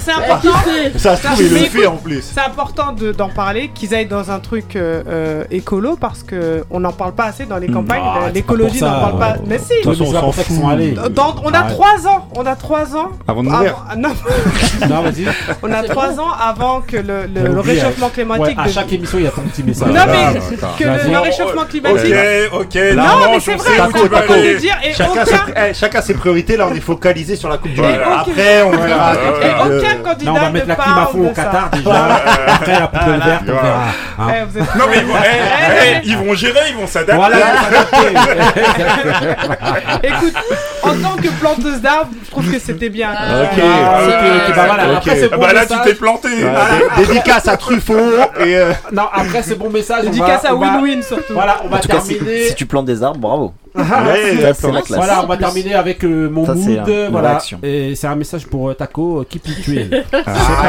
[0.00, 0.50] C'est important,
[0.92, 2.22] c'est Ça se trouve, il Mais le fait en plus.
[2.34, 6.64] C'est important de- d'en parler, qu'ils aillent dans un truc euh, euh, écolo parce que
[6.70, 8.02] on n'en parle pas assez dans les campagnes.
[8.04, 9.32] Ah, euh, L'écologie n'en parle pas.
[9.32, 9.38] ouais.
[9.46, 9.72] Mais si.
[9.86, 11.12] Ouais, façon, on s'en fout.
[11.12, 13.10] Dans- on a trois ans, on a trois ans.
[13.26, 13.76] Avant de mourir.
[13.96, 14.10] non,
[14.88, 15.26] Non, vas-y.
[15.62, 18.58] on a trois ans avant que le, le- J'avais le oublié, réchauffement Ouais, climatique.
[18.58, 19.88] à de- chaque émission, il y a ton petit message.
[19.88, 20.40] Non mais
[20.78, 22.14] que le, réchauffement Ok, climatique.
[22.52, 22.74] ok.
[22.96, 26.74] Non, non, mais je c'est sais vrai, Chacun, ses, eh, chacun ses priorités, là on
[26.74, 27.90] est focalisé sur la Coupe du Monde.
[28.20, 29.12] Après on verra.
[29.40, 31.32] De- aucun candidat on va mettre ne la clim à fond au.
[31.32, 32.04] Qatar déjà.
[32.46, 33.84] Après, la poubelle verte, on verra.
[34.18, 34.28] hein.
[34.28, 35.28] Eh, Non mais ils vont, eh,
[35.84, 37.16] Eh, ils vont gérer, ils vont s'adapter.
[37.16, 37.36] Voilà.
[40.02, 40.34] Écoute,
[40.82, 43.10] en tant que planteuse d'arbres, je trouve que c'était bien.
[43.16, 43.62] Ah, Ok.
[43.62, 44.84] Ah, ok, C'est ok, bah voilà.
[44.90, 44.96] Ok.
[44.98, 45.86] Après, c'est Ah bon bah là tu message.
[45.86, 46.28] t'es planté.
[46.40, 46.64] Voilà,
[46.98, 47.94] dé- Dédicace à Truffaut
[48.40, 50.00] et euh, Non, après, c'est bon message.
[50.02, 51.32] on Dédicace va- à on va- win-win surtout.
[51.34, 52.48] Voilà, on va En tout cas, si, terminer.
[52.48, 53.54] si tu plantes des arbres, bravo.
[53.76, 54.98] Ah, Ouais, Ça, c'est la classe.
[54.98, 56.78] Voilà, on va terminer avec euh, mon Ça, c'est mood.
[56.78, 57.28] un- une voilà.
[57.30, 57.58] réaction.
[57.62, 60.04] Et c'est un message pour euh, Taco, euh, keep it real.
[60.12, 60.20] Ah,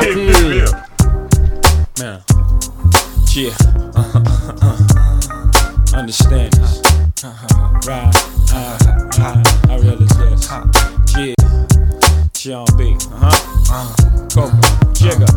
[0.02, 0.74] C'est parti.
[2.00, 2.20] Man.
[3.36, 3.52] Yeah.
[5.96, 6.82] Understand this.
[7.88, 8.39] Right.
[8.62, 8.78] Uh,
[9.20, 10.52] I, I realize this.
[11.16, 11.34] Yeah.
[12.34, 12.96] John B.
[13.00, 13.32] Uh uh-huh.
[13.70, 14.28] huh.
[14.34, 14.58] Coco.
[14.94, 15.32] Jigger.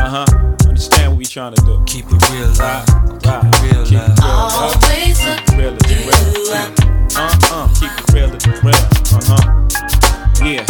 [0.00, 0.26] Uh huh.
[0.68, 1.82] Understand what we trying to do.
[1.86, 2.84] Keep it real uh, Right.
[3.24, 3.44] loud.
[3.64, 3.94] Right.
[3.94, 4.12] Uh.
[4.20, 4.68] Uh-huh.
[4.80, 6.20] Keep it real Keep loud.
[6.20, 6.52] it real.
[6.52, 6.72] right?
[7.16, 8.30] Uh-uh, Always Keep it real.
[8.30, 8.52] as real.
[8.52, 8.52] Uh uh.
[8.52, 8.52] Keep it real.
[8.58, 8.84] as real.
[9.14, 9.42] Uh huh.
[10.44, 10.64] Yeah.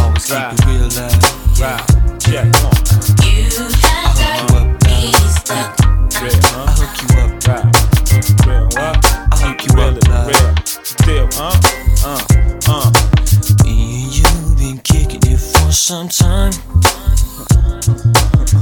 [0.00, 0.52] Always keep Right.
[0.52, 1.20] it real loud.
[1.60, 1.84] Right.
[2.28, 2.44] Yeah.
[2.48, 2.72] Come on.
[3.22, 5.36] you I had hook you up uh, me loud.
[5.36, 5.70] stuck.
[6.22, 6.32] Real.
[6.32, 6.66] I Huh?
[6.78, 7.30] hook you up.
[7.46, 7.64] Right.
[8.46, 8.64] Real.
[8.64, 8.96] What?
[9.04, 9.88] I hook you Real.
[9.88, 10.26] up as loud.
[10.28, 10.48] Real.
[11.08, 11.26] Deal.
[11.32, 11.58] Huh?
[12.04, 12.20] Uh.
[12.68, 12.92] Uh.
[13.64, 16.52] Me and you been kicking it for some time.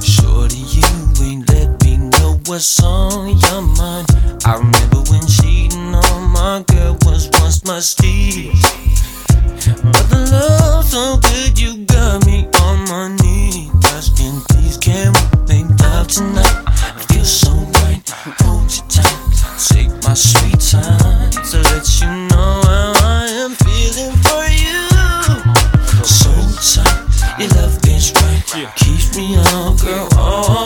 [0.00, 0.86] Shorty, you
[1.26, 4.06] ain't let me know what's on your mind.
[4.44, 8.62] I remember when cheating on my girl was once my steez.
[9.82, 13.70] But the love so good, you got me on my knees.
[13.86, 16.62] Asking, please, can we make love tonight?
[16.68, 18.08] I feel so right.
[18.38, 19.25] Hold you tight.
[19.68, 24.88] Take my sweet time to let you know how I am feeling for you.
[26.04, 28.72] So tight, your love is right.
[28.76, 30.65] Keeps me on, girl, all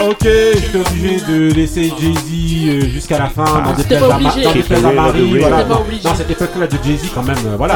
[0.00, 3.44] Ok, j'étais obligé de laisser Jay-Z euh, jusqu'à la fin.
[3.44, 4.42] dans C'était déplaise pas à dans Marie.
[5.40, 5.56] Voilà.
[6.04, 7.36] non, cette époque-là de Jay-Z, quand même.
[7.46, 7.74] euh, Voilà.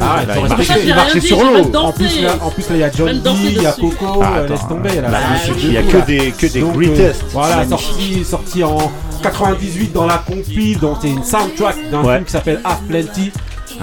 [0.00, 1.70] Ah, il marchait- sur l'eau.
[1.86, 3.72] En plus, là, en plus, là, il y a John dansé il y a.
[3.72, 4.90] Coco, Ah, euh, laisse tomber.
[5.10, 5.18] Bah,
[5.62, 7.24] il y a que des- que des greatest.
[7.32, 8.78] Voilà, sorti, sorti en
[9.22, 13.32] 98 dans la compil, dont c'est une soundtrack d'un film qui s'appelle Half Plenty.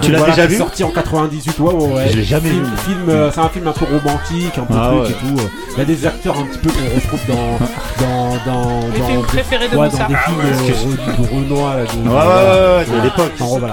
[0.02, 2.08] Donc l'as voilà, déjà vu Sorti en 98, ouais, ouais, ouais.
[2.10, 2.76] Je l'ai jamais Film- vu.
[2.78, 5.10] film, euh, c'est un film un peu romantique, un peu Ah truc ouais.
[5.10, 5.40] et tout.
[5.42, 5.48] euh.
[5.72, 7.58] Il y a des acteurs un petit peu qu'on retrouve dans,
[8.04, 10.02] dans, dans, Les dans, films des- préférés de ouais, Moussa.
[10.02, 13.04] dans des Ah films ouais, excuse- de Renoir, là, de, Ouais, ouais, ouais, ouais, de
[13.04, 13.32] l'époque.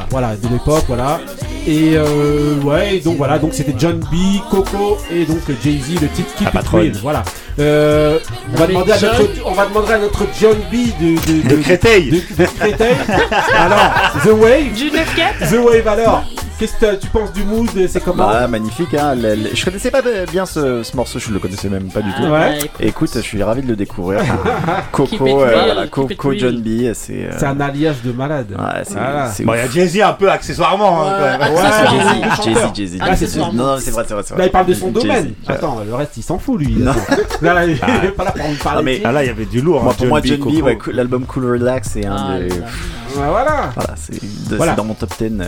[0.09, 1.19] Voilà, de l'époque, voilà.
[1.67, 4.15] Et euh, ouais, donc voilà, donc c'était John B,
[4.49, 6.67] Coco et donc Jay-Z, le titre Keep La It.
[6.67, 7.23] Real, voilà.
[7.59, 8.17] Euh,
[8.53, 11.61] on va demander à notre, on va demander à notre John B de de, De
[11.61, 12.09] Créteil.
[12.09, 12.95] de, de Créteil.
[13.55, 13.91] alors,
[14.23, 15.15] The Wave, Du 9
[15.51, 16.23] The Wave alors.
[16.61, 19.15] Qu'est-ce que tu penses du mood C'est comment Bah, magnifique, hein.
[19.15, 22.13] le- le- Je connaissais pas bien ce, ce morceau, je le connaissais même pas du
[22.13, 22.21] tout.
[22.21, 22.59] Ouais.
[22.79, 24.21] Et écoute, je suis ravi de le découvrir.
[24.91, 26.33] Coco, euh, real, voilà, Coco.
[26.37, 27.13] John B, c'est.
[27.25, 28.51] euh, C'est un alias de malade.
[28.51, 29.31] Ouais, c'est Voilà.
[29.31, 29.67] c'est Bon, il y a.
[29.69, 31.01] Jay-Z un peu accessoirement.
[31.03, 31.49] hein, Ouais.
[31.49, 32.75] Ouais, Jay-Z.
[32.75, 33.37] Jay-Z, Jay-Z.
[33.39, 34.43] Non, non, c'est vrai, c'est vrai, c'est vrai.
[34.43, 35.01] Là, il parle de son Jay-Z.
[35.01, 35.33] domaine.
[35.47, 36.75] Attends, le reste, il s'en fout, lui.
[36.77, 36.91] Non.
[37.41, 38.77] Là, il est pas là pour nous parler.
[38.77, 39.83] Non, mais- de- Ah là, il y avait du lourd.
[39.89, 42.49] Hein, pour moi, John B, ouais, l'album Cool Relax, c'est un Ah, des.
[43.15, 43.71] Voilà.
[43.75, 44.13] Voilà, c'est
[44.49, 44.71] de- Voilà.
[44.73, 45.41] c'est dans mon top 10.
[45.41, 45.47] euh,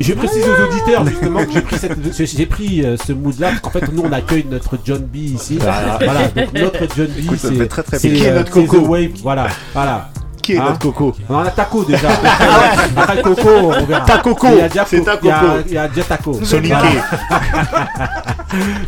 [0.00, 3.48] Je précise aux auditeurs justement que j'ai pris, cette- j'ai pris euh, ce mood là
[3.50, 5.58] parce qu'en fait nous on accueille notre John B ici.
[5.60, 5.98] Voilà.
[6.02, 8.24] Voilà, donc notre John B Écoute, ça me c'est très, très c'est, plaisir.
[8.24, 10.10] Qui est euh, notre c'est Coco The Wave, voilà, voilà.
[10.42, 12.08] Qui est Hein notre Coco On en a Taco déjà.
[12.96, 14.00] Après Coco, on verra.
[14.04, 15.52] Ta Coco, Il y a déjà c'est ta il y a- Coco.
[15.68, 16.32] Il y a déjà Taco.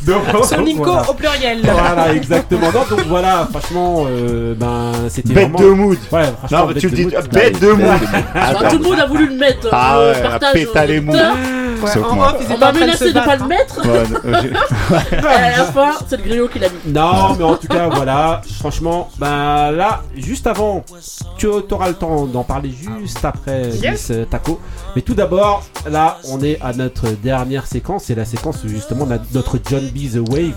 [0.07, 1.09] Donc, Sonico voilà.
[1.11, 1.61] au pluriel.
[1.65, 2.67] Voilà, exactement.
[2.73, 5.71] Non, donc voilà, franchement, euh, ben c'était Bête vraiment.
[5.71, 5.99] de mood.
[6.13, 7.29] Ouais, franchement, Non, mais bête tu dis, mood.
[7.33, 8.01] bête de mood.
[8.71, 9.69] Tout le monde a voulu le mettre.
[9.73, 11.35] Ah euh, ouais, partage pétale les auditeurs.
[11.85, 12.27] Ouais, Sauf en moi.
[12.35, 13.81] off, ils On étaient en m'a train de pas le mettre.
[13.87, 14.43] Ouais, euh,
[15.13, 16.93] Et à la fin, c'est le griot qui l'a mis.
[16.93, 18.41] Non, mais en tout cas, voilà.
[18.61, 20.85] Franchement, ben là, juste avant,
[21.39, 23.93] tu auras le temps d'en parler juste après Yes.
[23.93, 24.61] Miss euh, Taco.
[24.97, 28.05] Mais tout d'abord, là, on est à notre dernière séquence.
[28.07, 30.11] C'est la séquence où justement notre John B.
[30.13, 30.55] The Wave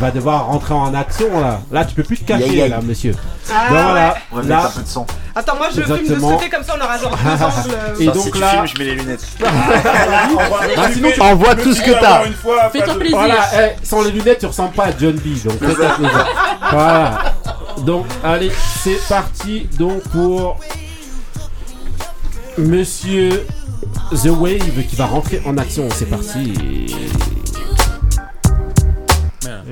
[0.00, 1.40] va devoir rentrer en action.
[1.40, 3.14] Là, là tu peux plus te cacher, là, monsieur.
[3.50, 5.06] Ah, Donc, voilà, On va là, mettre un peu de son.
[5.38, 6.28] Attends, moi je filme de Exactement.
[6.30, 7.76] ce côté comme ça, on aura genre deux angles.
[7.76, 9.26] euh, Et donc si tu là- filmes, je mets les lunettes.
[10.76, 12.22] Ah, sinon, tu- Envoie tout ce que t'as.
[12.70, 13.16] Fais-toi plaisir.
[13.18, 15.42] Voilà, eh, sans les lunettes, tu ressembles pas à John B.
[15.44, 16.26] Donc, fais-toi plaisir.
[16.70, 17.34] Voilà.
[17.84, 18.50] Donc, allez,
[18.82, 19.68] c'est parti.
[19.78, 20.58] Donc, pour
[22.58, 23.46] Monsieur
[24.10, 25.88] The Wave qui va rentrer en action.
[25.94, 26.54] C'est parti.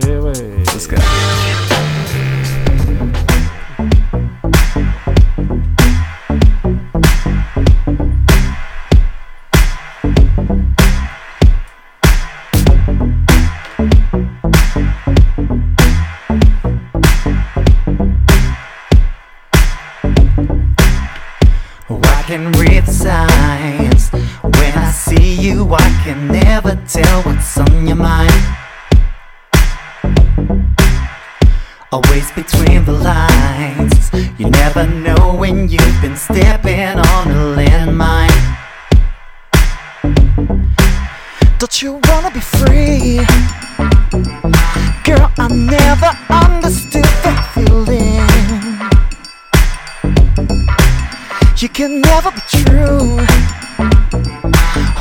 [0.06, 0.32] Et ouais.
[26.86, 28.30] Tell what's on your mind.
[31.90, 34.10] Always between the lines.
[34.38, 38.30] You never know when you've been stepping on a landmine.
[41.58, 43.16] Don't you wanna be free?
[45.04, 48.24] Girl, I never understood that feeling.
[51.58, 53.63] You can never be true.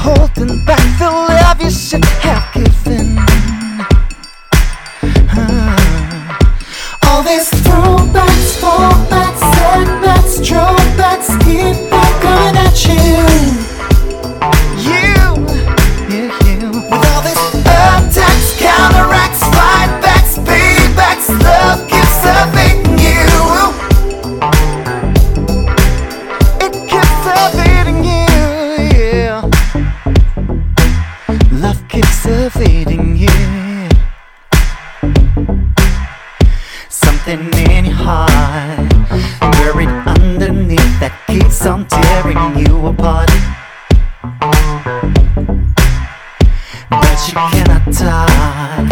[0.05, 3.15] Holding back the love you should have given.
[5.31, 6.37] Ah.
[7.05, 11.92] All these throwbacks, fallbacks, setbacks, drawbacks keep
[41.33, 43.31] keeps on tearing you apart.
[46.91, 48.87] But you cannot talk.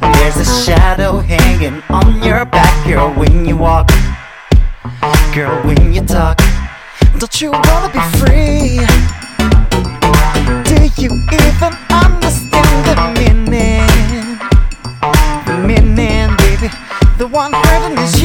[0.00, 3.90] There's a shadow hanging on your back, girl, when you walk.
[5.32, 6.38] Girl, when you talk,
[7.18, 8.80] don't you wanna be free?
[10.68, 11.10] Do you
[11.42, 11.72] even
[12.02, 13.86] understand the meaning?
[15.46, 16.68] The meaning, baby,
[17.18, 18.23] the one hurting is you.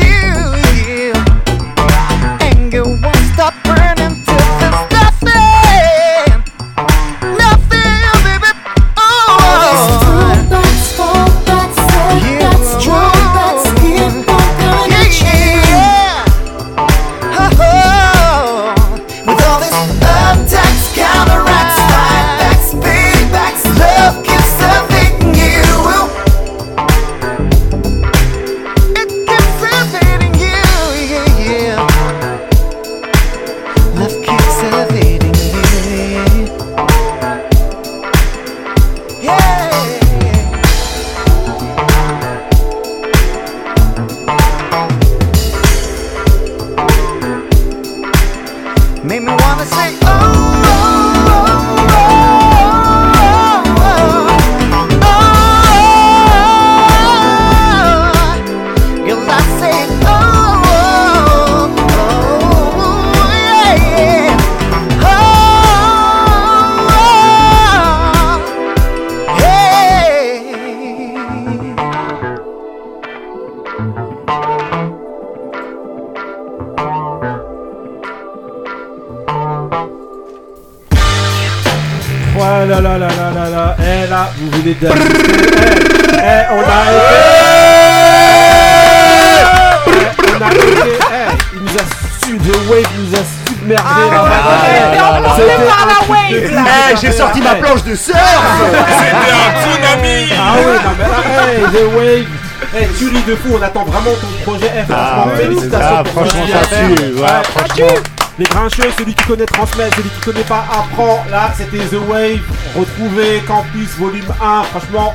[103.59, 104.69] On attend vraiment ton projet.
[104.87, 106.95] Franchement, Ah félicitations franchement, ça projet.
[106.95, 108.01] tue, ouais, Ouais, franchement.
[108.37, 111.25] Les grincheux, celui qui connaît transmet, celui qui connaît pas apprend.
[111.29, 112.39] Là, c'était The Wave,
[112.73, 114.63] retrouvé Campus volume 1.
[114.63, 115.13] Franchement,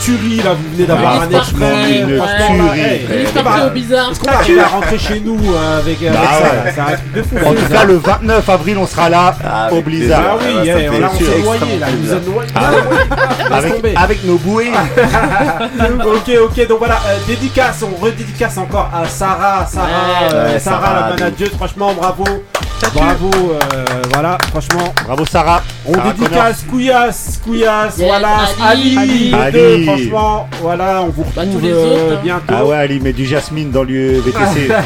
[0.00, 2.00] tuerie là, vous venez d'avoir un extrait.
[2.00, 2.80] une là, tuerie.
[2.80, 4.10] est-ce qu'on histoire va- très bizarre.
[4.10, 6.64] est-ce qu'on va arriver à rentrer chez nous euh, avec, avec Bah ça ouais.
[6.64, 7.36] là C'est un truc de fou.
[7.46, 7.60] En là.
[7.60, 10.22] tout cas, le 29 avril, on sera là Ah, au avec Blizzard.
[10.24, 11.86] Ah oui, Ah, ça eh, là, on s'est noyé là.
[12.54, 12.70] Ah.
[13.60, 14.70] Laisse Avec, avec nos bouées.
[16.04, 19.88] ok, ok, donc voilà, euh, dédicace, on redédicace encore à Sarah, Sarah,
[20.32, 22.24] euh, Sarah, Sarah, la manager, franchement, bravo,
[22.94, 25.62] bravo, euh, voilà, franchement, Bravo, Sarah.
[25.86, 28.28] on Sarah dédicace Kouyas, Kouyas, Yes, voilà,
[28.64, 28.96] Ali.
[28.98, 29.44] Ali, Ali.
[29.46, 29.84] les deux, Ali.
[29.86, 32.20] franchement, voilà, on vous Bah, retrouve tous les euh, autres, hein.
[32.22, 32.54] bientôt.
[32.56, 34.68] Ah ouais, Ali, met du jasmine dans le VTC.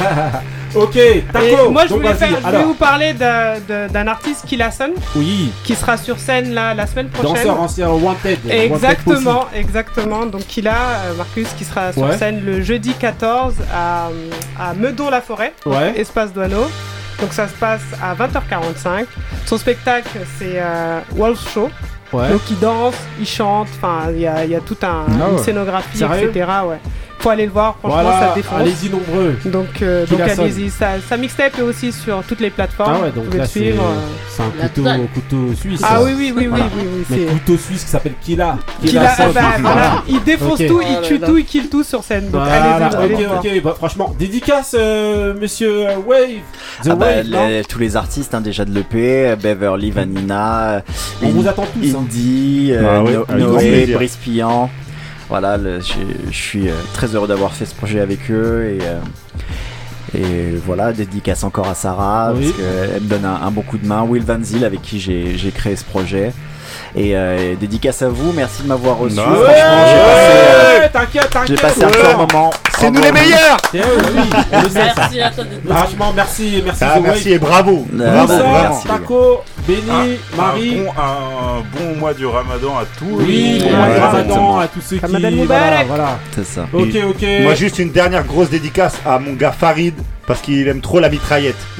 [0.74, 4.70] Ok, Et Taco, moi, je voulais, faire, je voulais vous parler d'un artiste qui la
[4.70, 7.34] sonne, oui, qui sera sur scène là, la semaine prochaine.
[7.34, 10.24] danseur ancien Wanted, Wanted Exactement, exactement.
[10.24, 10.72] Donc il a
[11.10, 12.16] euh, Marcus qui sera sur Ouais.
[12.16, 14.08] scène le jeudi 14 à,
[14.58, 16.64] à Meudon-la-Forêt, ouais, espace Douaneau.
[17.20, 19.06] Donc ça se passe à 20h45.
[19.46, 20.08] Son spectacle
[20.38, 21.70] c'est euh, Wolf Show.
[22.12, 25.04] ouais, Donc il danse, il chante, enfin il y a, il y a toute un,
[25.08, 26.30] Ah une scénographie, Sérieux?
[26.30, 26.46] etc.
[26.66, 26.78] Ouais.
[27.22, 28.60] Faut aller le voir, franchement voilà, ça défonce.
[28.60, 29.36] allez-y nombreux.
[29.44, 32.94] Donc, euh, donc allez-y, sa, sa mixtape est aussi sur toutes les plateformes.
[32.96, 33.84] Ah ouais, donc là suivre.
[34.28, 34.82] c'est un couteau,
[35.14, 35.80] couteau suisse.
[35.84, 36.64] Ah oui, oui, oui, oui, Voilà.
[36.76, 38.58] oui, oui, Mais c'est- couteau suisse qui s'appelle Killa.
[38.84, 39.34] Qu'il a- Sauce.
[39.34, 42.24] bah, voilà, il défonce tout, il là tue tout, il kill tout sur scène.
[42.30, 43.38] Donc Voilà, allez-y, allez ok, le voir.
[43.44, 46.18] ok, bah, franchement, dédicace, euh, monsieur euh, Wave,
[46.82, 50.82] The Ah bah, Wave, non les- tous les artistes hein, déjà de l'EP, Beverly, Vanina,
[51.22, 52.04] On vous attend tous, hein.
[52.82, 53.86] Ah avec grand Noé.
[53.94, 54.18] Brice.
[55.32, 55.94] Voilà, le- je
[56.30, 58.98] je suis euh, très heureux d'avoir fait ce projet avec eux et, euh,
[60.14, 62.52] et voilà, dédicace encore à Sarah Oui.
[62.52, 64.02] parce qu'elle me donne un, un bon coup de main.
[64.02, 66.34] Will Van Zyl avec qui j'ai créé ce projet.
[66.94, 69.16] Et, euh, et dédicace à vous, merci de m'avoir reçu.
[69.18, 71.48] Ouais, Franchement, j'ai passé, euh, Ouais, t'inquiète, t'inquiète.
[71.48, 72.14] j'ai passé un ouais.
[72.14, 72.50] bon moment.
[72.78, 73.80] C'est nous les meilleurs oui.
[74.74, 75.44] Merci à toi.
[75.66, 77.86] Franchement, merci, merci Ah, merci et bravo.
[77.98, 78.32] Euh, Bravo,
[78.62, 78.92] merci, les
[79.66, 80.78] Benny, Un- Marie.
[80.78, 83.22] Un bon, un bon mois du ramadan à tous.
[83.22, 85.02] Oui, bon mois Ouais, Ramadan à tous ceux qui.
[85.02, 85.86] Ramadan Voilà, Moubarak.
[85.86, 86.18] voilà.
[86.34, 86.66] C'est ça.
[86.72, 87.24] Ok, ok.
[87.42, 89.94] Moi, juste une dernière grosse dédicace à mon gars Farid
[90.26, 91.56] parce qu'il aime trop la mitraillette.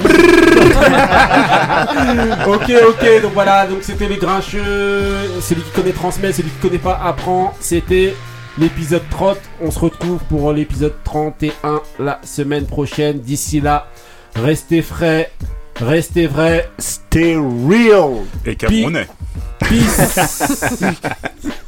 [2.47, 6.79] ok, ok, donc voilà, donc c'était les grincheux, celui qui connaît transmet, celui qui connaît
[6.79, 8.15] pas apprend, c'était
[8.59, 13.87] l'épisode 30, on se retrouve pour l'épisode 31 la semaine prochaine, d'ici là,
[14.37, 15.31] restez frais,
[15.83, 18.25] restez vrais, Stay real.
[18.47, 19.07] Et Camerounais.
[19.61, 20.19] peace